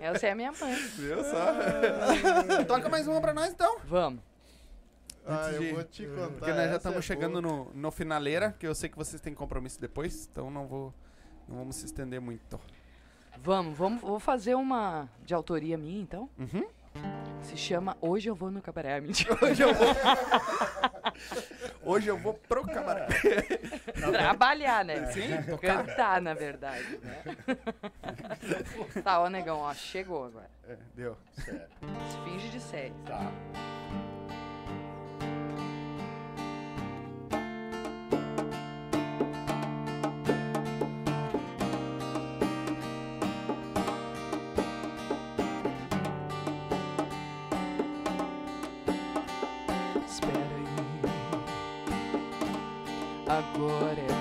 [0.00, 0.74] Essa é a minha mãe.
[0.74, 2.64] Viu só?
[2.68, 3.80] Toca mais uma pra nós, então.
[3.84, 4.22] Vamos.
[5.26, 6.28] Ah, eu vou te contar.
[6.28, 7.64] Porque nós já essa estamos é chegando boa.
[7.64, 10.94] no, no finaleira, que eu sei que vocês têm compromisso depois, então não vou.
[11.48, 12.60] Não vamos se estender muito.
[13.42, 14.02] Vamos, vamos.
[14.02, 16.28] Vou fazer uma de autoria minha, então.
[16.38, 16.66] Uhum.
[17.42, 19.00] Se chama Hoje Eu Vou no Cabaré.
[19.00, 19.38] Mentira.
[19.42, 19.86] Hoje eu vou.
[21.82, 23.06] Hoje eu vou pro cabaré.
[24.12, 25.06] Trabalhar, né?
[25.06, 25.30] Sim,
[25.60, 26.98] Cantar, na verdade.
[27.02, 27.22] Né?
[29.02, 30.50] tá, ó, negão, ó, chegou agora.
[30.68, 31.16] É, deu.
[32.24, 32.92] Finge de série.
[33.06, 33.30] Tá.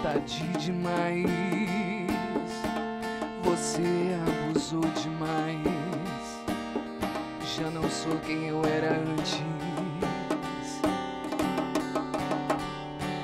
[0.09, 1.25] Tarde demais.
[3.43, 5.59] Você abusou demais.
[7.55, 9.43] Já não sou quem eu era antes.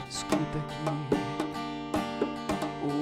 [0.07, 0.86] Escuta aqui.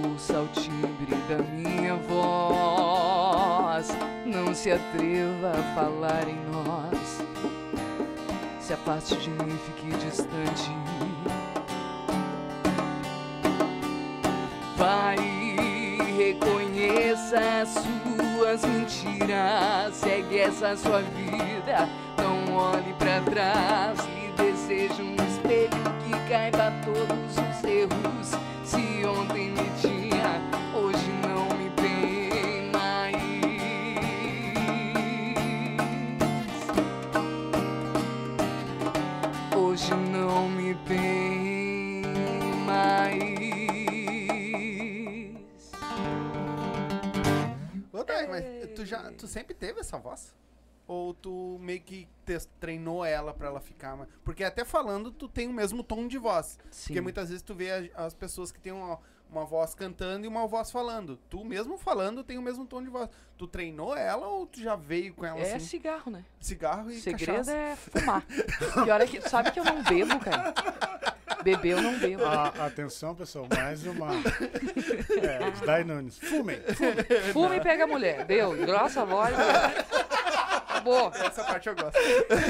[0.05, 3.89] Ouça o timbre da minha voz.
[4.25, 7.21] Não se atreva a falar em nós.
[8.61, 10.71] Se afaste de mim, fique distante.
[14.83, 15.15] Vai,
[16.17, 19.93] reconheça as suas mentiras.
[19.93, 21.87] Segue essa sua vida.
[22.17, 23.97] Não olhe pra trás.
[24.07, 25.69] Lhe desejo um espelho
[26.03, 28.37] que caiba todos os erros.
[28.65, 29.92] Se ontem me tinha,
[49.01, 49.11] já.
[49.11, 50.33] Tu sempre teve essa voz?
[50.87, 52.07] Ou tu meio que
[52.59, 54.07] treinou ela pra ela ficar.
[54.23, 56.59] Porque até falando, tu tem o mesmo tom de voz.
[56.69, 56.87] Sim.
[56.87, 58.99] Porque muitas vezes tu vê a- as pessoas que têm uma,
[59.31, 61.17] uma voz cantando e uma voz falando.
[61.29, 63.09] Tu mesmo falando tem o mesmo tom de voz.
[63.37, 65.65] Tu treinou ela ou tu já veio com ela É assim?
[65.65, 66.23] cigarro, né?
[66.39, 67.53] Cigarro e segredo cachaça?
[67.53, 68.23] é fumar.
[68.83, 69.21] Pior é que.
[69.27, 70.53] Sabe que eu não bebo, cara?
[71.43, 72.23] Beber eu não bebo.
[72.23, 74.07] Ah, atenção, pessoal, mais uma.
[75.21, 76.17] É, os Dai Nunes.
[76.19, 76.57] Fumem.
[77.33, 78.25] Fuma e pega a mulher.
[78.25, 79.33] Deu, engrossa a voz.
[80.83, 81.11] Acabou.
[81.25, 81.97] Essa parte eu gosto.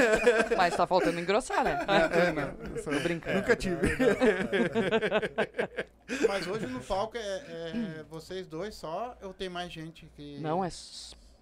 [0.58, 1.86] Mas tá faltando engrossar, né?
[1.88, 2.76] É, não.
[2.76, 3.38] eu sou- Tô brincando.
[3.38, 3.78] Nunca tive.
[6.28, 10.40] Mas hoje no palco é, é vocês dois só ou tem mais gente que.
[10.40, 10.70] Não, é.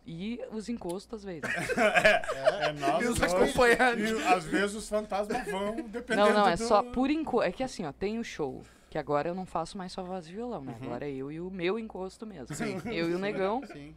[0.06, 1.44] E os encostos às vezes.
[1.78, 4.12] É nós E os acompanhantes.
[4.12, 6.68] E às vezes os fantasmas vão, dependendo Não, não, é do...
[6.68, 7.48] só por encosto.
[7.48, 8.64] É que assim, ó, tem o show.
[8.90, 10.76] Que agora eu não faço mais só voz e violão, né?
[10.80, 10.88] Uhum.
[10.88, 12.54] Agora é eu e o meu encosto mesmo.
[12.92, 13.62] Eu e o negão.
[13.72, 13.96] Sim.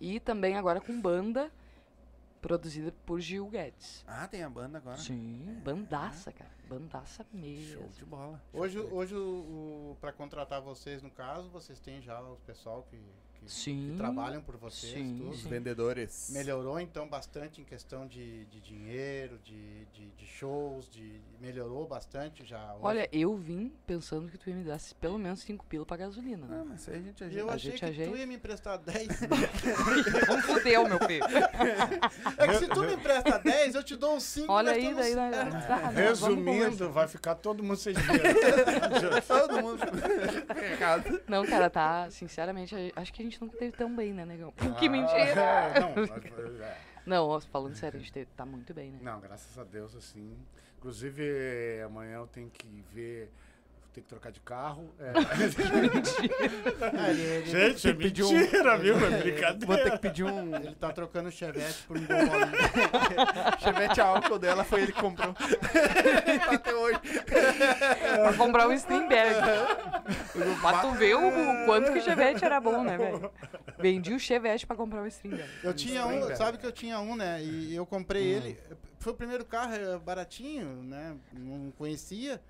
[0.00, 1.50] E também agora com banda
[2.46, 4.04] produzida por Gil Guedes.
[4.06, 4.98] Ah, tem a banda agora.
[4.98, 6.50] Sim, bandaça, cara.
[6.68, 7.80] Bandaça mesmo.
[7.80, 8.40] Show de bola.
[8.52, 13.00] Hoje, hoje o, o, para contratar vocês, no caso, vocês têm já o pessoal que,
[13.46, 13.90] Sim.
[13.92, 15.30] que trabalham por vocês, Sim, tudo.
[15.30, 16.30] Os vendedores.
[16.32, 22.44] Melhorou então bastante em questão de, de dinheiro, de, de, de shows, de melhorou bastante
[22.44, 22.72] já.
[22.74, 22.80] hoje?
[22.82, 26.46] Olha, eu vim pensando que tu ia me dar pelo menos 5 pila pra gasolina,
[26.50, 26.64] Ah, né?
[26.68, 27.40] mas aí a gente ajeita.
[27.42, 28.12] eu a achei gente que ajeita.
[28.12, 29.08] tu ia me emprestar 10.
[30.26, 31.24] Vamos fudeu, meu filho.
[32.38, 34.52] é que se tu me empresta 10, eu te dou uns 5.
[34.52, 35.14] Olha aí, daí.
[35.14, 35.30] né?
[35.34, 38.16] Ah, não, vamos Resumindo, vai ficar todo mundo sem dinheiro.
[39.26, 39.80] Todo mundo.
[41.28, 42.08] Não, cara, tá.
[42.10, 44.52] Sinceramente, acho que a gente nunca teve tão bem, né, negão?
[44.78, 45.40] que Ah, mentira!
[45.40, 46.78] é, não, mas, é.
[47.06, 48.98] Não, falando sério, a gente te- tá muito bem, né?
[49.02, 50.36] Não, graças a Deus, assim.
[50.78, 53.30] Inclusive, amanhã eu tenho que ver.
[53.96, 54.94] Vou ter que trocar de carro.
[55.00, 55.12] É.
[56.98, 58.94] Ah, ele, ele, Gente, é pedir um- mentira, viu?
[58.96, 59.98] É Vou ter que brincadeira.
[59.98, 62.52] pedir um ele tá trocando o Chevette por um Bolinha.
[63.58, 65.32] chevette a álcool dela, foi ele que comprou.
[65.34, 67.00] tá até hoje.
[67.24, 69.34] Pra comprar um Steinberg.
[70.60, 73.30] pra tu ver o, o quanto que o Chevette era bom, né, velho?
[73.78, 75.48] Vendi o Chevette pra comprar o Steinberg.
[75.62, 77.42] Eu tinha um, sabe que eu tinha um, né?
[77.42, 78.36] E eu comprei Hum.
[78.36, 78.60] ele.
[78.98, 81.14] Foi o primeiro carro é, baratinho, né?
[81.32, 82.40] Não conhecia.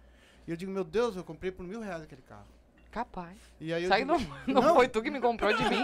[0.47, 2.47] E eu digo, meu Deus, eu comprei por mil reais aquele carro.
[2.91, 3.37] Capaz.
[3.61, 4.21] E aí eu Sabe, digo, não,
[4.55, 4.75] não, Não.
[4.77, 5.83] foi tu que me comprou de mim?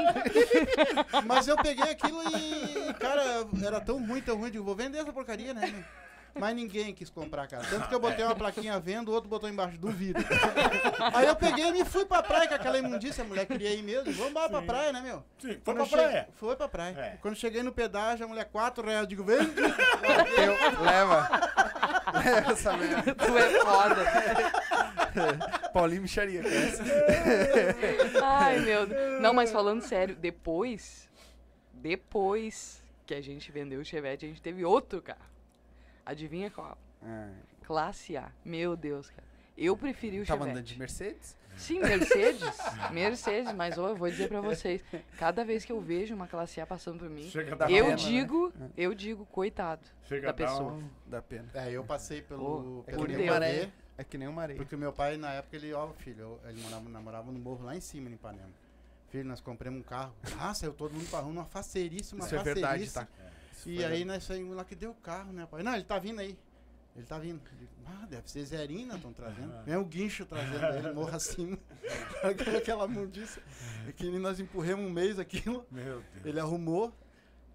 [1.27, 3.23] Mas eu peguei aquilo e, cara,
[3.63, 4.47] era tão ruim, tão ruim.
[4.47, 5.85] Eu digo, vou vender essa porcaria, né?
[6.35, 7.63] Mas ninguém quis comprar, cara.
[7.69, 10.19] Tanto que eu botei uma plaquinha à venda, o outro botou embaixo, duvido.
[11.13, 13.23] Aí eu peguei e me fui pra praia com aquela imundícia.
[13.23, 14.11] A mulher queria ir mesmo.
[14.15, 15.23] Vamos embora pra praia, né, meu?
[15.39, 16.29] Sim, foi Quando pra cheguei- praia.
[16.37, 16.95] Foi pra praia.
[16.99, 17.19] É.
[17.21, 19.01] Quando cheguei no pedágio, a mulher, 4 reais.
[19.03, 19.61] Eu digo, vende.
[19.61, 21.29] Eu, leva.
[22.25, 23.15] Leva essa merda.
[23.15, 24.05] tu é foda.
[25.73, 26.43] Paulinho Micharia.
[28.23, 29.21] Ai, meu Deus.
[29.21, 31.09] Não, mas falando sério, depois,
[31.73, 35.21] depois que a gente vendeu o Chevette, a gente teve outro carro.
[36.05, 36.77] Adivinha qual?
[37.03, 37.29] Ah,
[37.65, 38.31] Classe A.
[38.45, 39.27] Meu Deus, cara.
[39.57, 40.59] Eu preferi o Tava Chevette.
[40.59, 41.37] andando de Mercedes?
[41.57, 42.57] Sim, Mercedes.
[42.93, 44.83] Mercedes, mas ô, eu vou dizer pra vocês,
[45.19, 47.95] cada vez que eu vejo uma classe A passando por mim, eu pena, né?
[47.97, 50.73] digo, eu digo, coitado Chega da pessoa.
[50.73, 51.49] um- Dá pena.
[51.55, 53.29] É, eu passei pelo, Oh, pelo Deus.
[53.29, 53.69] pavê,
[53.99, 54.57] É que nem uma areia.
[54.57, 57.77] porque o meu pai, na época, ele, ó, filho, ele morava, namorava no morro lá
[57.77, 58.51] em cima, em Ipanema.
[59.11, 60.15] Filho, nós compramos um carro.
[60.41, 62.63] Ah, saiu todo mundo pra rua, uma faceiríssima, Isso é faceirice.
[62.67, 63.07] verdade, tá?
[63.53, 65.63] Isso E aí nós saímos lá que deu o carro, né, pai?
[65.63, 66.37] Não, ele tá vindo aí.
[66.95, 67.41] Ele tá vindo.
[67.59, 69.53] Digo, Ah, deve ser Zerina, estão trazendo.
[69.67, 71.59] É o guincho trazendo ele, morra acima.
[72.59, 73.41] Aquela- mundiça.
[73.89, 75.67] E que nós empurramos um mês aquilo.
[75.71, 76.25] Meu Deus.
[76.27, 76.93] Ele arrumou.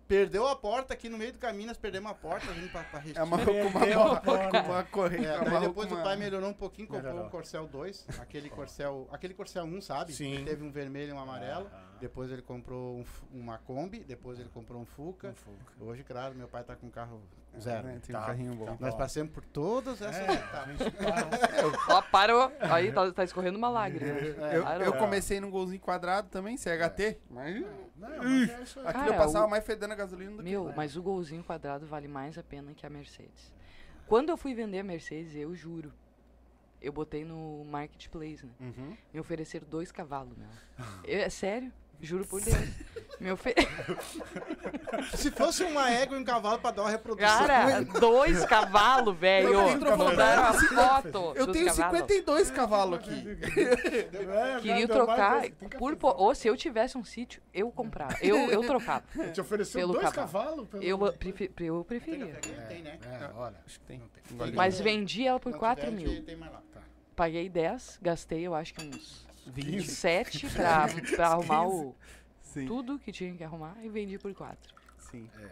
[0.08, 3.04] Perdeu a porta aqui no meio do caminho, nós perdemos a porta vindo pra, pra
[3.14, 3.66] É uma, Restinga.
[3.68, 4.62] uma, Perdeu a uma, porta.
[4.64, 5.26] uma corrente.
[5.26, 7.28] É, uma- daí depois uma- o pai melhorou um pouquinho, comprou Melhorou.
[7.28, 10.14] o Corcel 2, aquele Corcel, aquele Corcel 1, sabe?
[10.14, 10.38] Sim.
[10.38, 11.70] Que teve um vermelho e um amarelo.
[11.74, 13.06] Ah, Depois ele comprou um
[13.40, 15.30] uma Kombi, depois ele comprou um Fuca.
[15.30, 15.74] um Fuca.
[15.84, 17.22] Hoje, claro, meu pai tá com um carro
[17.60, 17.88] zero.
[17.88, 18.78] É, tem um Tá, carrinho bom.
[18.80, 18.98] Nós Ó.
[18.98, 20.78] passamos por todas essas É, etapas.
[20.78, 21.78] passa.
[21.98, 22.52] Ó, parou.
[22.60, 24.12] Aí tá, tá escorrendo uma lágrima.
[24.12, 24.84] Eu, Parou.
[24.86, 27.18] eu comecei num golzinho quadrado também, CHT.
[27.30, 28.88] Mas Não, mas é isso aí.
[28.88, 31.86] aquilo Cara, eu passava o- mais fedendo a gasolina do Meu, mas o golzinho quadrado
[31.88, 33.52] vale mais a pena que a Mercedes.
[34.08, 35.92] Quando eu fui vender a Mercedes, eu juro,
[36.80, 38.52] eu botei no marketplace, né?
[38.60, 38.66] que.
[38.66, 38.98] Uhum.
[39.14, 40.38] Me ofereceram dois cavalos.
[41.04, 42.58] Eu- é sério, juro por Deus.
[43.20, 43.56] Me ofe...
[45.18, 47.28] Se fosse uma égua e um cavalo pra dar uma reprodução.
[47.48, 49.50] Cara, dois cavalos, velho.
[49.54, 52.00] Eu Mandaram a foto Eu tenho cavalos.
[52.00, 53.28] 52 cavalos aqui.
[54.28, 55.66] É, Queria não, trocar tem por...
[55.94, 55.96] aplicar.
[55.96, 58.16] po- Ou se eu tivesse um sítio, eu comprava.
[58.22, 59.04] Eu, eu trocava.
[59.34, 60.66] Te ofereceu pelo dois cavalo.
[60.66, 60.70] cavalos?
[60.70, 60.84] Pelo...
[60.84, 62.36] Eu, prefe- eu preferia.
[62.68, 63.00] Tem, né?
[63.04, 63.56] É, olha.
[63.66, 64.02] Acho que tem.
[64.54, 66.10] Mas vendi ela por Não 4 tiver, a mil.
[66.12, 66.62] gente Tem mais lá.
[66.74, 66.82] Tá.
[67.16, 69.88] Paguei 10, gastei eu acho que uns 20.
[69.90, 71.96] 7 pra, pra arrumar o,
[72.42, 72.66] Sim.
[72.66, 74.74] tudo que tinha que arrumar e vendi por 4.
[74.98, 75.30] Sim.
[75.40, 75.50] É.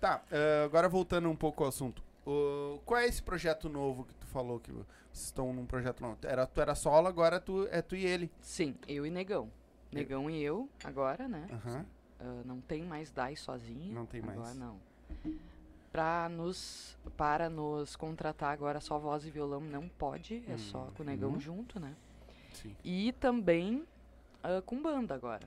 [0.00, 2.02] Tá, eh, agora voltando um pouco ao assunto.
[2.26, 4.86] O- qual é esse projeto novo que tu falou que vocês
[5.26, 6.18] estão num projeto novo?
[6.22, 8.30] Era, tu era solo, agora tu, é tu e ele.
[8.40, 9.50] Sim, eu e Negão.
[9.92, 11.46] Negão e eu, agora, né?
[12.20, 13.94] Ah, não tem mais Dai sozinho.
[13.94, 14.56] Não tem agora mais.
[14.56, 14.76] não.
[15.92, 21.02] Pra nos, para nos contratar agora só voz e violão não pode, é só com
[21.02, 21.40] o Negão Uhum.
[21.40, 21.94] junto, né?
[22.56, 22.76] Sim.
[22.84, 23.84] E também
[24.42, 25.46] ah, com banda agora.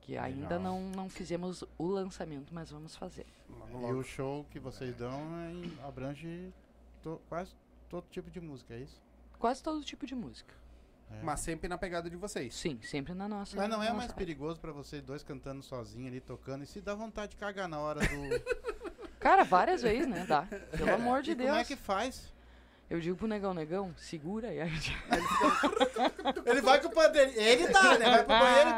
[0.00, 0.60] Que ainda Legal.
[0.60, 3.26] não, não fizemos o lançamento, mas vamos fazer.
[3.70, 6.52] E o show que vocês dão é em- abrange
[7.02, 7.52] to- quase
[7.88, 9.00] todo tipo de música, é isso?
[9.38, 10.54] Quase todo tipo de música.
[11.22, 12.54] Mas sempre na pegada de vocês.
[12.54, 13.54] Sim, sempre na nossa.
[13.54, 16.80] Mas não é nossa mais perigoso pra vocês dois cantando sozinho ali, tocando, e se
[16.80, 19.20] dá vontade de cagar na hora do.
[19.20, 20.24] Cara, várias vezes, né?
[20.26, 20.42] Dá.
[20.76, 21.50] Pelo amor de e Deus.
[21.50, 22.32] Como é que faz?
[22.92, 24.60] Eu digo pro negão, negão, segura aí.
[24.60, 24.94] a gente-
[26.44, 27.32] Ele vai com o pandeiro.
[27.34, 28.04] Ele dá, né?
[28.04, 28.70] Vai pro banheiro.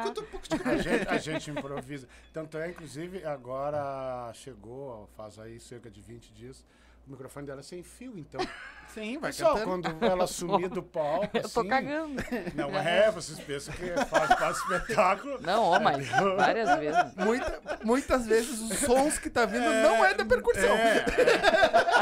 [0.64, 2.06] A gente, a gente improvisa.
[2.32, 6.64] Tanto é, inclusive, agora chegou, faz aí cerca de 20 dias,
[7.08, 8.40] o microfone dela é sem fio, então.
[8.94, 9.90] Sim, vai Pessoal, cantando.
[9.94, 12.22] quando ela sumir do palco, Eu tô assim, cagando.
[12.54, 15.40] Não é, vocês pensam que faz, faz espetáculo.
[15.42, 17.14] Não, ó, mas várias vezes.
[17.16, 20.76] Muita- muitas vezes os sons que tá vindo não é da percussão.
[20.76, 21.04] É, é.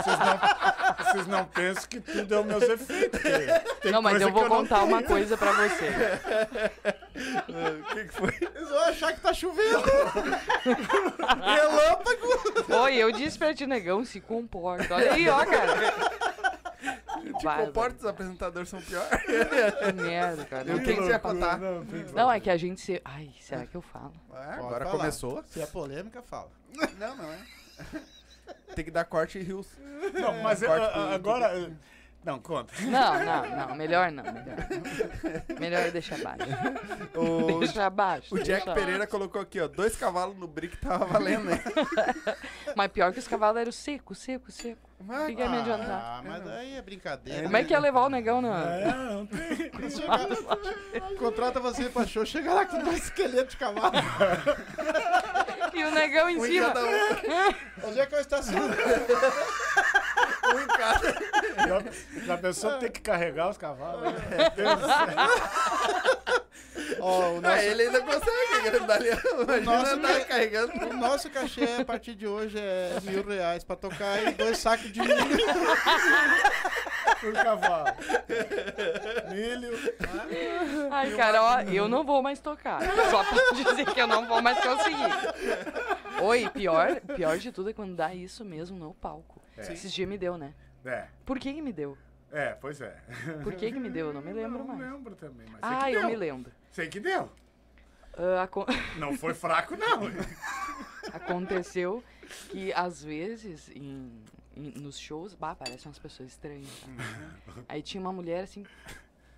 [0.02, 0.81] Vocês, não,
[1.12, 3.20] vocês não pensam que tudo é os meus efeitos.
[3.90, 5.88] Não, mas eu vou não contar uma coisa pra você.
[7.48, 8.34] O que, que foi?
[8.40, 9.82] Eles vão achar que tá chovendo.
[11.44, 12.82] Relâmpago.
[12.84, 14.94] Oi, eu disse pra ti, negão, se comporta.
[14.94, 15.92] Olha aí, ó, cara.
[17.38, 19.08] Te Vai, comporta, os apresentadores são piores.
[19.22, 20.68] Que merda, cara.
[20.68, 21.58] Eu Não, tenho que empatar.
[21.58, 23.00] Não, tem que- não, é que a gente se.
[23.04, 24.12] Ai, será que eu falo?
[24.34, 24.98] É, agora falar.
[24.98, 25.44] começou.
[25.46, 26.50] Se é polêmica, fala.
[26.98, 27.38] Não, não é.
[28.74, 29.66] Tem que dar corte e rios.
[30.14, 31.54] Não, mas eu- Corte pro agora.
[31.56, 31.72] eu-
[32.24, 32.72] Não, conta.
[32.82, 33.74] Não, não, não.
[33.74, 34.22] Melhor não.
[34.22, 36.46] Melhor, melhor deixar abaixo.
[37.16, 38.32] O, Deixa abaixo.
[38.34, 39.66] o Jack deixa Pereira colocou aqui, ó.
[39.66, 41.60] Dois cavalos no brick tava valendo, né?
[42.76, 44.88] Mas pior que os cavalos eram seco, seco, seco.
[45.04, 46.00] Mas- Fica me adiantar.
[46.00, 47.42] Ah, mas aí é brincadeira.
[47.42, 48.62] Como é que ia levar o negão na.
[48.72, 49.72] É, não tem.
[51.18, 53.94] Contrata você pra show, chega lá com dois esqueletos de cavalo.
[55.74, 56.66] E o negão em Um em cima.
[56.68, 56.88] cada um.
[57.88, 58.74] Onde é que eu estaciono?
[60.54, 61.12] Um em cada.
[61.68, 64.12] Já, já pensou ter que carregar os cavalos?
[64.12, 64.18] né?
[64.66, 66.41] Ó, o
[67.04, 69.18] Ah, nosso, ele ainda consegue, grandalhão.
[69.42, 70.72] Imagina nosso andar me- carregando.
[70.86, 74.92] o nosso cachê a partir de hoje é mil reais pra tocar e dois sacos
[74.92, 75.14] de milho.
[77.20, 77.86] Por cavalo.
[79.30, 79.72] Milho.
[80.90, 82.80] Ai, cara, ó, eu não vou mais tocar.
[83.10, 83.38] Só pra
[83.70, 86.22] dizer que eu não vou mais conseguir.
[86.22, 89.40] Oi, pior, pior de tudo é quando dá isso mesmo no palco.
[89.56, 89.72] É.
[89.72, 90.54] Esses dias me deu, né?
[90.84, 91.96] É, Por que que me deu?
[92.32, 92.96] é, pois é.
[93.42, 94.08] Por que que me deu?
[94.08, 94.80] Eu não me lembro não mais.
[94.80, 96.08] lembro também, mas sei Ah, que eu deu.
[96.10, 96.52] me lembro.
[96.72, 97.30] Sei que deu.
[98.42, 98.66] Aco-
[98.98, 100.02] Não foi fraco, não.
[101.12, 102.02] aconteceu
[102.50, 104.10] que às vezes em,
[104.56, 106.68] em- nos shows, bah, parecem umas pessoas estranhas.
[106.80, 107.52] tá?
[107.68, 108.64] Aí tinha uma mulher assim,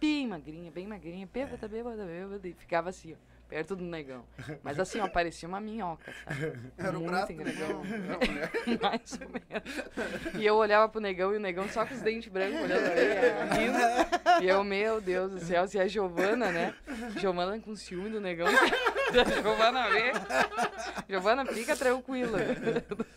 [0.01, 3.17] bem magrinha, bem magrinha, bêbada, bêbada, bêbada, e ficava assim, ó,
[3.49, 4.25] perto do negão.
[4.63, 6.59] Mas assim, ó, parecia uma minhoca, sabe?
[6.77, 7.83] Era Muito braço negão.
[7.83, 7.85] A
[8.27, 8.51] mulher.
[8.81, 10.41] Mais ou menos.
[10.41, 13.01] E eu olhava pro negão e o negão só com os dentes brancos olhando pra
[13.01, 14.45] é, rindo.
[14.45, 16.75] E eu, meu Deus do céu, se é a Giovana, né?
[17.19, 18.49] Giovana com ciúme do negão.
[19.43, 20.13] Giovana vê.
[21.09, 22.39] Giovana, fica tranquila.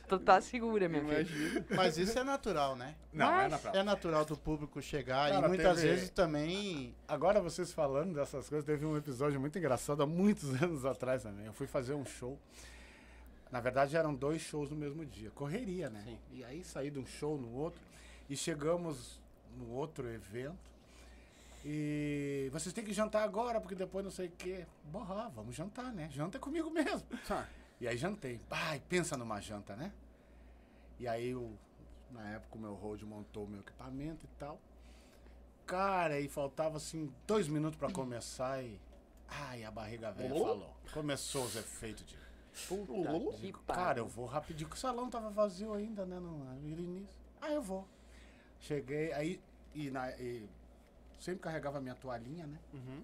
[0.08, 1.14] Tu tá segura, minha filha.
[1.22, 1.66] Imagina.
[1.76, 2.96] Mas isso é natural, né?
[3.12, 6.96] Não, é Mas- na É natural do público chegar Cara, e muitas teve- vezes também.
[7.08, 11.46] Agora vocês falando dessas coisas, teve um episódio muito engraçado há muitos anos atrás também.
[11.46, 12.38] Eu fui fazer um show.
[13.52, 15.32] Na verdade eram dois shows no mesmo dia.
[15.32, 16.02] Correria, né?
[16.04, 16.18] Sim.
[16.34, 17.82] E aí saí de um show no outro
[18.30, 19.20] e chegamos
[19.58, 20.58] no outro evento.
[21.66, 24.66] E vocês têm que jantar agora, porque depois não sei o quê.
[24.86, 26.10] Borra, vamos jantar, né?
[26.12, 27.08] Janta comigo mesmo.
[27.80, 28.40] E aí jantei.
[28.50, 29.92] Ai, pensa numa janta, né?
[31.00, 31.52] E aí, o,
[32.12, 34.60] na época, o meu road montou o meu equipamento e tal.
[35.66, 38.80] Cara, e faltava assim dois minutos pra começar e.
[39.28, 40.74] Ai, a barriga velha falou.
[40.94, 42.18] Começou os efeitos de.
[42.68, 42.92] Puta
[43.40, 44.04] que Cara, pariu.
[44.06, 46.18] eu vou rapidinho, que o salão tava vazio ainda, né?
[46.20, 47.20] No no início.
[47.40, 47.88] Ah, eu vou.
[48.60, 49.40] Cheguei, aí.
[49.76, 50.50] E, na, e
[51.20, 52.60] sempre carregava minha toalhinha, né?
[52.74, 53.04] Uhum.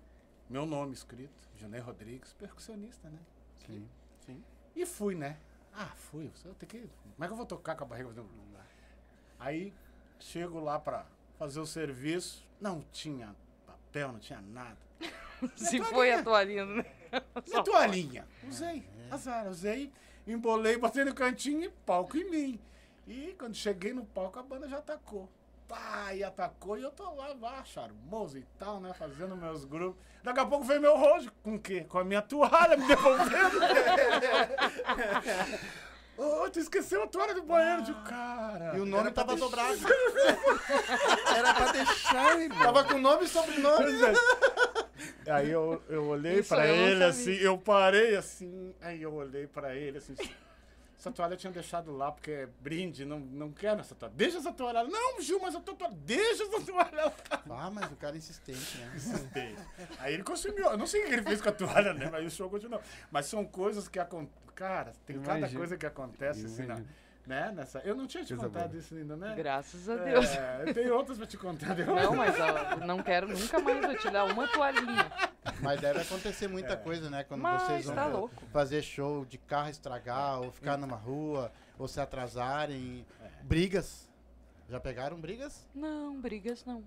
[0.49, 3.19] Meu nome escrito, Janei Rodrigues, percussionista, né?
[3.65, 3.88] Sim.
[4.26, 4.44] Sim.
[4.76, 5.38] E fui, né?
[5.73, 6.31] Ah, fui.
[6.45, 6.90] Eu tenho que.
[7.15, 8.14] Como é que eu vou tocar com a barriga?
[9.40, 9.73] Aí
[10.19, 11.06] chego lá pra
[11.38, 12.48] fazer o serviço.
[12.61, 13.35] Não tinha
[13.65, 14.77] papel, não tinha nada.
[15.56, 16.73] Se foi a toalhinha do
[17.48, 18.27] Minha toalhinha.
[18.48, 18.88] Usei.
[19.11, 19.91] Azar, usei,
[20.26, 22.60] embolei, botei no cantinho e palco em mim.
[23.07, 25.30] E quando cheguei no palco, a banda já atacou.
[25.68, 28.94] Pá, e atacou e eu tô lá, lá, charmoso e tal, né?
[28.94, 30.02] Fazendo meus grupos.
[30.23, 31.31] Daqui a pouco veio meu rosto.
[31.44, 31.85] Com o quê?
[31.88, 33.60] Com a minha toalha me devolvendo.
[36.15, 38.77] Ô, tu esqueceu a toalha do banheiro de cara.
[38.77, 39.80] E o nome tava dobrado.
[41.35, 42.60] Era pra deixar, irmão.
[42.60, 43.85] tava com nome e sobrenome.
[45.26, 45.31] É.
[45.31, 49.48] Aí eu, eu olhei Isso pra eu ele assim, eu parei assim, aí eu olhei
[49.48, 50.15] pra ele assim.
[51.04, 54.14] Essa toalha eu tinha deixado lá porque é brinde, não, não quero essa toalha.
[54.16, 54.88] Deixa essa toalha lá.
[54.88, 55.94] Não, Gil, mas eu tô toalha.
[55.98, 57.14] Deixa essa toalha lá.
[57.50, 58.90] Ah, mas o cara é insistente, né?
[59.34, 59.68] Deixa.
[60.00, 60.64] Aí ele consumiu.
[60.64, 62.08] Eu não sei o que ele fez com a toalha, né?
[62.10, 62.82] Mas o show continuou.
[63.12, 64.42] Mas são coisas que acontecem.
[64.56, 65.60] Cara, tem cada Imagino.
[65.60, 66.90] coisa que acontece assim, na, Imagino.
[67.26, 67.52] Né?
[67.56, 67.80] Nessa...
[67.80, 68.80] Eu não tinha te Coisa contado boa.
[68.80, 69.34] isso ainda, né?
[69.36, 70.26] Graças a Deus.
[70.36, 72.04] É, tem outras pra te contar depois.
[72.04, 75.12] Não, mas ó, não quero nunca mais vou te dar uma toalhinha.
[75.62, 77.24] Mas deve acontecer muita coisa, né?
[77.24, 78.44] Quando Mas vocês vão tá louco.
[78.52, 83.06] fazer show de carro estragar, ou ficar numa rua, ou se atrasarem.
[83.44, 84.10] Brigas.
[84.70, 85.68] Já pegaram brigas?
[85.76, 86.84] Não, brigas não.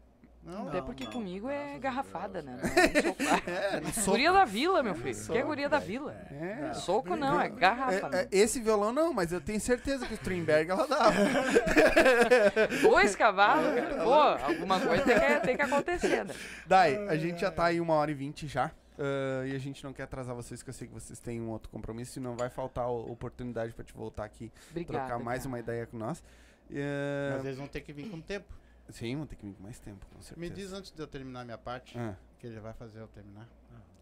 [0.47, 0.69] Não?
[0.69, 2.63] Até porque não, comigo é garrafada, Deus, né?
[2.97, 3.51] É soco.
[3.51, 4.11] É, soco.
[4.13, 5.27] Guria da vila, meu filho.
[5.27, 6.13] Que é guria da vila.
[6.31, 6.73] É.
[6.75, 8.11] Soco não, é garrafa.
[8.17, 11.17] É, é, esse violão não, mas eu tenho certeza que o Strindberg ela dava.
[12.83, 13.67] Dois cavalos.
[14.03, 16.35] Pô, alguma coisa tem que, tem que acontecer, né?
[16.67, 18.71] Dai, a gente já tá aí uma hora e vinte já.
[18.99, 21.51] ah, e a gente não quer atrasar vocês, que eu sei que vocês têm um
[21.51, 25.07] outro compromisso e não vai faltar o- oportunidade pra te voltar aqui Obrigada.
[25.07, 25.49] trocar mais cara.
[25.49, 26.23] uma ideia com nós.
[26.71, 28.47] Ah, Mas eles vão ter que vir com tempo.
[28.91, 30.41] Sim, vão ter que vir com mais tempo, com certeza.
[30.41, 33.49] Me diz antes de eu terminar minha parte, Ah, que ele vai fazer eu terminar.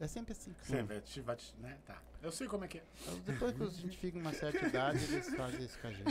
[0.00, 0.54] É sempre assim.
[0.60, 1.78] Sempre, te- vai te- né?
[1.86, 2.00] Tá.
[2.20, 2.84] Eu sei como é que é.
[3.24, 6.10] Depois que a gente fica uma certa idade, eles fazem isso com a gente.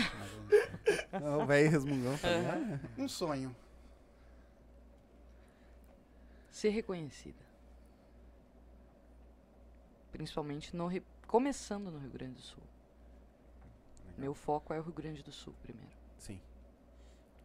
[1.11, 2.17] ah, o velho resmungão.
[2.17, 2.89] tá ligado?
[2.97, 3.53] Um sonho.
[6.49, 7.43] Ser reconhecida.
[10.11, 10.89] Principalmente no
[11.27, 12.63] começando no Rio Grande do Sul.
[14.17, 15.91] Meu foco é o Rio Grande do Sul primeiro.
[16.17, 16.39] Sim.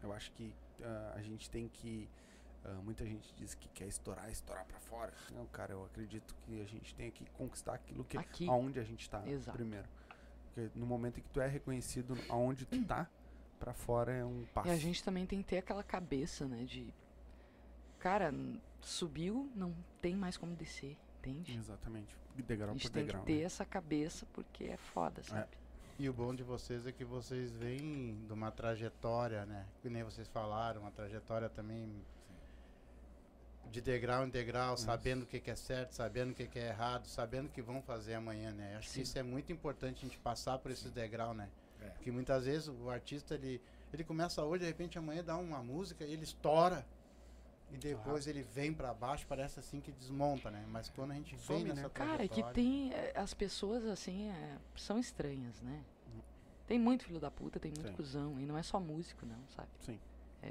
[0.03, 2.09] Eu acho que ah, a gente tem que.
[2.65, 5.13] ah, muita gente diz que quer estourar, estourar pra fora.
[5.35, 8.49] Não, cara, eu acredito que a gente tem que conquistar aquilo que Aqui.
[8.49, 9.57] aonde a gente tá Exato.
[9.57, 9.89] primeiro.
[10.55, 13.09] Porque no momento em que tu é reconhecido aonde tu tá,
[13.59, 14.69] pra fora é um passo.
[14.69, 16.65] E a gente também tem que ter aquela cabeça, né?
[16.65, 16.93] De.
[17.99, 18.33] Cara,
[18.81, 21.57] subiu, não tem mais como descer, entende?
[21.57, 22.17] Exatamente.
[22.39, 23.23] A Degrau gente por tem degrau.
[23.25, 23.45] que ter né?
[23.45, 25.58] essa cabeça porque é foda, sabe?
[25.99, 29.67] E o bom de vocês é que vocês vêm de uma trajetória, né?
[29.83, 31.91] Que nem vocês falaram, uma trajetória também
[33.73, 36.69] de degrau em degrau, sabendo o que, que é certo, sabendo o que, que é
[36.69, 38.77] errado, sabendo o que vão fazer amanhã, né?
[38.77, 38.95] Acho Sim.
[38.95, 41.51] que isso é muito importante a gente passar por esse degrau, né?
[41.83, 41.89] É.
[41.89, 43.61] Porque muitas vezes o artista ele,
[43.93, 46.87] ele começa hoje, de repente amanhã dá uma música, ele estoura.
[47.71, 50.65] E depois ele vem pra baixo, parece assim que desmonta, né?
[50.69, 51.75] Mas quando a gente Some, vem né?
[51.83, 52.93] nessa Cara, é que tem.
[52.93, 55.83] é, As pessoas, assim, é, são estranhas, né?
[56.67, 57.95] Tem muito filho da puta, tem muito Sim.
[57.95, 58.39] cuzão.
[58.41, 59.69] E não é só músico, não, sabe?
[59.81, 59.99] Sim.
[60.43, 60.51] É,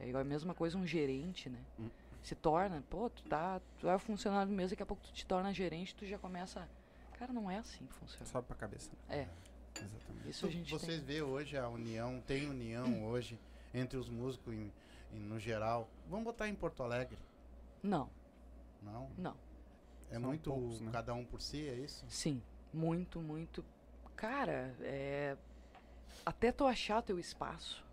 [0.00, 1.58] é igual a mesma coisa um gerente, né?
[1.78, 1.88] Hum.
[2.22, 3.60] Se torna, pô, tu tá.
[3.78, 6.68] Tu é funcionário mesmo, daqui a pouco tu te torna gerente, tu já começa.
[7.18, 8.24] Cara, não é assim que funciona.
[8.26, 8.90] Sobe pra cabeça.
[9.08, 9.20] né?
[9.20, 9.28] É,
[9.78, 10.28] Exatamente.
[10.30, 11.04] isso a gente Vocês tem.
[11.04, 13.38] vê hoje a união, tem união hoje
[13.74, 14.72] entre os músicos em-
[15.12, 15.88] em- no geral.
[16.08, 17.18] Vamos botar em Porto Alegre.
[17.82, 18.08] Não,
[18.82, 19.10] Não?
[19.18, 19.36] Não.
[20.10, 20.90] É São muito poucos, né?
[20.92, 22.04] cada um por si, é isso?
[22.08, 22.42] Sim,
[22.72, 23.64] muito, muito.
[24.16, 25.36] Cara, é.
[26.24, 27.84] Até tu achar teu espaço,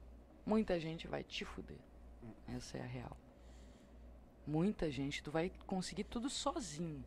[0.45, 1.77] muita gente vai te fuder.
[2.47, 3.17] Essa é a real.
[4.47, 7.03] Muita gente, tu vai conseguir tudo sozinho.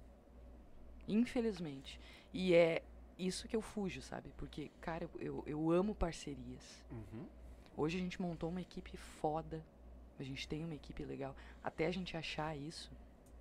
[1.07, 1.99] Infelizmente.
[2.33, 2.83] E é
[3.19, 4.31] isso que eu fujo, sabe?
[4.37, 6.85] Porque, cara, eu, eu, eu amo parcerias.
[6.91, 7.27] Uhum.
[7.79, 9.65] Hoje a gente montou uma equipe foda.
[10.19, 11.37] A gente tem uma equipe legal.
[11.63, 12.91] Até a gente achar isso,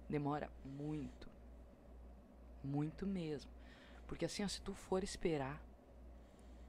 [0.07, 1.27] demora muito.
[2.63, 3.49] Muito mesmo.
[4.05, 5.59] Porque assim, ó, se tu for esperar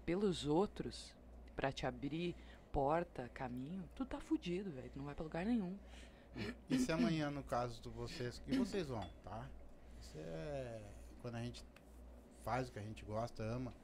[0.07, 1.15] pelos outros
[1.55, 2.35] pra te abrir
[2.73, 4.89] porta, caminho, tu tá fudido, velho.
[4.89, 5.77] Tu não vai pra lugar nenhum.
[6.71, 9.47] E se amanhã, no caso de vocês, que vocês vão, tá?
[10.01, 10.83] Isso é
[11.21, 11.63] quando a gente
[12.45, 13.75] faz o que a gente gosta, ama,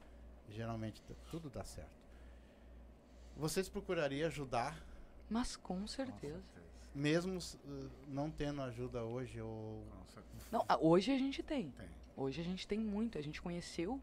[0.49, 2.04] geralmente tudo dá certo.
[3.35, 4.81] Vocês procurariam ajudar,
[5.29, 6.41] Mas com certeza.
[6.93, 9.83] mesmo s- uh, não tendo ajuda hoje ou
[10.51, 11.71] Não, hoje a gente tem.
[11.71, 11.89] Tem.
[12.15, 13.17] Hoje a gente tem muito.
[13.17, 13.99] A gente conheceu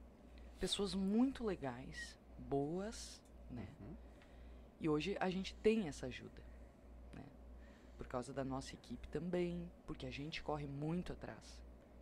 [0.61, 3.67] pessoas muito legais, boas, né?
[3.81, 3.97] Uhum.
[4.81, 6.43] E hoje a gente tem essa ajuda,
[7.15, 7.25] né?
[7.97, 11.59] Por causa da nossa equipe também, porque a gente corre muito atrás.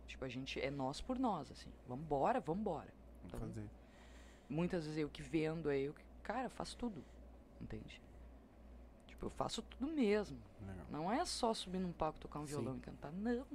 [0.07, 1.71] Tipo, a gente é nós por nós, assim.
[1.87, 2.93] Vambora, vambora.
[3.21, 3.69] Vamos Então, fazer.
[4.49, 7.01] muitas vezes eu que vendo, aí eu que, cara, faço tudo,
[7.61, 8.01] entende?
[9.07, 10.37] Tipo, eu faço tudo mesmo.
[10.65, 10.85] Legal.
[10.89, 12.53] Não é só subir num palco, tocar um Sim.
[12.53, 13.45] violão e cantar, não.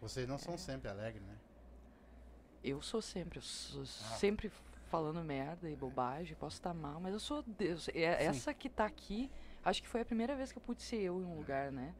[0.00, 0.38] vocês não É.
[0.38, 1.36] são sempre alegres, né?
[2.62, 4.16] Eu sou sempre, eu sou Ah.
[4.16, 4.50] sempre
[4.86, 7.88] falando merda e bobagem, posso estar mal, mas eu sou Deus.
[7.88, 9.30] É, essa que tá aqui,
[9.64, 11.94] acho que foi a primeira vez que eu pude ser eu em um lugar, né?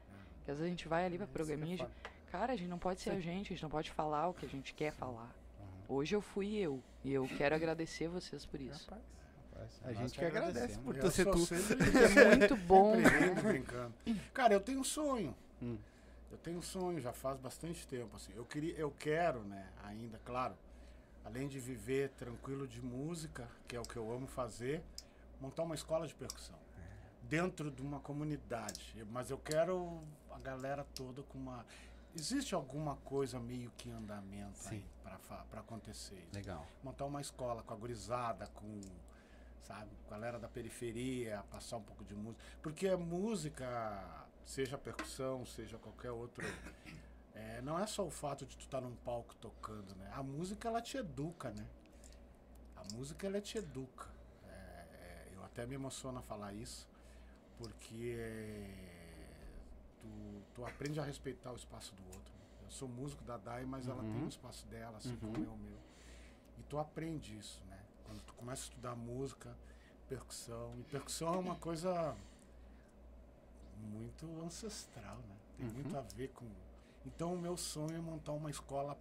[0.44, 1.96] Que às vezes a gente vai ali pra programinha e a gente,
[2.30, 4.46] cara, a gente não pode ser a gente, a gente não pode falar o que
[4.46, 5.34] a gente quer falar.
[5.60, 5.96] Uhum.
[5.96, 8.88] Hoje eu fui eu, e eu quero agradecer vocês por isso.
[8.90, 9.02] Rapaz,
[9.58, 11.10] Rapaz, a gente que agradece por tu.
[11.10, 11.32] sempre-
[12.20, 12.94] É muito bom.
[13.42, 13.94] Brincando.
[14.32, 15.34] Cara, eu tenho um sonho.
[15.60, 15.76] Hum.
[16.30, 18.14] Eu tenho um sonho já faz bastante tempo.
[18.16, 18.32] Assim.
[18.36, 20.54] Eu, queria, eu quero, né, ainda, claro,
[21.24, 24.82] além de viver tranquilo de música, que é o que eu amo fazer,
[25.40, 26.56] montar uma escola de percussão.
[27.22, 29.04] Dentro de uma comunidade.
[29.10, 31.66] Mas eu quero a galera toda com uma.
[32.16, 34.76] Existe alguma coisa meio que em andamento Sim.
[34.76, 34.84] aí
[35.50, 36.34] pra acontecer isso?
[36.34, 36.66] Legal.
[36.82, 38.80] montar uma escola com a gurizada, com,
[39.62, 42.42] sabe, galera da periferia, passar um pouco de música.
[42.62, 46.42] Porque a música, seja percussão, seja qualquer outro,
[47.34, 50.10] é, não é só o fato de tu estar num palco tocando, né?
[50.14, 51.66] A música, ela te educa, né?
[52.76, 54.06] A música, ela te educa.
[54.48, 56.88] É, é, eu até me emociono a falar isso,
[57.58, 58.66] porque
[60.00, 62.32] tu, tu aprende a respeitar o espaço do outro.
[62.34, 62.44] né?
[62.64, 64.26] Eu sou músico da DAI, mas ela tem Uhum.
[64.26, 65.32] o espaço dela, assim Uhum.
[65.32, 65.78] como é o meu.
[66.58, 67.62] E tu aprende isso?
[68.08, 69.54] Quando tu começa a estudar música,
[70.08, 70.72] percussão.
[70.78, 72.16] E percussão é uma coisa
[73.92, 75.36] muito ancestral, né?
[75.58, 75.72] Tem Uhum.
[75.74, 76.46] muito a ver com.
[77.04, 78.96] Então o meu sonho é montar uma escola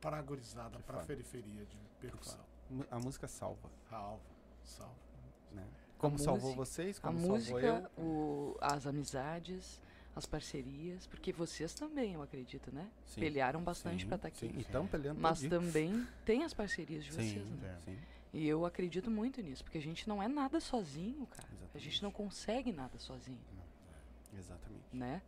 [0.00, 2.40] para a gurizada, Que para a periferia de percussão.
[2.90, 4.20] A música salva, Salva,
[4.64, 4.94] salva.
[5.52, 5.66] né?
[5.98, 8.02] Como salvou música- vocês, A como salvou música, eu.
[8.04, 9.80] o, as amizades,
[10.16, 12.88] as parcerias, porque vocês também, eu acredito, né?
[13.06, 13.20] Sim.
[13.20, 14.48] Pelearam bastante pra estar aqui.
[14.48, 17.78] Sim, e estão peleando Mas também tem as parcerias de Sim, vocês, né?
[17.84, 17.98] sim.
[18.32, 21.46] E eu acredito muito nisso, porque a gente não é nada sozinho, cara.
[21.48, 21.84] A Exatamente.
[21.84, 23.38] gente não consegue nada sozinho,
[24.36, 24.84] Exatamente.
[24.92, 25.20] né?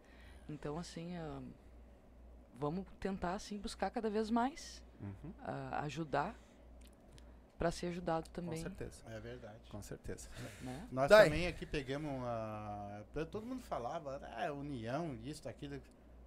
[0.48, 1.42] Então, assim, ah,
[2.58, 5.32] vamos tentar, assim, buscar cada vez mais Uhum.
[5.42, 6.34] ah, ajudar
[7.58, 9.02] pra ser ajudado Com também, certeza.
[9.06, 9.70] É verdade.
[9.70, 10.28] Com certeza.
[10.62, 10.88] né?
[10.90, 11.24] Nós Dai.
[11.26, 13.04] também aqui pegamos uma.
[13.30, 15.80] Todo mundo falava, ah, união, isso, aquilo.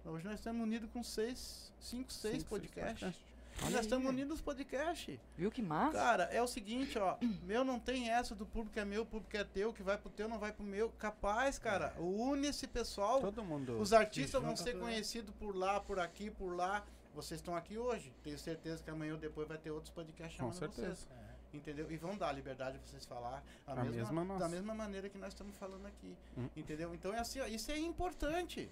[0.04, 3.24] Hoje nós estamos unidos com seis, cinco, seis Cinco, seis podcasts.
[3.60, 4.14] Olha nós aí, estamos velho.
[4.14, 5.18] unidos nos podcasts.
[5.36, 5.98] Viu que massa?
[5.98, 7.16] Cara, é o seguinte, ó.
[7.42, 10.10] meu não tem essa do público é meu, o público é teu, que vai pro
[10.10, 10.90] teu, não vai pro meu.
[10.98, 11.94] Capaz, cara.
[11.98, 13.20] Une esse pessoal.
[13.20, 13.78] Todo mundo.
[13.78, 16.84] Os artistas vão ser conhecidos por lá, por aqui, por lá.
[17.14, 18.12] Vocês estão aqui hoje.
[18.22, 20.94] Tenho certeza que amanhã ou depois vai ter outros podcasts Com chamando certeza.
[20.94, 21.08] vocês.
[21.52, 21.90] Entendeu?
[21.90, 25.16] E vão dar liberdade pra vocês falar a A mesma, mesma da mesma maneira que
[25.18, 26.14] nós estamos falando aqui.
[26.36, 26.48] Hum.
[26.54, 26.94] Entendeu?
[26.94, 28.70] Então é assim, ó, isso é importante.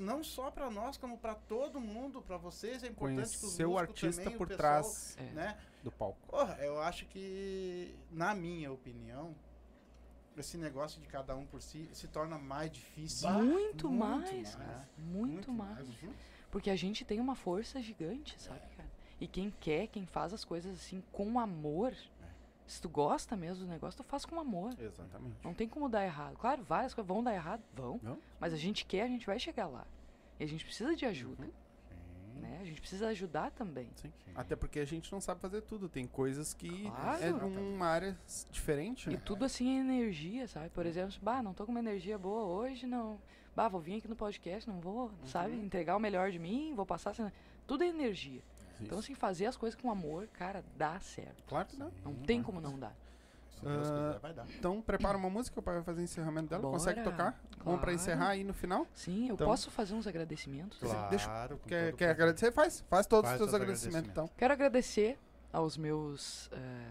[0.00, 3.66] Não só pra nós, como pra todo mundo, pra vocês é importante que os Conhecer
[3.66, 5.22] o músicos artista também, o por pessoal, trás É.
[5.32, 5.58] né?
[5.84, 6.18] do palco.
[6.26, 9.34] Porra, eu acho que, na minha opinião,
[10.36, 13.28] esse negócio de cada um por si se torna mais difícil.
[13.30, 14.54] Muito, muito mais, mais.
[14.54, 14.88] cara.
[14.96, 15.86] Muito, Muito mais.
[15.86, 16.14] mais.
[16.50, 18.88] Porque a gente tem uma força gigante, sabe, cara?
[19.20, 21.94] E quem quer, quem faz as coisas assim com amor,
[22.70, 24.72] se tu gosta mesmo do negócio, tu faz com amor.
[24.78, 25.36] Exatamente.
[25.44, 26.36] Não tem como dar errado.
[26.36, 27.98] Claro, várias coisas vão dar errado, vão.
[28.02, 28.18] Vão.
[28.38, 29.86] Mas a gente quer, a gente vai chegar lá.
[30.38, 31.44] E a gente precisa de ajuda.
[31.44, 31.52] Sim.
[32.40, 32.58] né?
[32.62, 33.90] A gente precisa ajudar também.
[33.96, 34.10] Sim.
[34.34, 35.88] Até porque a gente não sabe fazer tudo.
[35.88, 37.22] Tem coisas que Claro.
[37.22, 38.16] é de uma área
[38.50, 39.22] diferente, E né?
[39.24, 40.70] tudo assim é energia, sabe?
[40.70, 43.18] Por exemplo, bah, não tô com uma energia boa hoje, não.
[43.54, 45.54] Bah, vou vir aqui no podcast, não vou, sabe?
[45.54, 47.10] Entregar o melhor de mim, vou passar.
[47.10, 47.30] assim,
[47.66, 48.40] Tudo é energia.
[48.82, 51.42] Então, assim, fazer as coisas com amor, cara, dá certo.
[51.46, 51.90] Claro que não.
[52.04, 52.94] Não tem como não dar.
[53.50, 54.46] Se Deus Ah, quiser, vai dar.
[54.58, 56.62] Então, prepara uma música para fazer o encerramento dela.
[56.62, 56.72] Bora.
[56.72, 57.38] Consegue tocar?
[57.58, 57.92] Vamos para Claro.
[57.92, 58.86] encerrar aí no final?
[58.94, 60.78] Sim, eu Então- posso fazer uns agradecimentos?
[60.78, 62.52] Claro, deixa- Quer, quer agradecer?
[62.52, 62.80] Faz.
[62.88, 64.30] Faz todos Faz os teus agradecimentos, então.
[64.36, 65.18] Quero agradecer
[65.52, 66.86] aos meus eh,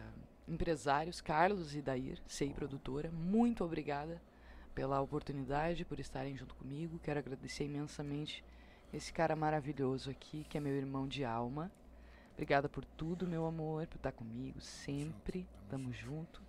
[0.48, 3.10] empresários, Carlos e Dair, CI Produtora.
[3.12, 4.22] Muito obrigada
[4.76, 7.00] pela oportunidade, por estarem junto comigo.
[7.00, 8.44] Quero agradecer imensamente
[8.94, 11.72] esse cara maravilhoso aqui, que é meu irmão de alma.
[12.40, 15.46] Obrigada por tudo, meu amor, por estar comigo sempre.
[15.70, 16.42] Tamo junto.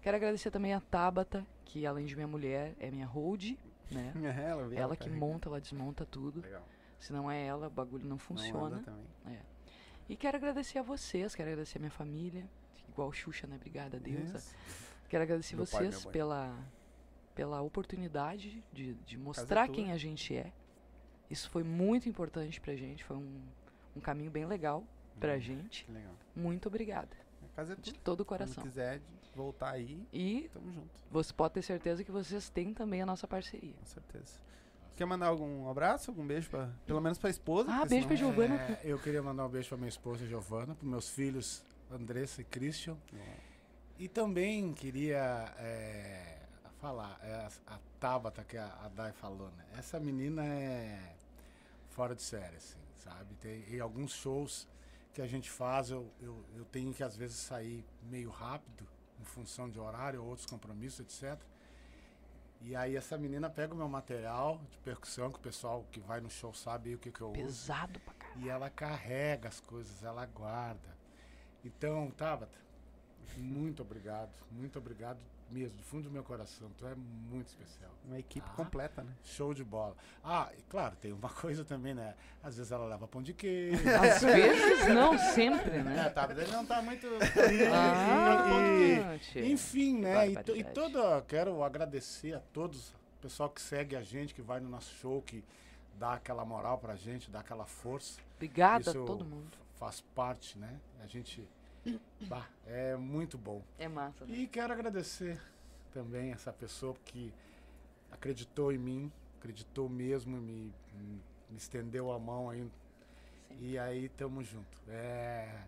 [0.00, 3.52] Quero agradecer também a Tabata, que além de minha mulher, é minha hold,
[3.90, 4.10] né?
[4.24, 6.40] É, ela, veio, Ela que monta, ela desmonta tudo.
[6.40, 6.66] Legal.
[6.98, 8.76] Se não é ela, o bagulho não Não funciona.
[8.76, 9.38] anda também.
[10.08, 12.48] E quero agradecer a vocês, quero agradecer a minha família,
[12.88, 13.56] igual Xuxa, né?
[13.56, 14.30] Obrigada a Deus.
[14.30, 14.54] Isso.
[15.10, 16.12] Quero agradecer Meu pai, vocês mãe.
[16.14, 16.58] pela,
[17.34, 20.50] pela oportunidade de, de mostrar quem a gente é.
[21.28, 23.42] Isso foi muito importante pra gente, foi um,
[23.94, 24.82] um caminho bem legal
[25.20, 25.84] pra gente.
[25.84, 26.14] Que legal.
[26.34, 28.02] Muito obrigada, A casa é de tudo.
[28.02, 28.62] todo o coração.
[28.62, 29.00] quiser
[29.34, 30.90] voltar aí, E tamo junto.
[31.10, 33.74] você pode ter certeza que vocês têm também a nossa parceria.
[33.74, 34.38] Com certeza.
[34.96, 37.68] Quer mandar algum abraço, algum beijo pra, pelo menos pra esposa?
[37.72, 38.54] Ah, beijo pra senão- Giovana.
[38.54, 42.44] É, eu queria mandar um beijo pra minha esposa Giovana, pros meus filhos Andressa e
[42.44, 42.96] Christian.
[43.98, 46.38] E também queria é,
[46.78, 47.34] falar, é,
[47.66, 49.64] a, a Tabata que a, a Dai falou, né?
[49.76, 51.16] Essa menina é
[51.90, 53.34] fora de série, assim, sabe?
[53.36, 54.68] Tem e alguns shows
[55.14, 58.86] que a gente faz, eu, eu, eu tenho que às vezes sair meio rápido,
[59.20, 61.40] em função de horário ou outros compromissos, etc.
[62.60, 66.20] E aí essa menina pega o meu material de percussão, que o pessoal que vai
[66.20, 67.42] no show sabe o que, que eu uso.
[67.42, 68.42] Pesado pra caralho.
[68.42, 70.96] E ela carrega as coisas, ela guarda.
[71.64, 72.58] Então, Tabata,
[73.36, 75.20] muito obrigado, muito obrigado
[75.54, 76.68] mesmo, do fundo do meu coração.
[76.76, 77.90] Tu é muito especial.
[78.04, 78.56] Uma equipe Ah.
[78.56, 79.12] completa, né?
[79.22, 79.96] Show de bola.
[80.22, 82.14] Ah, e claro, tem uma coisa também, né?
[82.42, 83.82] Às vezes ela leva pão de queijo.
[83.88, 86.08] Às vezes não, sempre, É, né?
[86.10, 87.06] tá, mas ele não tá muito.
[87.72, 89.46] Ah, tchê.
[89.46, 90.28] Enfim, né?
[90.30, 91.22] E, to- e toda.
[91.22, 95.22] Quero agradecer a todos, o pessoal que segue a gente, que vai no nosso show,
[95.22, 95.44] que
[95.98, 98.20] dá aquela moral pra gente, dá aquela força.
[98.36, 99.56] Obrigada Isso a todo mundo.
[99.76, 100.78] Faz parte, né?
[101.02, 101.46] A gente.
[102.22, 103.62] Bah, é muito bom.
[103.78, 104.34] É massa, né?
[104.34, 105.40] E quero agradecer
[105.92, 107.32] também essa pessoa que
[108.10, 110.72] acreditou em mim, acreditou mesmo, me,
[111.50, 112.68] me estendeu a mão aí.
[113.60, 114.78] E aí tamo junto.
[114.88, 115.64] É,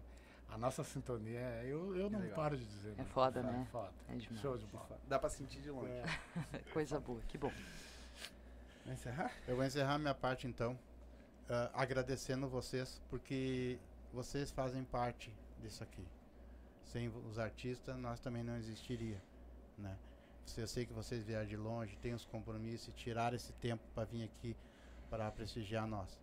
[0.48, 2.36] a nossa sintonia, eu, eu não legal.
[2.36, 2.92] paro de dizer.
[2.92, 3.04] É né?
[3.04, 3.66] foda, É né?
[3.70, 3.92] foda.
[4.08, 4.40] É demais.
[4.40, 4.98] Show de bola.
[5.08, 5.90] Dá pra sentir de longe.
[5.92, 6.04] É.
[6.72, 7.52] Coisa boa, que bom.
[8.84, 9.32] Vai encerrar?
[9.46, 10.78] Eu vou encerrar minha parte então,
[11.48, 13.78] ah, agradecendo vocês, porque
[14.12, 16.04] vocês fazem parte disso aqui.
[16.84, 19.20] Sem os artistas, nós também não existiria,
[19.76, 19.96] né?
[20.56, 24.04] Eu sei que vocês vieram de longe, têm os compromissos e tiraram esse tempo para
[24.04, 24.56] vir aqui
[25.10, 26.18] para prestigiar nós.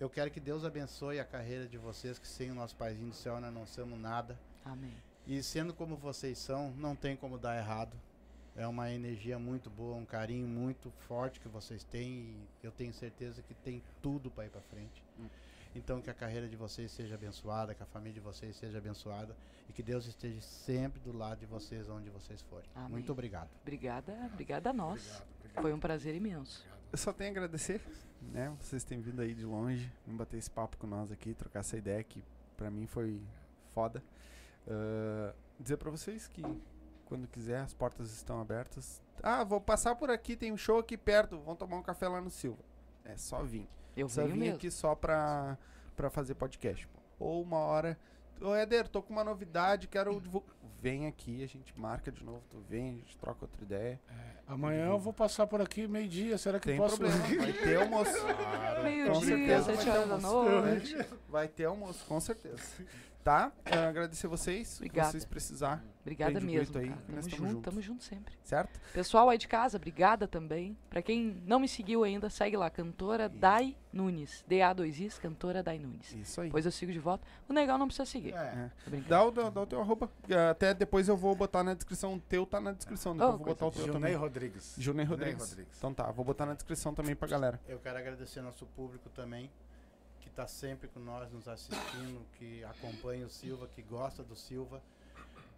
[0.00, 3.14] Eu quero que Deus abençoe a carreira de vocês, que sem o nosso paizinho do
[3.14, 4.38] céu nós não somos nada.
[4.64, 4.94] Amém.
[5.26, 7.96] E sendo como vocês são, não tem como dar errado.
[8.54, 12.92] É uma energia muito boa, um carinho muito forte que vocês têm e eu tenho
[12.92, 15.02] certeza que tem tudo para ir para frente.
[15.18, 15.28] Hum.
[15.76, 19.36] Então que a carreira de vocês seja abençoada, que a família de vocês seja abençoada
[19.68, 22.68] e que Deus esteja sempre do lado de vocês onde vocês forem.
[22.74, 22.92] Amém.
[22.92, 23.50] Muito obrigado.
[23.60, 25.00] Obrigada, obrigada a nós.
[25.00, 25.62] Obrigado, obrigado.
[25.62, 26.66] Foi um prazer imenso.
[26.90, 27.82] Eu só tenho a agradecer,
[28.22, 28.56] né?
[28.60, 31.76] Vocês terem vindo aí de longe, vim bater esse papo com nós aqui, trocar essa
[31.76, 32.24] ideia que
[32.56, 33.20] pra mim foi
[33.74, 34.02] foda.
[34.66, 36.42] Ah, dizer pra vocês que
[37.04, 39.02] quando quiser as portas estão abertas.
[39.22, 42.20] Ah, vou passar por aqui, tem um show aqui perto, vão tomar um café lá
[42.20, 42.62] no Silva.
[43.04, 43.68] É só vir.
[43.96, 44.56] Eu Precisa venho vir mesmo.
[44.56, 45.56] aqui só pra,
[45.96, 46.86] pra fazer podcast.
[46.88, 47.00] pô.
[47.18, 47.98] Ou uma hora.
[48.40, 50.18] Ô, Éder, tô com uma novidade, quero.
[50.20, 50.44] divul-
[50.78, 53.98] Vem aqui, a gente marca de novo, tu vem, a gente troca outra ideia.
[54.46, 56.36] Amanhã eu vou passar por aqui meio-dia.
[56.36, 58.12] Será que Tem posso problema, vai ter almoço.
[58.12, 60.60] Com Meio-dia, certeza vai sete ter horas da almoço.
[60.60, 60.96] noite.
[61.28, 62.62] Vai ter almoço, com certeza.
[63.26, 63.50] Tá?
[63.64, 64.68] Ah, agradecer vocês.
[64.68, 65.10] Se Obrigada.
[65.10, 66.78] vocês precisar, Obrigada mesmo.
[66.78, 67.60] aí, Tamo tamo junto, junto.
[67.60, 68.32] tamo junto sempre.
[68.44, 68.80] certo?
[68.92, 70.78] Pessoal aí de casa, obrigada também.
[70.88, 74.44] Pra quem não me seguiu ainda, segue lá, cantora Dai Nunes.
[74.48, 76.12] DA2Is, cantora Dai Nunes.
[76.14, 76.46] Isso aí.
[76.46, 77.26] Depois eu sigo de volta.
[77.48, 78.32] O legal não precisa seguir.
[78.32, 78.70] É.
[78.86, 79.08] Brincando.
[79.08, 80.08] Dá o, dá, dá o teu arroba.
[80.48, 82.14] Até depois eu vou botar na descrição.
[82.14, 83.12] O teu tá na descrição.
[83.12, 84.14] Depois Oh, eu vou botar o teu Junei também.
[84.14, 84.74] Rodrigues.
[84.78, 85.48] Junei Junei Rodrigues.
[85.50, 85.76] Rodrigues.
[85.78, 87.60] Então tá, vou botar na descrição também pra galera.
[87.66, 89.50] Eu quero agradecer nosso público também,
[90.36, 94.82] está sempre com nós, nos assistindo, que acompanha o Silva, que gosta do Silva.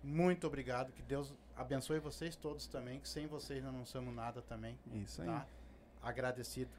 [0.05, 4.41] Muito obrigado, que Deus abençoe vocês todos também, que sem vocês nós não somos nada
[4.41, 5.27] também, Isso aí.
[5.27, 5.45] tá?
[6.01, 6.71] Agradecido.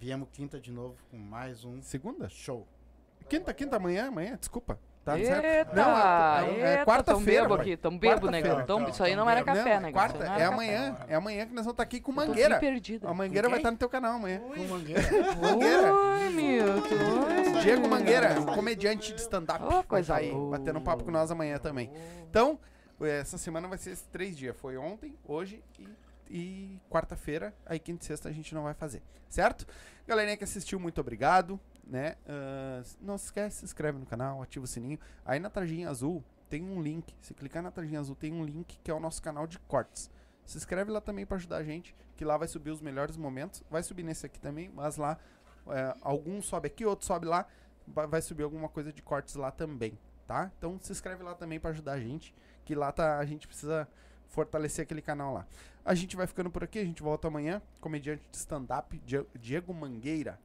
[0.00, 2.26] Viemos quinta de novo com mais um Segunda?
[2.30, 2.66] show.
[3.28, 4.80] Quinta, quinta, amanhã, amanhã, desculpa.
[5.04, 5.76] Tá Eita, certo?
[5.76, 8.48] Não, é- é- é quarta-feira, Tão bebo aqui, tão bebo, Quarta-feira.
[8.48, 8.66] negão.
[8.66, 9.92] Tão, isso aí não era Tão café, Não, negão.
[9.92, 10.96] quarta, não é era amanhã.
[11.06, 12.58] É amanhã que nós vamos estar aqui com Mangueira.
[12.58, 13.06] bem perdida.
[13.10, 13.62] A Mangueira vai quem?
[13.62, 14.40] estar no teu canal amanhã.
[14.40, 15.02] Com mangueira.
[15.42, 15.94] Mangueira.
[15.94, 17.60] Oi, Milton.
[17.62, 19.62] Diego Mangueira, comediante de stand-up.
[19.62, 20.56] Ô, coisa Vai tá aí, boa.
[20.58, 21.90] batendo um papo com nós amanhã também.
[22.30, 22.58] Então,
[23.02, 24.56] essa semana vai ser esses três dias.
[24.56, 25.88] Foi ontem, hoje e,
[26.30, 27.52] e quarta-feira.
[27.66, 29.66] Aí quinta e sexta a gente não vai fazer, certo?
[30.08, 31.60] Galerinha que assistiu, muito obrigado.
[31.86, 32.16] Né?
[32.26, 34.98] Ah, não se esquece, se inscreve no canal, ativa o sininho.
[35.24, 37.14] Aí na tarjinha azul tem um link.
[37.20, 40.10] Se clicar na tarjinha azul tem um link que é o nosso canal de cortes.
[40.44, 43.62] Se inscreve lá também para ajudar a gente, que lá vai subir os melhores momentos.
[43.70, 45.18] Vai subir nesse aqui também, mas lá
[45.68, 47.46] é, algum sobe aqui, outro sobe lá.
[47.86, 50.50] Vai, subir alguma coisa de cortes lá também, tá?
[50.56, 52.34] Então se inscreve lá também para ajudar a gente,
[52.64, 53.86] que lá tá, a gente precisa
[54.28, 55.46] fortalecer aquele canal lá.
[55.84, 59.74] A gente vai ficando por aqui, a gente volta amanhã, comediante de stand-up, Die- Diego
[59.74, 60.40] Mangueira.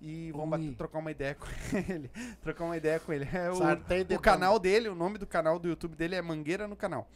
[0.00, 1.46] E vamos bater- trocar uma ideia com
[1.92, 2.10] ele.
[2.42, 3.28] trocar uma ideia com ele.
[3.32, 6.76] É o, o canal dele, o nome do canal do YouTube dele é Mangueira no
[6.76, 7.08] canal.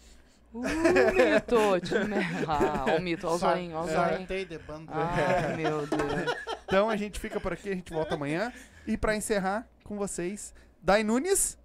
[0.54, 2.16] Uh, mito, te me-
[2.48, 3.98] Ah, o mito, ó o zoinho, ó o zoinho.
[3.98, 4.90] Sartei de banda.
[4.94, 6.34] Ai, meu Deus.
[6.64, 8.50] Então a gente fica por aqui, a gente volta amanhã.
[8.86, 11.58] E pra encerrar com vocês, Dai Nunes,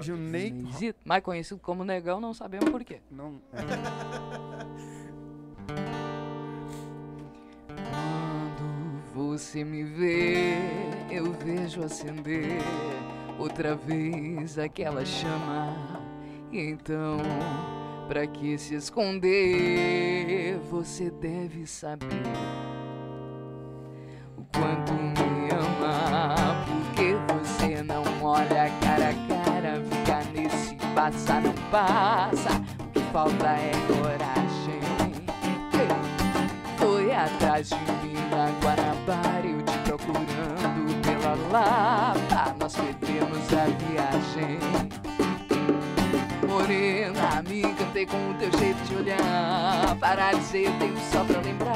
[0.00, 0.48] Junei.
[0.48, 3.02] Esquisito, Mais conhecido como negão, não sabemos por quê.
[3.10, 3.68] Não, Quando
[9.18, 10.54] você me vê,
[11.10, 12.60] eu vejo acender
[13.36, 15.76] outra vez aquela chama.
[16.52, 17.18] E então,
[18.06, 20.56] pra que se esconder?
[20.70, 22.06] Você deve saber
[24.36, 26.34] o quanto me ama.
[26.64, 32.50] Porque você não olha cara a cara, fica nesse passa não passa.
[32.78, 34.37] O que falta é coragem.
[37.18, 42.54] Atrás de mim na Guanabara, eu te procurando pela Lapa.
[42.60, 44.60] Nós perdemos a viagem.
[46.46, 49.96] Morena, me encantei com o teu jeito de olhar.
[49.98, 51.74] Para dizer, eu tenho só pra lembrar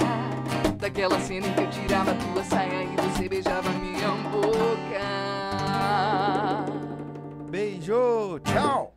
[0.77, 5.03] daquela cena em que eu tirava tua saia e você beijava minha boca.
[7.51, 8.95] Beijo, tchau!